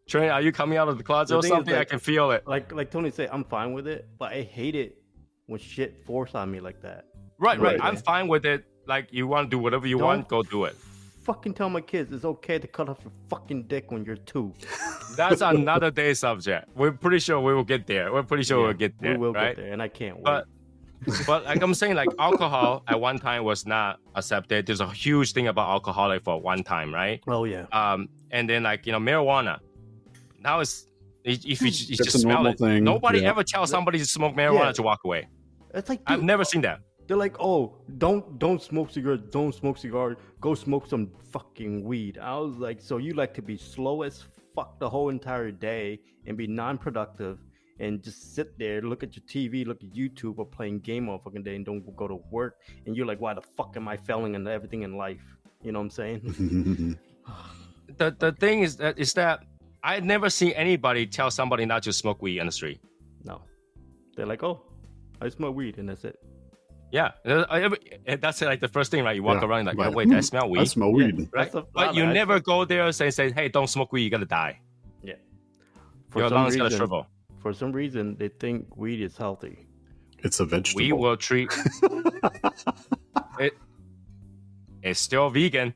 Trey, 0.09 0.29
are 0.29 0.41
you 0.41 0.53
coming 0.53 0.79
out 0.79 0.89
of 0.89 0.99
the 0.99 1.05
closet 1.05 1.35
The 1.35 1.39
or 1.39 1.43
thing 1.43 1.51
is, 1.51 1.57
something? 1.57 1.74
I 1.74 1.85
can 1.85 1.99
feel 1.99 2.31
it. 2.31 2.47
like, 2.47 2.72
like 2.72 2.91
Tony 2.93 3.11
said, 3.11 3.29
I'm 3.33 3.43
fine 3.45 3.72
with 3.72 3.89
it, 3.89 4.07
but 4.18 4.33
I 4.33 4.43
hate 4.43 4.77
it 4.77 4.99
when 5.47 5.59
shit 5.59 6.05
force 6.07 6.35
on 6.37 6.51
me 6.51 6.61
like 6.61 6.81
that. 6.83 7.07
Right, 7.39 7.59
right. 7.59 7.79
Right. 7.79 7.85
I'm 7.85 7.97
fine 7.97 8.29
with 8.29 8.47
it. 8.47 8.64
Like 8.87 9.09
you 9.11 9.27
want 9.27 9.51
to 9.51 9.57
do 9.57 9.59
whatever 9.59 9.87
you 9.89 9.99
Don't 9.99 10.07
want, 10.07 10.29
go 10.29 10.43
do 10.45 10.64
it. 10.64 10.77
Fucking 11.24 11.55
tell 11.55 11.68
my 11.68 11.81
kids 11.81 12.12
it's 12.12 12.24
okay 12.24 12.57
to 12.61 12.68
cut 12.68 12.89
off 12.89 12.99
your 13.03 13.11
fucking 13.29 13.64
dick 13.64 13.91
when 13.91 14.05
you're 14.05 14.14
two. 14.16 14.55
That's 15.16 15.41
another 15.41 15.91
day 15.91 16.14
subject. 16.14 16.68
We're 16.77 16.93
pretty 16.93 17.18
sure 17.18 17.41
we 17.41 17.53
will 17.53 17.64
get 17.64 17.89
there. 17.89 18.12
We're 18.12 18.22
pretty 18.22 18.45
sure 18.45 18.59
Yeah, 18.61 18.64
we'll 18.66 18.74
get 18.74 19.01
there. 19.01 19.12
we 19.12 19.18
will 19.18 19.33
right? 19.33 19.57
get 19.57 19.62
there, 19.64 19.72
and 19.72 19.83
I 19.83 19.89
can't 19.89 20.16
wait. 20.18 20.24
But 20.24 20.47
but 21.26 21.44
like 21.44 21.62
I'm 21.62 21.74
saying, 21.74 21.94
like 21.94 22.09
alcohol 22.18 22.82
at 22.88 23.01
one 23.01 23.18
time 23.18 23.44
was 23.44 23.66
not 23.66 24.01
accepted. 24.14 24.66
There's 24.66 24.80
a 24.80 24.88
huge 24.90 25.32
thing 25.32 25.49
about 25.49 25.68
alcoholic 25.70 26.22
for 26.24 26.40
one 26.40 26.62
time, 26.62 26.92
right? 26.92 27.20
oh 27.28 27.44
yeah, 27.44 27.66
Um, 27.72 28.09
and 28.30 28.49
then 28.49 28.62
like 28.62 28.86
you 28.86 28.92
know 28.92 28.99
marijuana. 28.99 29.59
Now 30.42 30.61
it's 30.61 30.86
if 31.24 31.44
if 31.44 31.61
you, 31.61 31.68
you 31.68 31.97
It's 31.99 32.05
just 32.05 32.20
smell 32.20 32.47
it, 32.47 32.59
thing, 32.59 32.84
nobody 32.84 33.20
yeah. 33.20 33.30
ever 33.30 33.42
tells 33.42 33.70
somebody 33.70 33.99
to 33.99 34.05
smoke 34.07 34.34
marijuana 34.34 34.66
Yeah. 34.66 34.72
to 34.72 34.82
walk 34.82 35.01
away. 35.05 35.28
it's 35.74 35.88
like 35.88 36.01
I've 36.07 36.22
never 36.22 36.44
seen 36.44 36.62
that. 36.62 36.80
They're 37.07 37.16
like, 37.16 37.36
oh, 37.40 37.76
don't 37.99 38.38
don't 38.38 38.61
smoke 38.61 38.90
cigarettes, 38.90 39.24
don't 39.30 39.55
smoke 39.55 39.78
cigars, 39.78 40.16
go 40.40 40.55
smoke 40.55 40.86
some 40.88 41.11
fucking 41.32 41.84
weed. 41.84 42.18
I 42.18 42.36
was 42.38 42.57
like, 42.57 42.80
so 42.80 42.97
you 42.97 43.12
like 43.14 43.32
to 43.34 43.42
be 43.42 43.57
slow 43.57 44.03
as 44.03 44.24
fuck 44.55 44.78
the 44.80 44.88
whole 44.88 45.09
entire 45.11 45.51
day 45.53 46.01
and 46.26 46.36
be 46.36 46.47
non-productive 46.49 47.38
and 47.79 48.03
just 48.03 48.35
sit 48.35 48.59
there, 48.59 48.81
look 48.83 49.03
at 49.03 49.16
your 49.16 49.24
TV, 49.27 49.66
look 49.66 49.83
at 49.83 49.91
YouTube, 49.91 50.39
or 50.39 50.47
playing 50.47 50.81
game 50.81 51.09
all 51.09 51.18
fucking 51.18 51.43
day 51.43 51.57
and 51.57 51.64
don't 51.64 51.85
go 51.97 52.09
to 52.09 52.16
work. 52.31 52.57
And 52.87 52.97
you're 52.97 53.07
like, 53.07 53.20
why 53.20 53.35
the 53.35 53.43
fuck 53.43 53.74
am 53.77 53.87
I 53.89 53.97
failing 53.97 54.35
in 54.35 54.47
everything 54.47 54.83
in 54.83 54.97
life? 54.97 55.22
You 55.62 55.72
know 55.72 55.81
what 55.81 55.85
I'm 55.87 55.91
saying? 55.91 56.99
The 57.99 58.14
the 58.18 58.33
thing 58.33 58.61
is 58.61 58.77
that 58.77 58.99
is 58.99 59.12
that 59.14 59.45
I've 59.83 60.05
never 60.05 60.29
seen 60.29 60.51
anybody 60.53 61.07
tell 61.07 61.31
somebody 61.31 61.64
not 61.64 61.85
to 61.85 61.93
smoke 61.93 62.20
weed 62.20 62.41
on 62.41 62.47
the 62.47 62.53
street. 62.53 62.81
No, 63.24 63.41
they're 64.16 64.27
like, 64.27 64.43
oh, 64.43 64.61
I 65.20 65.29
smoke 65.29 65.55
weed 65.55 65.79
and 65.79 65.89
that's 65.89 66.05
it. 66.05 66.18
Yeah, 66.93 67.12
Uh, 67.24 67.45
uh 67.49 67.55
every- 67.55 67.79
uh, 68.09 68.16
that's 68.20 68.41
like 68.43 68.61
the 68.61 68.68
first 68.68 68.91
thing, 68.91 69.05
right? 69.05 69.16
You 69.16 69.22
walk 69.22 69.41
Yeah, 69.41 69.49
around 69.49 69.66
like, 69.66 69.77
right. 69.79 69.89
oh, 69.89 69.93
wait, 69.93 70.09
I 70.09 70.11
mm-hmm. 70.11 70.20
smell 70.20 70.49
weed, 70.51 70.61
I 70.61 70.64
smell 70.64 70.93
weed. 70.93 71.18
Yeah, 71.18 71.24
right? 71.33 71.53
that's 71.53 71.55
a- 71.55 71.66
but 71.72 71.95
you 71.95 72.07
never 72.07 72.39
go 72.41 72.64
there 72.64 72.85
and 72.85 72.95
say, 72.95 73.11
say, 73.11 73.31
hey, 73.33 73.49
don't 73.49 73.66
smoke 73.68 73.93
weed, 73.93 74.03
you're 74.03 74.11
gonna 74.11 74.24
die. 74.27 74.61
Yeah. 75.03 75.14
For 76.11 76.20
Your 76.20 76.29
some 76.29 76.39
lungs 76.39 76.55
gonna 76.57 76.64
reason, 76.64 76.79
shrivel. 76.79 77.07
For 77.47 77.53
some 77.53 77.70
reason, 77.70 78.16
they 78.18 78.26
think 78.26 78.76
weed 78.76 79.01
is 79.01 79.16
healthy. 79.16 79.68
It's 80.18 80.40
a 80.40 80.44
vegetable. 80.44 80.82
We 80.84 80.92
will 80.92 81.16
treat 81.16 81.49
it. 83.38 83.53
It's 84.82 84.99
still 84.99 85.30
vegan. 85.30 85.74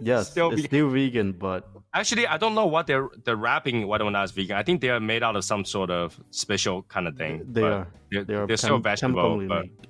Yes, 0.00 0.30
Still 0.30 0.50
it's 0.52 0.62
be- 0.62 0.68
still 0.68 0.88
vegan, 0.88 1.32
but 1.32 1.68
Actually, 1.94 2.26
I 2.26 2.38
don't 2.38 2.54
know 2.54 2.64
what 2.64 2.86
they're 2.86 3.08
they're 3.24 3.36
wrapping 3.36 3.86
whether 3.86 4.04
or 4.04 4.10
not 4.10 4.22
it's 4.24 4.32
vegan. 4.32 4.56
I 4.56 4.62
think 4.62 4.80
they 4.80 4.88
are 4.88 4.98
made 5.00 5.22
out 5.22 5.36
of 5.36 5.44
some 5.44 5.62
sort 5.66 5.90
of 5.90 6.18
special 6.30 6.84
kind 6.84 7.06
of 7.06 7.16
thing. 7.18 7.42
they 7.46 7.60
but 7.60 7.72
are. 7.72 7.86
They're, 8.10 8.24
They 8.24 8.34
are 8.34 8.46
they're 8.46 8.56
still 8.56 8.78
vegetable, 8.78 9.46
but 9.46 9.62
made. 9.64 9.88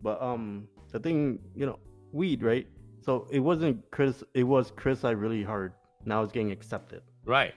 But 0.00 0.22
um, 0.22 0.66
the 0.92 0.98
thing, 0.98 1.38
you 1.54 1.66
know, 1.66 1.78
weed, 2.12 2.42
right? 2.42 2.66
So 3.02 3.28
it 3.30 3.40
wasn't 3.40 3.84
Chris. 3.90 4.24
It 4.32 4.44
was 4.44 4.72
Chris. 4.74 5.04
I 5.04 5.10
really 5.10 5.42
hard. 5.42 5.74
Now 6.06 6.22
it's 6.22 6.32
getting 6.32 6.52
accepted. 6.52 7.02
right. 7.26 7.52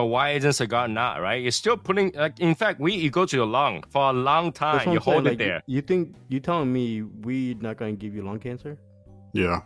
But 0.00 0.06
why 0.06 0.30
isn't 0.30 0.54
cigar 0.54 0.88
not 0.88 1.20
right? 1.20 1.42
You're 1.42 1.50
still 1.64 1.76
putting 1.76 2.12
like. 2.24 2.40
In 2.40 2.54
fact, 2.54 2.80
weed 2.80 3.00
you 3.06 3.10
go 3.10 3.24
to 3.26 3.36
your 3.36 3.46
lung 3.58 3.84
for 3.90 4.02
a 4.08 4.12
long 4.28 4.50
time. 4.50 4.74
You 4.74 4.78
I'm 4.80 4.84
saying, 4.86 4.96
hold 5.08 5.24
like, 5.24 5.34
it 5.34 5.38
there. 5.44 5.62
You 5.66 5.82
think 5.82 6.14
you 6.32 6.40
telling 6.40 6.72
me 6.72 7.02
weed 7.02 7.60
not 7.66 7.76
going 7.76 7.96
to 7.96 8.00
give 8.00 8.14
you 8.16 8.22
lung 8.22 8.38
cancer? 8.38 8.78
Yeah, 9.34 9.58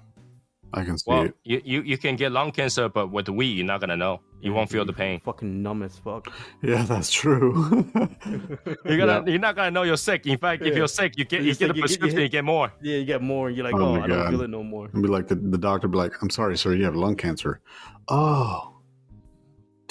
I 0.73 0.85
can 0.85 0.99
see 0.99 1.05
Well, 1.11 1.23
it. 1.27 1.35
you, 1.45 1.59
you 1.65 1.79
you 1.83 1.99
can 2.05 2.17
get 2.17 2.33
lung 2.33 2.51
cancer, 2.51 2.89
but 2.89 3.13
with 3.15 3.27
the 3.27 3.33
weed, 3.33 3.53
you're 3.59 3.65
not 3.75 3.81
gonna 3.81 3.97
know. 3.97 4.21
You 4.41 4.53
won't 4.53 4.69
feel 4.69 4.85
the 4.85 4.93
pain. 4.93 5.21
Fucking 5.25 5.63
numb 5.63 5.83
as 5.85 5.97
fuck. 5.99 6.27
Yeah, 6.63 6.83
that's 6.83 7.11
true. 7.11 7.53
You're 8.85 8.99
gonna 8.99 9.23
you're 9.31 9.39
not 9.39 9.55
gonna 9.57 9.71
know 9.71 9.85
you're 9.85 9.97
sick. 9.97 10.27
In 10.27 10.37
fact, 10.37 10.61
if 10.63 10.69
Yeah. 10.73 10.79
you're 10.81 10.89
sick, 11.01 11.17
you 11.17 11.25
get 11.25 11.41
You're 11.43 11.53
you 11.53 11.55
get 11.55 11.55
a 11.55 11.55
sick, 11.55 11.61
you 11.61 11.69
get- 11.69 11.77
you 11.77 11.83
prescription, 11.83 12.21
you 12.21 12.29
get 12.29 12.45
more. 12.45 12.73
Yeah, 12.83 12.97
you 12.99 13.05
get 13.07 13.23
more, 13.23 13.49
and 13.49 13.57
you're 13.57 13.65
like, 13.65 13.75
Oh 13.75 13.87
oh, 13.87 13.97
my 13.97 14.05
I 14.05 14.07
don't 14.09 14.31
feel 14.31 14.43
it 14.43 14.51
no 14.51 14.63
more. 14.63 14.91
and 14.93 15.03
be 15.03 15.09
like 15.09 15.29
the, 15.29 15.37
the 15.37 15.57
doctor 15.59 15.89
be 15.89 15.97
like, 15.97 16.13
I'm 16.21 16.29
sorry, 16.31 16.59
sir, 16.59 16.75
you 16.75 16.85
have 16.85 16.97
lung 16.97 17.17
cancer. 17.17 17.61
Oh, 18.09 18.74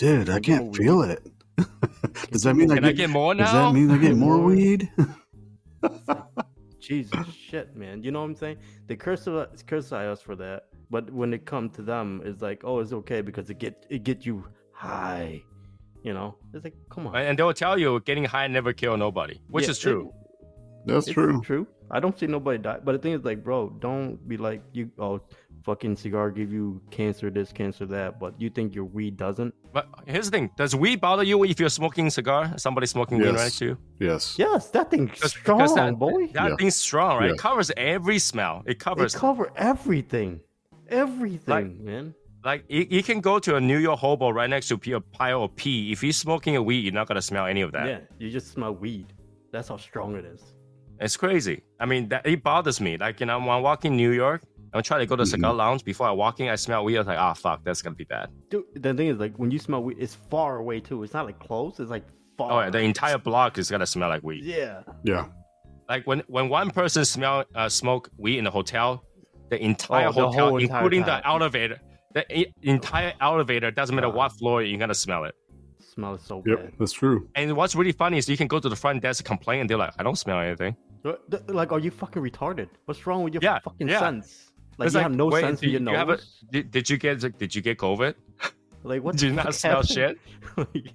dude, 0.03 0.29
I 0.29 0.39
can't 0.39 0.75
feel 0.75 1.01
it. 1.03 1.25
Does 2.31 2.43
that 2.43 2.55
mean 2.55 2.69
I 2.71 2.75
Can 2.75 2.85
I 2.85 2.89
get, 2.89 2.97
get 2.97 3.09
more 3.09 3.33
does 3.33 3.53
that 3.53 3.73
mean 3.73 3.89
I 3.89 3.97
get 3.97 4.15
more 4.17 4.37
weed? 4.39 4.91
Jesus 6.81 7.25
shit, 7.33 7.75
man. 7.75 8.03
You 8.03 8.11
know 8.11 8.19
what 8.19 8.25
I'm 8.25 8.35
saying? 8.35 8.57
They 8.87 8.95
curse 8.95 9.23
criticize, 9.23 9.63
criticize 9.63 10.07
us 10.07 10.21
for 10.21 10.35
that, 10.35 10.63
but 10.89 11.09
when 11.11 11.33
it 11.33 11.45
comes 11.45 11.75
to 11.77 11.81
them, 11.81 12.21
it's 12.25 12.41
like, 12.41 12.63
oh, 12.65 12.79
it's 12.79 12.91
okay 12.91 13.21
because 13.21 13.49
it 13.49 13.59
get 13.59 13.85
it 13.89 14.03
get 14.03 14.25
you 14.25 14.43
high. 14.73 15.41
You 16.03 16.13
know, 16.13 16.35
it's 16.53 16.65
like, 16.65 16.75
come 16.89 17.07
on. 17.07 17.15
And 17.15 17.39
they 17.39 17.43
will 17.43 17.53
tell 17.53 17.77
you 17.77 18.01
getting 18.01 18.25
high 18.25 18.47
never 18.47 18.73
kill 18.73 18.97
nobody, 18.97 19.39
which 19.47 19.65
Yeah, 19.65 19.71
is 19.71 19.79
true. 19.79 20.11
That's 20.85 21.07
It's 21.07 21.13
true. 21.13 21.41
True. 21.41 21.65
I 21.89 21.99
don't 22.01 22.17
see 22.19 22.27
nobody 22.27 22.57
die. 22.57 22.79
But 22.83 22.93
the 22.93 22.99
thing 22.99 23.13
is, 23.13 23.23
like, 23.23 23.43
bro, 23.43 23.69
don't 23.69 24.17
be 24.27 24.35
like 24.35 24.61
you. 24.73 24.89
Oh, 24.99 25.21
fucking 25.63 25.95
cigar 25.95 26.29
give 26.31 26.51
you 26.51 26.81
cancer, 26.91 27.29
this, 27.29 27.51
cancer, 27.51 27.85
that. 27.87 28.19
But 28.19 28.39
you 28.39 28.49
think 28.49 28.75
your 28.75 28.85
weed 28.85 29.17
doesn't? 29.17 29.53
But 29.73 29.87
here's 30.05 30.29
the 30.29 30.37
thing: 30.37 30.51
Does 30.57 30.75
weed 30.75 31.01
bother 31.01 31.23
you 31.23 31.43
if 31.45 31.59
you're 31.59 31.69
smoking 31.69 32.09
cigar? 32.09 32.53
Somebody 32.57 32.87
smoking 32.87 33.17
weed 33.17 33.25
Yes. 33.33 33.35
right 33.43 33.51
to 33.53 33.65
you? 33.65 33.77
Yes. 33.99 34.35
Yes, 34.37 34.69
that 34.71 34.91
thing's 34.91 35.11
strong, 35.31 35.57
because 35.59 35.75
that, 35.75 35.97
boy. 35.97 36.27
That 36.33 36.49
Yeah. 36.51 36.55
thing's 36.57 36.75
strong, 36.75 37.17
right? 37.19 37.27
Yeah. 37.27 37.33
It 37.33 37.39
covers 37.39 37.71
every 37.77 38.19
smell. 38.19 38.59
It 38.59 38.65
They 38.67 38.75
covers 38.75 39.15
cover 39.15 39.51
everything, 39.55 40.41
everything, 40.89 41.83
man. 41.83 42.13
like 42.43 42.63
you, 42.67 42.85
you 42.89 43.03
can 43.03 43.19
go 43.21 43.39
to 43.39 43.55
a 43.55 43.61
New 43.61 43.77
York 43.77 43.99
hobo 43.99 44.29
right 44.29 44.49
next 44.49 44.67
to 44.69 44.75
a 44.93 44.97
uh, 44.97 44.99
pile 45.11 45.43
of 45.43 45.55
pee. 45.55 45.91
If 45.91 46.01
he's 46.01 46.17
smoking 46.17 46.55
a 46.55 46.61
weed, 46.61 46.79
you're 46.79 46.93
not 46.93 47.07
gonna 47.07 47.21
smell 47.21 47.45
any 47.45 47.61
of 47.61 47.71
that. 47.71 47.87
Yeah, 47.87 47.99
you 48.19 48.29
just 48.29 48.51
smell 48.51 48.73
weed. 48.75 49.07
That's 49.51 49.69
how 49.69 49.77
strong 49.77 50.15
it 50.15 50.25
is. 50.25 50.41
It's 50.99 51.17
crazy. 51.17 51.63
I 51.79 51.85
mean, 51.85 52.09
that 52.09 52.25
it 52.25 52.43
bothers 52.43 52.79
me. 52.79 52.97
Like 52.97 53.19
you 53.19 53.25
know, 53.25 53.39
when 53.39 53.49
I 53.49 53.57
walk 53.57 53.85
in 53.85 53.95
New 53.97 54.11
York, 54.11 54.41
I'm 54.73 54.83
trying 54.83 55.01
to 55.01 55.05
go 55.05 55.15
to 55.15 55.23
Mm-hmm. 55.23 55.29
cigar 55.29 55.53
lounge. 55.53 55.83
Before 55.83 56.07
I 56.07 56.11
walk 56.11 56.39
in, 56.39 56.49
I 56.49 56.55
smell 56.55 56.83
weed. 56.83 56.97
I 56.97 56.99
was 57.01 57.07
like, 57.07 57.19
oh 57.19 57.33
fuck, 57.35 57.63
that's 57.63 57.81
gonna 57.81 57.95
be 57.95 58.03
bad. 58.05 58.29
Dude, 58.49 58.63
the 58.75 58.93
thing 58.93 59.07
is, 59.07 59.17
like, 59.17 59.37
when 59.37 59.51
you 59.51 59.59
smell 59.59 59.83
weed, 59.83 59.97
it's 59.99 60.15
far 60.15 60.57
away 60.57 60.79
too. 60.79 61.03
It's 61.03 61.13
not 61.13 61.25
like 61.25 61.39
close. 61.39 61.79
It's 61.79 61.89
like 61.91 62.05
far. 62.37 62.51
Oh, 62.51 62.59
yeah, 62.61 62.69
the 62.69 62.79
entire 62.79 63.17
block 63.17 63.57
is 63.57 63.69
gonna 63.69 63.85
smell 63.87 64.09
like 64.09 64.23
weed. 64.23 64.43
yeah. 64.43 64.81
Yeah. 65.03 65.25
Like 65.89 66.07
when 66.07 66.19
when 66.27 66.49
one 66.49 66.71
person 66.71 67.03
smell 67.05 67.43
uh, 67.55 67.69
smoke 67.69 68.09
weed 68.17 68.37
in 68.37 68.45
the 68.45 68.51
hotel, 68.51 69.03
the 69.49 69.63
entire 69.63 70.07
Oh, 70.07 70.11
the 70.13 70.21
hotel, 70.29 70.49
whole 70.49 70.57
entire 70.57 70.77
including 70.77 71.03
time. 71.03 71.21
the 71.21 71.27
elevator, 71.27 71.79
the 72.13 72.39
e- 72.39 72.53
entire 72.61 73.13
elevator 73.21 73.69
doesn't 73.69 73.93
matter 73.95 74.09
what 74.09 74.31
floor 74.31 74.63
you're 74.63 74.79
gonna 74.79 74.95
smell 74.95 75.25
it. 75.25 75.35
Smell 75.79 76.15
it 76.15 76.21
so 76.21 76.41
Yep. 76.47 76.57
bad. 76.57 76.71
That's 76.79 76.93
true. 76.93 77.29
And 77.35 77.55
what's 77.55 77.75
really 77.75 77.91
funny 77.91 78.17
is 78.17 78.27
you 78.27 78.37
can 78.37 78.47
go 78.47 78.59
to 78.59 78.69
the 78.69 78.75
front 78.75 79.01
desk 79.03 79.19
and 79.21 79.27
complain, 79.27 79.59
and 79.61 79.69
they're 79.69 79.77
like, 79.77 79.93
"I 79.99 80.03
don't 80.03 80.15
smell 80.17 80.39
anything." 80.39 80.75
Like, 81.49 81.73
are 81.73 81.79
you 81.79 81.91
fucking 81.91 82.23
retarded? 82.23 82.69
What's 82.85 83.05
wrong 83.05 83.23
with 83.23 83.33
your 83.33 83.43
Yeah, 83.43 83.59
fucking 83.59 83.89
yeah. 83.89 83.99
sense? 83.99 84.52
Like, 84.77 84.87
It's 84.87 84.95
you 84.95 85.01
have 85.01 85.15
no 85.15 85.27
wait, 85.27 85.41
sense 85.41 85.59
do 85.59 85.65
in 85.67 85.71
your 85.73 85.81
you- 85.81 85.89
you 85.91 85.95
have 85.97 86.09
a- 86.09 86.11
nose. 86.13 86.43
did, 86.51 86.71
did 86.71 86.89
you 86.89 86.97
get 86.97 87.19
did 87.37 87.53
you 87.55 87.61
get 87.61 87.77
COVID? 87.77 88.15
Like, 88.85 89.01
what? 89.01 89.15
Do 89.15 89.27
you 89.27 89.33
not 89.33 89.45
fuck 89.45 89.53
smell 89.53 89.71
happened? 89.81 89.89
shit? 89.89 90.17
Like, 90.57 90.93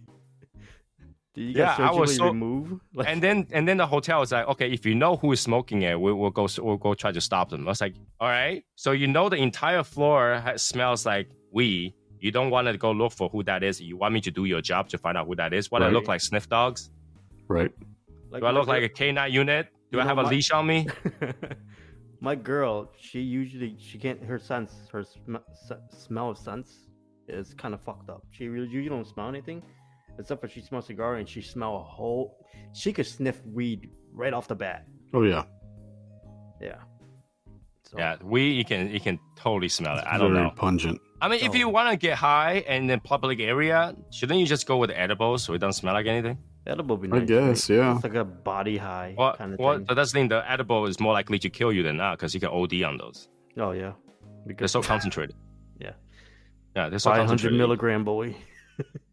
Do 1.35 1.43
you 1.43 1.53
Yeah, 1.61 1.75
I 1.79 1.91
was 1.93 2.11
surgically 2.11 2.15
so- 2.17 2.25
remove? 2.27 2.81
Like, 2.95 3.09
and 3.09 3.23
then 3.23 3.47
and 3.53 3.67
then 3.69 3.77
the 3.79 3.87
hotel 3.87 4.21
is 4.23 4.33
like, 4.33 4.47
okay, 4.49 4.71
if 4.71 4.85
you 4.85 4.95
know 4.95 5.17
who 5.17 5.33
is 5.33 5.41
smoking 5.41 5.83
it, 5.83 5.99
we, 6.01 6.13
we'll 6.13 6.31
go 6.31 6.47
we'll 6.59 6.77
go 6.77 6.95
try 6.95 7.13
to 7.13 7.21
stop 7.21 7.49
them. 7.51 7.67
I 7.67 7.71
was 7.71 7.81
like, 7.81 7.95
all 8.21 8.29
right, 8.29 8.63
so 8.75 8.91
you 8.93 9.07
know 9.07 9.29
the 9.29 9.37
entire 9.37 9.83
floor 9.85 10.41
ha- 10.45 10.57
smells 10.57 11.07
like 11.07 11.29
weed. 11.53 11.95
You 12.21 12.33
don't 12.33 12.51
want 12.51 12.67
to 12.67 12.77
go 12.77 12.91
look 12.91 13.13
for 13.13 13.29
who 13.29 13.45
that 13.45 13.63
is. 13.63 13.81
You 13.81 13.97
want 13.97 14.13
me 14.13 14.21
to 14.23 14.31
do 14.33 14.45
your 14.45 14.61
job 14.61 14.89
to 14.89 14.99
find 14.99 15.17
out 15.17 15.27
who 15.29 15.37
that 15.37 15.53
is. 15.55 15.71
What 15.71 15.83
I 15.85 15.89
look 15.89 16.09
like 16.09 16.21
sniff 16.21 16.49
dogs? 16.49 16.91
Right. 17.47 17.71
like 18.31 18.41
Do 18.43 18.47
I 18.49 18.51
look 18.51 18.67
like 18.67 18.81
girl- 18.81 18.87
a 18.87 18.89
canine 18.89 19.33
unit? 19.33 19.69
Do 19.93 19.99
You 19.99 20.01
I 20.01 20.03
know, 20.05 20.09
have 20.09 20.19
a 20.19 20.23
my- 20.25 20.31
leash 20.31 20.51
on 20.51 20.67
me? 20.67 20.89
My 22.21 22.35
girl, 22.35 22.91
she 22.99 23.21
usually 23.21 23.77
she 23.79 23.99
can't 23.99 24.23
her 24.25 24.39
sense 24.39 24.73
her 24.93 25.05
sm- 25.05 25.37
s- 25.51 25.73
smell 25.91 26.31
of 26.31 26.39
sense 26.39 26.89
is 27.29 27.55
kind 27.55 27.75
of 27.75 27.81
fucked 27.81 28.11
up. 28.11 28.23
She 28.31 28.49
really 28.49 28.67
usually 28.69 28.89
don't 28.89 29.07
smell 29.07 29.29
anything, 29.29 29.63
except 30.19 30.41
for 30.41 30.49
she 30.49 30.61
smells 30.61 30.87
cigar 30.87 31.17
and 31.17 31.29
she 31.29 31.41
smell 31.43 31.77
a 31.77 31.83
whole. 31.83 32.45
She 32.75 32.93
could 32.93 33.07
sniff 33.07 33.45
weed 33.47 33.91
right 34.13 34.33
off 34.33 34.49
the 34.49 34.55
bat. 34.57 34.87
Oh 35.15 35.23
yeah. 35.23 35.45
Yeah. 36.61 36.79
So, 37.85 37.99
Yeah, 37.99 38.17
we 38.23 38.51
you 38.51 38.65
can 38.65 38.91
you 38.91 39.01
can 39.01 39.19
totally 39.37 39.69
smell 39.69 39.97
it. 39.99 40.05
I 40.07 40.19
don't 40.19 40.33
Very 40.35 40.45
know. 40.45 40.51
pungent. 40.51 41.01
I 41.21 41.29
mean, 41.29 41.41
if 41.43 41.55
you 41.55 41.69
want 41.69 41.91
to 41.91 41.97
get 41.97 42.17
high 42.17 42.59
in 42.69 42.87
the 42.87 42.99
public 42.99 43.41
area, 43.41 43.95
shouldn't 44.13 44.39
you 44.39 44.47
just 44.47 44.67
go 44.67 44.77
with 44.77 44.91
edibles 44.91 45.43
so 45.45 45.53
it 45.55 45.59
doesn't 45.59 45.73
smell 45.81 45.95
like 45.95 46.07
anything? 46.07 46.39
Edible 46.69 46.97
would 46.99 47.11
be 47.11 47.17
I 47.17 47.25
guess, 47.25 47.71
right? 47.71 47.77
yeah. 47.77 47.95
It's 47.95 48.05
like 48.05 48.15
a 48.15 48.25
body 48.25 48.77
high 48.77 49.15
Well, 49.17 49.35
kind 49.37 49.55
of 49.55 49.59
well, 49.59 49.77
thing. 49.77 49.85
but 49.85 49.95
that's 49.95 50.13
the 50.13 50.19
thing. 50.19 50.29
The 50.29 50.49
edible 50.51 50.87
is 50.87 51.01
more 51.01 51.13
likely 51.15 51.39
to 51.41 51.51
kill 51.51 51.73
you 51.73 51.83
than 51.83 51.97
not 51.97 52.19
because 52.19 52.35
you 52.35 52.41
can 52.41 52.51
OD 52.51 52.83
on 52.83 52.99
those. 52.99 53.29
Oh 53.57 53.71
yeah, 53.73 53.93
because 54.47 54.73
They're 54.73 54.83
so 54.83 54.89
concentrated. 54.93 55.35
Yeah. 55.81 55.93
Yeah, 56.77 56.91
they're 56.91 56.99
so 56.99 57.11
500 57.11 57.53
milligram 57.55 58.05
boy. 58.05 58.37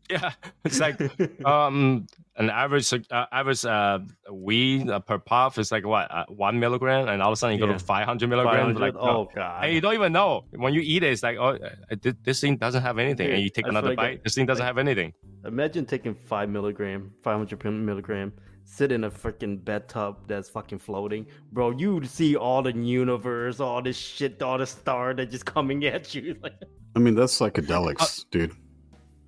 Yeah, 0.10 0.32
it's 0.66 0.80
like 0.80 0.99
um 1.45 2.06
an 2.38 2.49
average 2.49 2.93
uh, 2.93 3.26
average 3.32 3.66
uh 3.66 3.99
weed 4.32 4.89
uh, 4.89 4.99
per 4.99 5.18
puff 5.18 5.58
is 5.58 5.72
like 5.72 5.86
what 5.86 6.12
uh, 6.12 6.26
one 6.30 6.60
milligram, 6.60 7.08
and 7.08 7.22
all 7.22 7.30
of 7.30 7.34
a 7.34 7.36
sudden 7.38 7.58
you 7.58 7.66
go 7.66 7.72
Yeah. 7.72 7.78
to 7.78 7.84
five 7.84 8.06
hundred 8.06 8.30
milligrams. 8.30 8.78
500? 8.78 8.80
Like, 8.80 8.95
oh 9.01 9.30
god. 9.34 9.64
and 9.66 9.74
you 9.74 9.82
don't 9.82 9.93
even 9.95 10.14
know 10.14 10.45
when 10.51 10.74
you 10.74 10.82
eat 10.82 11.03
it. 11.03 11.12
It's 11.14 11.24
like 11.24 11.38
oh, 11.38 11.58
uh, 11.91 11.95
this 12.24 12.39
thing 12.41 12.58
doesn't 12.58 12.84
have 12.84 12.99
anything, 12.99 13.32
and 13.32 13.41
you 13.41 13.49
take 13.49 13.66
I 13.66 13.70
another 13.70 13.89
like 13.89 13.99
I- 13.99 14.03
bite. 14.16 14.24
This 14.24 14.36
thing 14.36 14.45
doesn't 14.45 14.62
like- 14.62 14.68
have 14.68 14.78
anything. 14.78 15.14
Imagine 15.45 15.86
taking 15.86 16.14
five 16.16 16.49
milligram, 16.49 17.12
five 17.24 17.38
hundred 17.38 17.64
milligram, 17.72 18.34
sit 18.64 18.91
in 18.91 19.03
a 19.06 19.12
freaking 19.12 19.64
bathtub 19.64 20.18
that's 20.28 20.49
fucking 20.49 20.80
floating, 20.80 21.26
bro. 21.51 21.72
You 21.72 21.95
would 21.95 22.10
see 22.10 22.36
all 22.36 22.62
the 22.64 22.74
universe, 22.74 23.60
all 23.60 23.82
this 23.82 23.97
shit, 23.97 24.41
all 24.41 24.58
the 24.58 24.66
star 24.68 25.14
that 25.14 25.32
just 25.32 25.45
coming 25.45 25.86
at 25.86 26.14
you. 26.14 26.36
I 26.95 26.99
mean, 26.99 27.14
that's 27.16 27.38
psychedelics, 27.39 28.26
dude. 28.32 28.53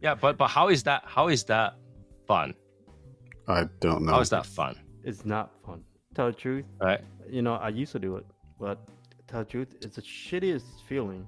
Yeah, 0.01 0.15
but 0.15 0.37
but 0.37 0.47
how 0.47 0.69
is 0.69 0.83
that? 0.83 1.03
How 1.05 1.27
is 1.27 1.43
that 1.45 1.75
fun? 2.27 2.53
I 3.47 3.65
don't 3.79 4.03
know. 4.03 4.13
How 4.13 4.19
is 4.19 4.29
that 4.29 4.45
fun? 4.45 4.75
it's 5.03 5.25
not 5.25 5.51
fun. 5.65 5.83
Tell 6.15 6.27
the 6.27 6.33
truth, 6.33 6.65
Right? 6.81 6.99
you 7.29 7.41
know, 7.41 7.53
I 7.53 7.69
used 7.69 7.91
to 7.93 7.99
do 7.99 8.17
it, 8.17 8.25
but 8.59 8.77
tell 9.27 9.39
the 9.41 9.45
truth, 9.49 9.75
it's 9.81 9.95
the 9.95 10.01
shittiest 10.01 10.81
feeling 10.87 11.27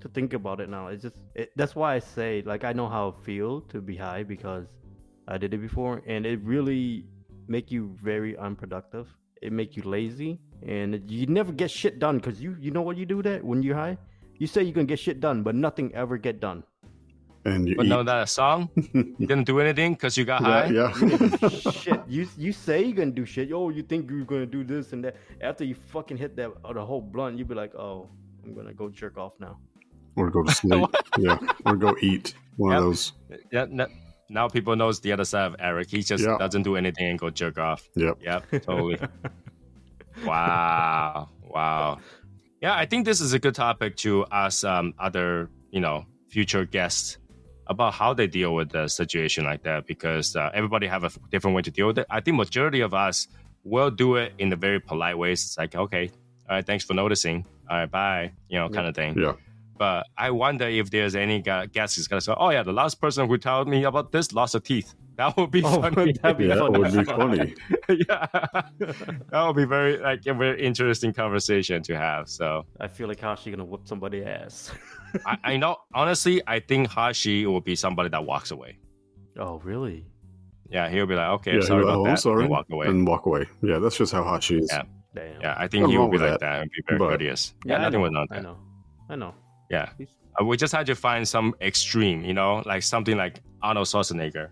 to 0.00 0.08
think 0.08 0.34
about 0.34 0.60
it 0.60 0.68
now. 0.68 0.86
It's 0.88 1.02
just 1.02 1.16
it, 1.34 1.50
that's 1.56 1.74
why 1.74 1.94
I 1.94 1.98
say 1.98 2.42
like 2.46 2.62
I 2.64 2.72
know 2.72 2.88
how 2.88 3.08
it 3.08 3.16
feel 3.24 3.60
to 3.72 3.80
be 3.80 3.96
high 3.96 4.22
because 4.22 4.66
I 5.26 5.36
did 5.38 5.52
it 5.54 5.58
before, 5.58 6.02
and 6.06 6.24
it 6.26 6.40
really 6.44 7.04
make 7.48 7.70
you 7.70 7.96
very 8.02 8.36
unproductive. 8.36 9.06
It 9.42 9.52
make 9.52 9.76
you 9.76 9.82
lazy, 9.82 10.40
and 10.66 11.10
you 11.10 11.26
never 11.26 11.52
get 11.52 11.70
shit 11.70 11.98
done 11.98 12.18
because 12.18 12.40
you 12.40 12.56
you 12.60 12.70
know 12.70 12.82
what 12.82 12.96
you 12.96 13.06
do 13.06 13.22
that 13.22 13.42
when 13.44 13.62
you're 13.62 13.76
high. 13.76 13.98
You 14.38 14.46
say 14.46 14.62
you're 14.62 14.72
gonna 14.72 14.86
get 14.86 15.00
shit 15.00 15.18
done, 15.20 15.42
but 15.42 15.54
nothing 15.56 15.92
ever 15.94 16.16
get 16.18 16.38
done. 16.40 16.62
And 17.52 17.68
you 17.68 17.76
But 17.76 17.86
eat. 17.86 17.88
no, 17.88 18.02
that 18.02 18.22
a 18.22 18.26
song. 18.26 18.68
You 18.92 19.26
didn't 19.26 19.44
do 19.44 19.60
anything 19.60 19.94
because 19.94 20.16
you 20.16 20.24
got 20.24 20.42
high. 20.48 20.66
yeah, 20.66 20.92
yeah. 21.00 21.48
shit, 21.48 22.00
you 22.08 22.28
you 22.36 22.52
say 22.52 22.82
you're 22.84 22.96
gonna 22.96 23.10
do 23.10 23.24
shit. 23.24 23.50
Oh, 23.52 23.70
you 23.70 23.82
think 23.82 24.10
you're 24.10 24.24
gonna 24.24 24.46
do 24.46 24.64
this 24.64 24.92
and 24.92 25.04
that. 25.04 25.16
After 25.40 25.64
you 25.64 25.74
fucking 25.74 26.16
hit 26.16 26.36
that 26.36 26.50
or 26.64 26.74
the 26.74 26.84
whole 26.84 27.00
blunt, 27.00 27.38
you'd 27.38 27.48
be 27.48 27.54
like, 27.54 27.74
oh, 27.74 28.08
I'm 28.44 28.54
gonna 28.54 28.72
go 28.74 28.88
jerk 28.88 29.16
off 29.18 29.32
now. 29.40 29.58
or 30.16 30.30
go 30.30 30.42
to 30.42 30.50
sleep. 30.52 30.88
yeah, 31.18 31.38
or 31.64 31.76
go 31.76 31.94
eat. 32.00 32.34
One 32.56 32.72
Yep. 32.72 32.78
of 32.78 32.84
those. 32.84 33.12
Yeah. 33.52 33.62
n- 33.70 33.86
now 34.30 34.48
people 34.48 34.74
knows 34.76 35.00
the 35.00 35.12
other 35.12 35.24
side 35.24 35.46
of 35.46 35.56
Eric. 35.60 35.88
He 35.90 36.02
just 36.02 36.24
Yeah. 36.24 36.36
doesn't 36.38 36.62
do 36.64 36.74
anything 36.76 37.06
and 37.10 37.18
go 37.18 37.30
jerk 37.30 37.56
off. 37.58 37.88
Yep. 37.94 38.18
Yep, 38.22 38.62
totally. 38.62 38.98
wow, 40.24 41.28
wow. 41.42 41.98
Yeah, 42.60 42.74
I 42.74 42.86
think 42.86 43.04
this 43.04 43.20
is 43.20 43.32
a 43.32 43.38
good 43.38 43.54
topic 43.54 43.96
to 43.98 44.26
ask 44.32 44.64
um, 44.64 44.92
other, 44.98 45.48
you 45.70 45.80
know, 45.80 46.04
future 46.28 46.64
guests 46.64 47.18
about 47.68 47.92
how 47.94 48.14
they 48.14 48.26
deal 48.26 48.54
with 48.54 48.74
a 48.74 48.88
situation 48.88 49.44
like 49.44 49.62
that 49.62 49.86
because 49.86 50.34
uh, 50.36 50.50
everybody 50.54 50.86
have 50.86 51.04
a 51.04 51.10
different 51.30 51.54
way 51.54 51.62
to 51.62 51.70
deal 51.70 51.86
with 51.88 51.98
it. 51.98 52.06
I 52.10 52.20
think 52.20 52.36
majority 52.36 52.80
of 52.80 52.94
us 52.94 53.28
will 53.64 53.90
do 53.90 54.16
it 54.16 54.32
in 54.38 54.48
the 54.48 54.56
very 54.56 54.80
polite 54.80 55.18
ways. 55.18 55.44
It's 55.44 55.58
like, 55.58 55.74
okay, 55.74 56.10
all 56.48 56.56
right, 56.56 56.64
thanks 56.66 56.84
for 56.84 56.94
noticing. 56.94 57.44
All 57.70 57.76
right, 57.76 57.90
bye, 57.90 58.32
you 58.48 58.58
know, 58.58 58.68
kind 58.70 58.86
of 58.86 58.94
thing. 58.94 59.18
Yeah. 59.18 59.32
But 59.76 60.06
I 60.16 60.30
wonder 60.30 60.66
if 60.66 60.90
there's 60.90 61.14
any 61.14 61.40
gu- 61.40 61.66
guest 61.68 61.94
who's 61.96 62.08
gonna 62.08 62.20
say, 62.20 62.34
"Oh 62.36 62.50
yeah, 62.50 62.64
the 62.64 62.72
last 62.72 63.00
person 63.00 63.28
who 63.28 63.38
told 63.38 63.68
me 63.68 63.84
about 63.84 64.10
this 64.10 64.32
lost 64.32 64.56
a 64.56 64.60
teeth." 64.60 64.92
That 65.16 65.36
would 65.36 65.50
be 65.52 65.62
Oh, 65.64 65.82
funny. 65.82 66.12
that'd 66.22 66.36
be 66.38 66.46
Yeah, 66.46 66.54
that 66.56 66.58
funny. 66.58 66.78
would 66.78 66.92
be 66.92 67.04
funny. 67.04 67.54
yeah, 68.08 68.26
that 69.30 69.46
would 69.46 69.56
be 69.56 69.64
very 69.66 69.98
like 69.98 70.26
a 70.26 70.34
very 70.34 70.60
interesting 70.64 71.12
conversation 71.12 71.82
to 71.84 71.96
have. 71.96 72.28
So 72.28 72.64
I 72.80 72.88
feel 72.88 73.06
like 73.08 73.20
Hashi 73.20 73.50
gonna 73.52 73.64
whoop 73.64 73.86
somebody 73.86 74.24
ass. 74.24 74.72
I, 75.26 75.38
I 75.44 75.56
know 75.56 75.76
honestly, 75.94 76.40
I 76.46 76.60
think 76.60 76.90
Hashi 76.90 77.46
will 77.46 77.60
be 77.60 77.74
somebody 77.76 78.08
that 78.10 78.24
walks 78.24 78.50
away. 78.50 78.78
oh, 79.38 79.58
really? 79.64 80.06
Yeah, 80.70 80.88
he'll 80.90 81.06
be 81.06 81.14
like, 81.14 81.28
"Okay, 81.40 81.52
Yeah, 81.52 81.56
I'm 81.58 81.62
sorry 81.62 81.82
about 81.84 81.96
"Oh, 81.98 82.04
that," 82.04 82.18
sorry, 82.18 82.42
and 82.42 82.50
walk 82.50 82.66
away. 82.70 82.86
and 82.88 83.06
walk 83.06 83.24
away. 83.26 83.46
Yeah, 83.62 83.78
that's 83.78 83.96
just 83.96 84.12
how 84.12 84.22
Hashi 84.22 84.58
is. 84.58 84.68
Yeah. 84.70 84.82
Damn. 85.14 85.40
yeah, 85.40 85.54
I 85.56 85.66
think 85.66 85.80
Nothing 85.82 85.92
he 85.92 85.98
will 85.98 86.08
be 86.10 86.18
like 86.18 86.32
that. 86.32 86.40
that 86.40 86.60
and 86.62 86.70
be 86.70 86.82
very 86.86 86.98
But- 86.98 87.08
courteous. 87.08 87.54
Yeah, 87.64 87.76
I 87.76 87.82
nothing 87.82 87.92
know, 88.00 88.02
with 88.02 88.12
none. 88.12 88.26
I 88.30 88.40
know. 88.40 88.58
I 89.08 89.16
know. 89.16 89.34
Yeah, 89.70 89.88
Uh, 90.38 90.44
we 90.44 90.56
just 90.58 90.74
had 90.74 90.84
to 90.86 90.94
find 90.94 91.26
some 91.26 91.54
extreme, 91.62 92.22
you 92.22 92.34
know, 92.34 92.62
like 92.66 92.82
something 92.82 93.16
like 93.16 93.40
Arnold 93.62 93.86
Schwarzenegger. 93.86 94.50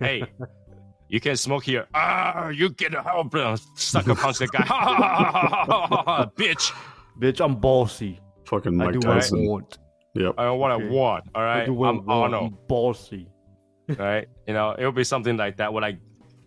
Hey, 0.00 0.24
you 1.08 1.20
can 1.20 1.36
smoke 1.36 1.64
here. 1.64 1.86
Ah, 1.94 2.48
you 2.48 2.70
get 2.70 2.94
a 2.94 3.02
help, 3.02 3.34
sucker 3.76 4.14
punch 4.14 4.38
the 4.38 4.46
guy. 4.48 4.62
Ha, 4.66 4.78
ha, 4.80 4.94
ha, 4.94 5.30
ha, 5.30 5.64
ha, 5.66 5.86
ha, 5.86 6.02
ha, 6.06 6.30
bitch. 6.36 6.72
Bitch, 7.20 7.44
I'm 7.44 7.56
bossy. 7.56 8.18
Fucking 8.46 8.80
I 8.80 8.84
Mike 8.84 8.92
do 8.92 8.98
what 9.00 9.16
I 9.16 9.20
Tyson. 9.20 9.46
want. 9.46 9.78
Yep. 10.14 10.34
I 10.38 10.44
don't 10.44 10.58
want 10.58 10.72
Okay. 10.74 10.88
to 10.88 10.94
want. 10.94 11.24
All 11.34 11.42
I 11.42 11.64
do 11.64 11.72
what 11.74 11.86
I 11.86 11.90
I'm 11.90 11.96
want. 12.06 12.34
Arnold. 12.34 12.52
I'm 12.52 12.58
bossy. 12.68 13.28
Right, 13.98 14.26
you 14.48 14.54
know, 14.54 14.74
it'll 14.78 14.92
be 14.92 15.04
something 15.04 15.36
like 15.36 15.58
that. 15.58 15.70
With 15.74 15.82
like, 15.82 15.98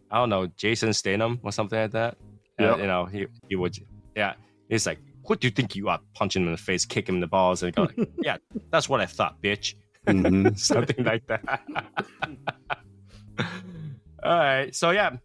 I 0.09 0.17
don't 0.17 0.29
know, 0.29 0.47
Jason 0.57 0.91
Statham 0.91 1.39
or 1.43 1.51
something 1.51 1.77
like 1.79 1.91
that. 1.91 2.17
Yep. 2.59 2.79
you 2.79 2.87
know, 2.87 3.05
he 3.05 3.27
he 3.47 3.55
would, 3.55 3.75
yeah. 4.15 4.33
He's 4.69 4.87
like, 4.87 4.97
what 5.21 5.39
do 5.39 5.45
you 5.47 5.51
think 5.51 5.75
you 5.75 5.87
are? 5.89 5.99
Punching 6.15 6.41
him 6.41 6.47
in 6.47 6.53
the 6.53 6.57
face, 6.57 6.83
kick 6.83 7.07
him 7.07 7.15
in 7.15 7.21
the 7.21 7.27
balls, 7.27 7.61
and 7.61 7.75
go, 7.75 7.83
like, 7.83 8.09
yeah, 8.23 8.37
that's 8.71 8.89
what 8.89 9.01
I 9.01 9.05
thought, 9.05 9.39
bitch. 9.43 9.75
hmm 10.07 10.47
something 10.55 11.05
like 11.05 11.27
that. 11.27 11.61
All 14.23 14.37
right. 14.39 14.73
So 14.75 14.89
yeah, 14.91 15.17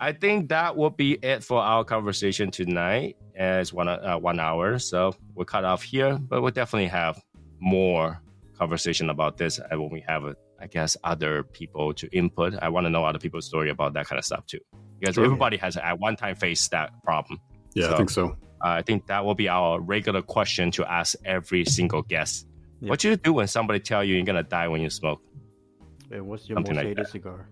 I 0.00 0.12
think 0.12 0.48
that 0.48 0.74
will 0.76 0.90
be 0.90 1.18
it 1.22 1.44
for 1.44 1.60
our 1.60 1.84
conversation 1.84 2.50
tonight. 2.50 3.16
As 3.36 3.72
one 3.72 3.88
uh, 3.88 4.16
one 4.18 4.38
hour, 4.38 4.78
so 4.78 5.12
we'll 5.34 5.44
cut 5.44 5.64
off 5.64 5.82
here, 5.82 6.16
but 6.18 6.40
we'll 6.40 6.52
definitely 6.52 6.86
have 6.88 7.20
more 7.58 8.20
conversation 8.56 9.10
about 9.10 9.36
this 9.38 9.58
uh, 9.58 9.64
when 9.80 9.90
we 9.90 10.00
have, 10.06 10.24
uh, 10.24 10.34
I 10.60 10.68
guess, 10.68 10.96
other 11.02 11.42
people 11.42 11.92
to 11.94 12.06
input. 12.16 12.54
I 12.62 12.68
want 12.68 12.86
to 12.86 12.90
know 12.90 13.04
other 13.04 13.18
people's 13.18 13.46
story 13.46 13.70
about 13.70 13.92
that 13.94 14.06
kind 14.06 14.20
of 14.20 14.24
stuff 14.24 14.46
too, 14.46 14.60
because 15.00 15.16
Sure. 15.16 15.24
everybody 15.24 15.56
has 15.56 15.76
at 15.76 15.98
one 15.98 16.14
time 16.14 16.36
faced 16.36 16.70
that 16.70 16.92
problem. 17.02 17.40
Yeah, 17.74 17.86
So- 17.88 17.94
I 17.94 17.96
think 17.96 18.10
so. 18.10 18.24
Uh, 18.64 18.68
I 18.78 18.82
think 18.82 19.06
that 19.08 19.24
will 19.24 19.34
be 19.34 19.48
our 19.48 19.80
regular 19.80 20.22
question 20.22 20.70
to 20.70 20.84
ask 20.90 21.16
every 21.24 21.64
single 21.64 22.02
guest. 22.02 22.46
Yeah. 22.80 22.90
What 22.90 23.00
do 23.00 23.10
you 23.10 23.16
do 23.16 23.32
when 23.32 23.48
somebody 23.48 23.80
tell 23.80 24.04
you 24.04 24.14
you're 24.14 24.24
gonna 24.24 24.44
die 24.44 24.68
when 24.68 24.80
you 24.80 24.90
smoke? 24.90 25.20
And 26.12 26.26
what's 26.28 26.48
your 26.48 26.56
Something 26.56 26.76
most 26.76 26.84
like 26.84 26.86
hated 26.86 27.04
that. 27.06 27.10
cigar? 27.10 27.48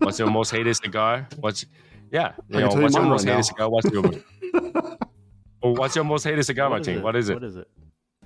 What's 0.00 0.18
your 0.18 0.30
most 0.30 0.50
hated 0.50 0.74
cigar? 0.76 1.26
What's 1.40 1.64
yeah, 2.12 2.32
you 2.48 2.60
know, 2.60 2.68
tell 2.68 2.76
you 2.76 2.82
what's 2.82 2.94
your 2.96 3.04
most 3.04 3.24
hated 3.26 3.44
cigar? 3.44 3.68
What's 3.70 3.90
your 3.90 4.02
oh, 4.74 5.72
what's 5.72 5.94
your 5.96 6.04
most 6.04 6.24
hated 6.24 6.42
cigar, 6.44 6.68
Martin? 6.70 7.02
What 7.02 7.16
is 7.16 7.28
it? 7.28 7.34
What 7.34 7.44
is 7.44 7.56
it? 7.56 7.68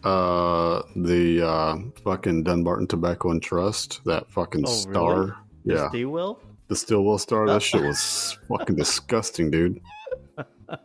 Uh, 0.05 0.83
the 0.97 1.47
uh, 1.47 1.77
fucking 2.03 2.43
Dunbarton 2.43 2.89
Tobacco 2.89 3.31
and 3.31 3.43
Trust, 3.43 4.01
that 4.05 4.31
fucking 4.31 4.65
Oh, 4.67 4.71
star. 4.71 5.17
really? 5.21 5.33
The 5.65 5.75
Yeah, 5.75 5.89
Stillwell? 5.91 6.41
the 6.69 6.77
Stillwell 6.77 7.19
star. 7.19 7.47
That 7.47 7.63
shit 7.63 7.83
was 7.83 8.37
fucking 8.49 8.77
disgusting, 8.77 9.51
dude. 9.51 9.81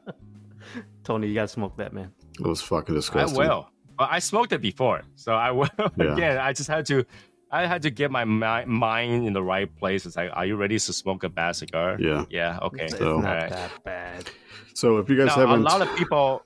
Tony, 1.04 1.28
you 1.28 1.34
gotta 1.34 1.48
smoke 1.48 1.78
that, 1.78 1.94
man. 1.94 2.12
It 2.40 2.46
was 2.46 2.62
fucking 2.62 2.94
disgusting. 2.94 3.40
I 3.42 3.48
will. 3.48 3.70
Well, 3.98 4.08
I 4.12 4.20
smoked 4.20 4.52
it 4.54 4.62
before, 4.62 5.02
so 5.16 5.34
I 5.34 5.52
will. 5.52 5.70
Yeah. 5.98 6.14
Again, 6.14 6.38
I 6.38 6.54
just 6.54 6.70
had 6.70 6.86
to. 6.88 7.06
I 7.50 7.66
had 7.66 7.82
to 7.84 7.90
get 7.90 8.12
my 8.12 8.26
mind 8.26 9.26
in 9.26 9.32
the 9.32 9.42
right 9.42 9.74
place. 9.78 10.06
It's 10.06 10.18
like, 10.18 10.30
are 10.34 10.46
you 10.46 10.58
ready 10.58 10.78
to 10.78 10.94
smoke 10.94 11.24
a 11.24 11.30
bad 11.30 11.56
cigar? 11.56 11.96
Yeah. 11.98 12.26
Yeah. 12.30 12.60
Okay. 12.62 12.84
It's, 12.86 12.98
So- 12.98 13.20
not 13.20 13.26
Alright. 13.26 13.50
that 13.50 13.84
bad. 13.86 14.30
So 14.74 14.98
if 14.98 15.10
you 15.10 15.18
guys 15.18 15.28
Now, 15.28 15.36
haven't, 15.48 15.62
a 15.62 15.64
lot 15.64 15.82
of 15.82 15.96
people 15.96 16.44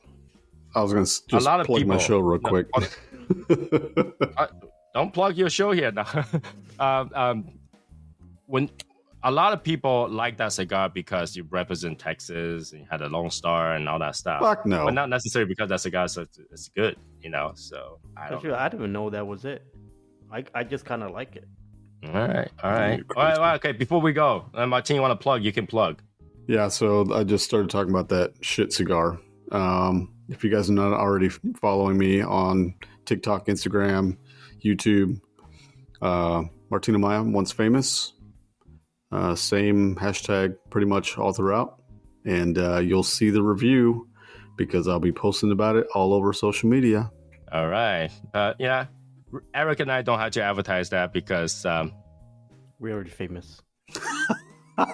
I 0.76 0.82
was 0.82 0.92
gonna 0.94 1.04
s- 1.04 1.20
just 1.22 1.46
lot 1.46 1.60
of 1.60 1.68
plug 1.68 1.86
my 1.86 1.98
people- 1.98 2.00
show 2.00 2.20
real 2.20 2.40
no, 2.42 2.50
quick. 2.50 2.68
don't 4.94 5.14
plug 5.14 5.38
your 5.38 5.50
show 5.50 5.72
here 5.72 5.92
now. 6.02 6.08
um, 6.80 7.12
um, 7.14 7.50
when 8.48 8.70
a 9.24 9.32
lot 9.32 9.54
of 9.54 9.64
people 9.64 10.10
like 10.10 10.38
that 10.38 10.52
cigar 10.52 10.90
because 10.90 11.36
you 11.36 11.46
represent 11.50 12.00
Texas 12.00 12.72
and 12.72 12.82
you 12.82 12.88
had 12.90 13.02
a 13.02 13.08
Lone 13.08 13.30
Star 13.30 13.76
and 13.76 13.88
all 13.88 14.00
that 14.00 14.16
stuff. 14.16 14.42
Fuck 14.42 14.66
no. 14.66 14.86
But 14.86 14.94
not 14.96 15.10
necessarily 15.10 15.48
because 15.48 15.70
that 15.70 15.80
cigar 15.82 16.06
is, 16.06 16.18
is 16.52 16.70
good, 16.76 16.98
you 17.22 17.30
know. 17.30 17.52
So 17.56 18.00
I 18.18 18.30
don't. 18.30 18.38
Actually, 18.38 18.54
I 18.54 18.70
didn't 18.70 18.82
even 18.82 18.94
know 18.94 19.10
that 19.12 19.26
was 19.26 19.46
it. 19.46 19.64
I 20.32 20.44
I 20.56 20.64
just 20.64 20.86
kind 20.86 21.04
of 21.04 21.12
like 21.12 21.36
it. 21.36 21.46
All 22.04 22.14
right, 22.14 22.50
all 22.64 22.72
right, 22.72 23.04
all 23.16 23.24
right. 23.24 23.40
Well, 23.40 23.56
okay, 23.56 23.74
before 23.74 24.02
we 24.02 24.12
go, 24.12 24.46
uh, 24.56 24.66
Martin, 24.66 24.96
you 24.96 25.04
want 25.04 25.12
to 25.12 25.22
plug? 25.22 25.44
You 25.44 25.52
can 25.52 25.68
plug. 25.68 26.02
Yeah, 26.52 26.68
so 26.68 27.08
I 27.14 27.24
just 27.24 27.46
started 27.46 27.70
talking 27.70 27.92
about 27.92 28.10
that 28.10 28.34
shit 28.42 28.74
cigar. 28.74 29.18
Um, 29.54 30.14
if 30.28 30.44
you 30.44 30.50
guys 30.50 30.70
are 30.70 30.74
not 30.74 30.92
already 30.92 31.30
following 31.30 31.98
me 31.98 32.22
on 32.22 32.76
TikTok, 33.06 33.46
Instagram, 33.46 34.18
YouTube, 34.62 35.22
uh, 36.02 36.44
Martina 36.70 37.00
Maya, 37.00 37.24
once 37.24 37.54
famous, 37.54 38.12
uh, 39.14 39.34
same 39.34 39.96
hashtag 39.96 40.58
pretty 40.70 40.88
much 40.88 41.18
all 41.18 41.32
throughout. 41.32 41.82
And 42.26 42.58
uh, 42.58 42.80
you'll 42.80 43.04
see 43.04 43.30
the 43.30 43.42
review 43.42 44.10
because 44.58 44.90
I'll 44.90 45.00
be 45.00 45.14
posting 45.14 45.54
about 45.54 45.78
it 45.78 45.88
all 45.96 46.14
over 46.14 46.34
social 46.34 46.68
media. 46.68 47.14
All 47.50 47.70
right. 47.70 48.10
Uh, 48.34 48.56
yeah, 48.60 48.88
Eric 49.56 49.80
and 49.80 49.90
I 49.90 50.02
don't 50.02 50.20
have 50.20 50.34
to 50.34 50.44
advertise 50.44 50.90
that 50.90 51.14
because 51.14 51.66
um, 51.66 51.94
We're 52.78 52.94
already 52.94 53.10
famous. 53.10 53.62
all 54.78 54.88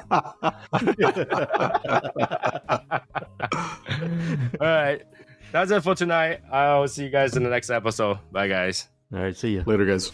right. 4.59 5.01
That's 5.51 5.71
it 5.71 5.81
for 5.81 5.95
tonight. 5.95 6.41
I'll 6.51 6.87
see 6.87 7.03
you 7.05 7.09
guys 7.09 7.35
in 7.37 7.43
the 7.43 7.49
next 7.49 7.69
episode. 7.69 8.19
Bye, 8.31 8.47
guys. 8.47 8.87
All 9.13 9.19
right, 9.19 9.35
see 9.35 9.53
you 9.53 9.63
Later, 9.65 9.85
guys. 9.85 10.11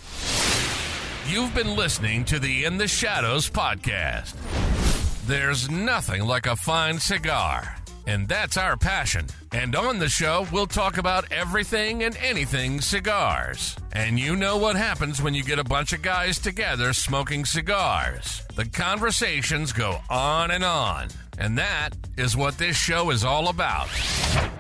You've 1.28 1.54
been 1.56 1.76
listening 1.76 2.26
to 2.26 2.38
the 2.38 2.66
In 2.66 2.78
the 2.78 2.88
Shadows 2.88 3.50
podcast. 3.50 4.36
There's 5.26 5.70
nothing 5.72 6.24
like 6.26 6.46
a 6.46 6.56
fine 6.56 7.00
cigar, 7.00 7.78
and 8.06 8.28
that's 8.28 8.58
our 8.58 8.78
passion. 8.78 9.28
And 9.52 9.76
on 9.76 10.00
the 10.00 10.10
show, 10.10 10.48
we'll 10.52 10.68
talk 10.68 10.98
about 10.98 11.32
everything 11.32 12.04
and 12.04 12.18
anything 12.18 12.82
cigars. 12.82 13.78
And 13.92 14.20
you 14.20 14.36
know 14.36 14.58
what 14.58 14.76
happens 14.76 15.22
when 15.22 15.34
you 15.34 15.44
get 15.44 15.60
a 15.60 15.64
bunch 15.64 15.94
of 15.94 16.02
guys 16.02 16.40
together 16.40 16.94
smoking 16.94 17.46
cigars. 17.46 18.44
The 18.56 18.66
conversations 18.66 19.72
go 19.72 20.00
on 20.10 20.52
and 20.52 20.64
on. 20.64 21.10
And 21.38 21.58
that 21.58 21.92
is 22.18 22.38
what 22.38 22.58
this 22.58 22.78
show 22.78 23.10
is 23.10 23.24
all 23.24 23.50
about. 23.50 23.90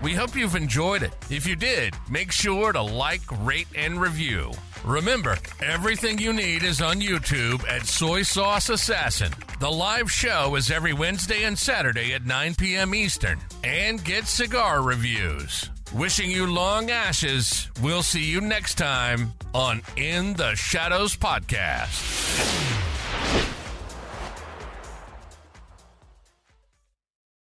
We 0.02 0.14
hope 0.14 0.36
you've 0.36 0.56
enjoyed 0.56 1.04
it. 1.04 1.14
If 1.30 1.46
you 1.46 1.56
did, 1.56 1.94
make 2.10 2.32
sure 2.32 2.72
to 2.72 2.82
like, 2.82 3.22
rate, 3.44 3.68
and 3.76 4.02
review. 4.02 4.52
Remember, 4.84 5.38
everything 5.62 6.18
you 6.18 6.34
need 6.34 6.64
is 6.64 6.82
on 6.82 7.00
YouTube 7.00 7.66
at 7.70 7.86
Soy 7.86 8.22
Sauce 8.22 8.68
Assassin. 8.68 9.32
The 9.62 9.72
live 9.72 10.12
show 10.12 10.56
is 10.56 10.70
every 10.70 10.92
Wednesday 10.92 11.44
and 11.44 11.58
Saturday 11.58 12.14
at 12.14 12.26
9 12.26 12.56
p.m. 12.56 12.94
Eastern. 12.94 13.40
And 13.64 14.04
get 14.04 14.26
cigar 14.26 14.82
reviews. 14.82 15.70
Wishing 15.94 16.30
you 16.30 16.48
long 16.48 16.92
ashes. 16.92 17.70
We'll 17.82 18.04
see 18.04 18.26
you 18.26 18.42
next 18.42 18.76
time 18.78 19.32
on 19.54 19.82
In 19.96 20.34
the 20.34 20.54
Shadows 20.56 21.16
Podcast. 21.16 22.44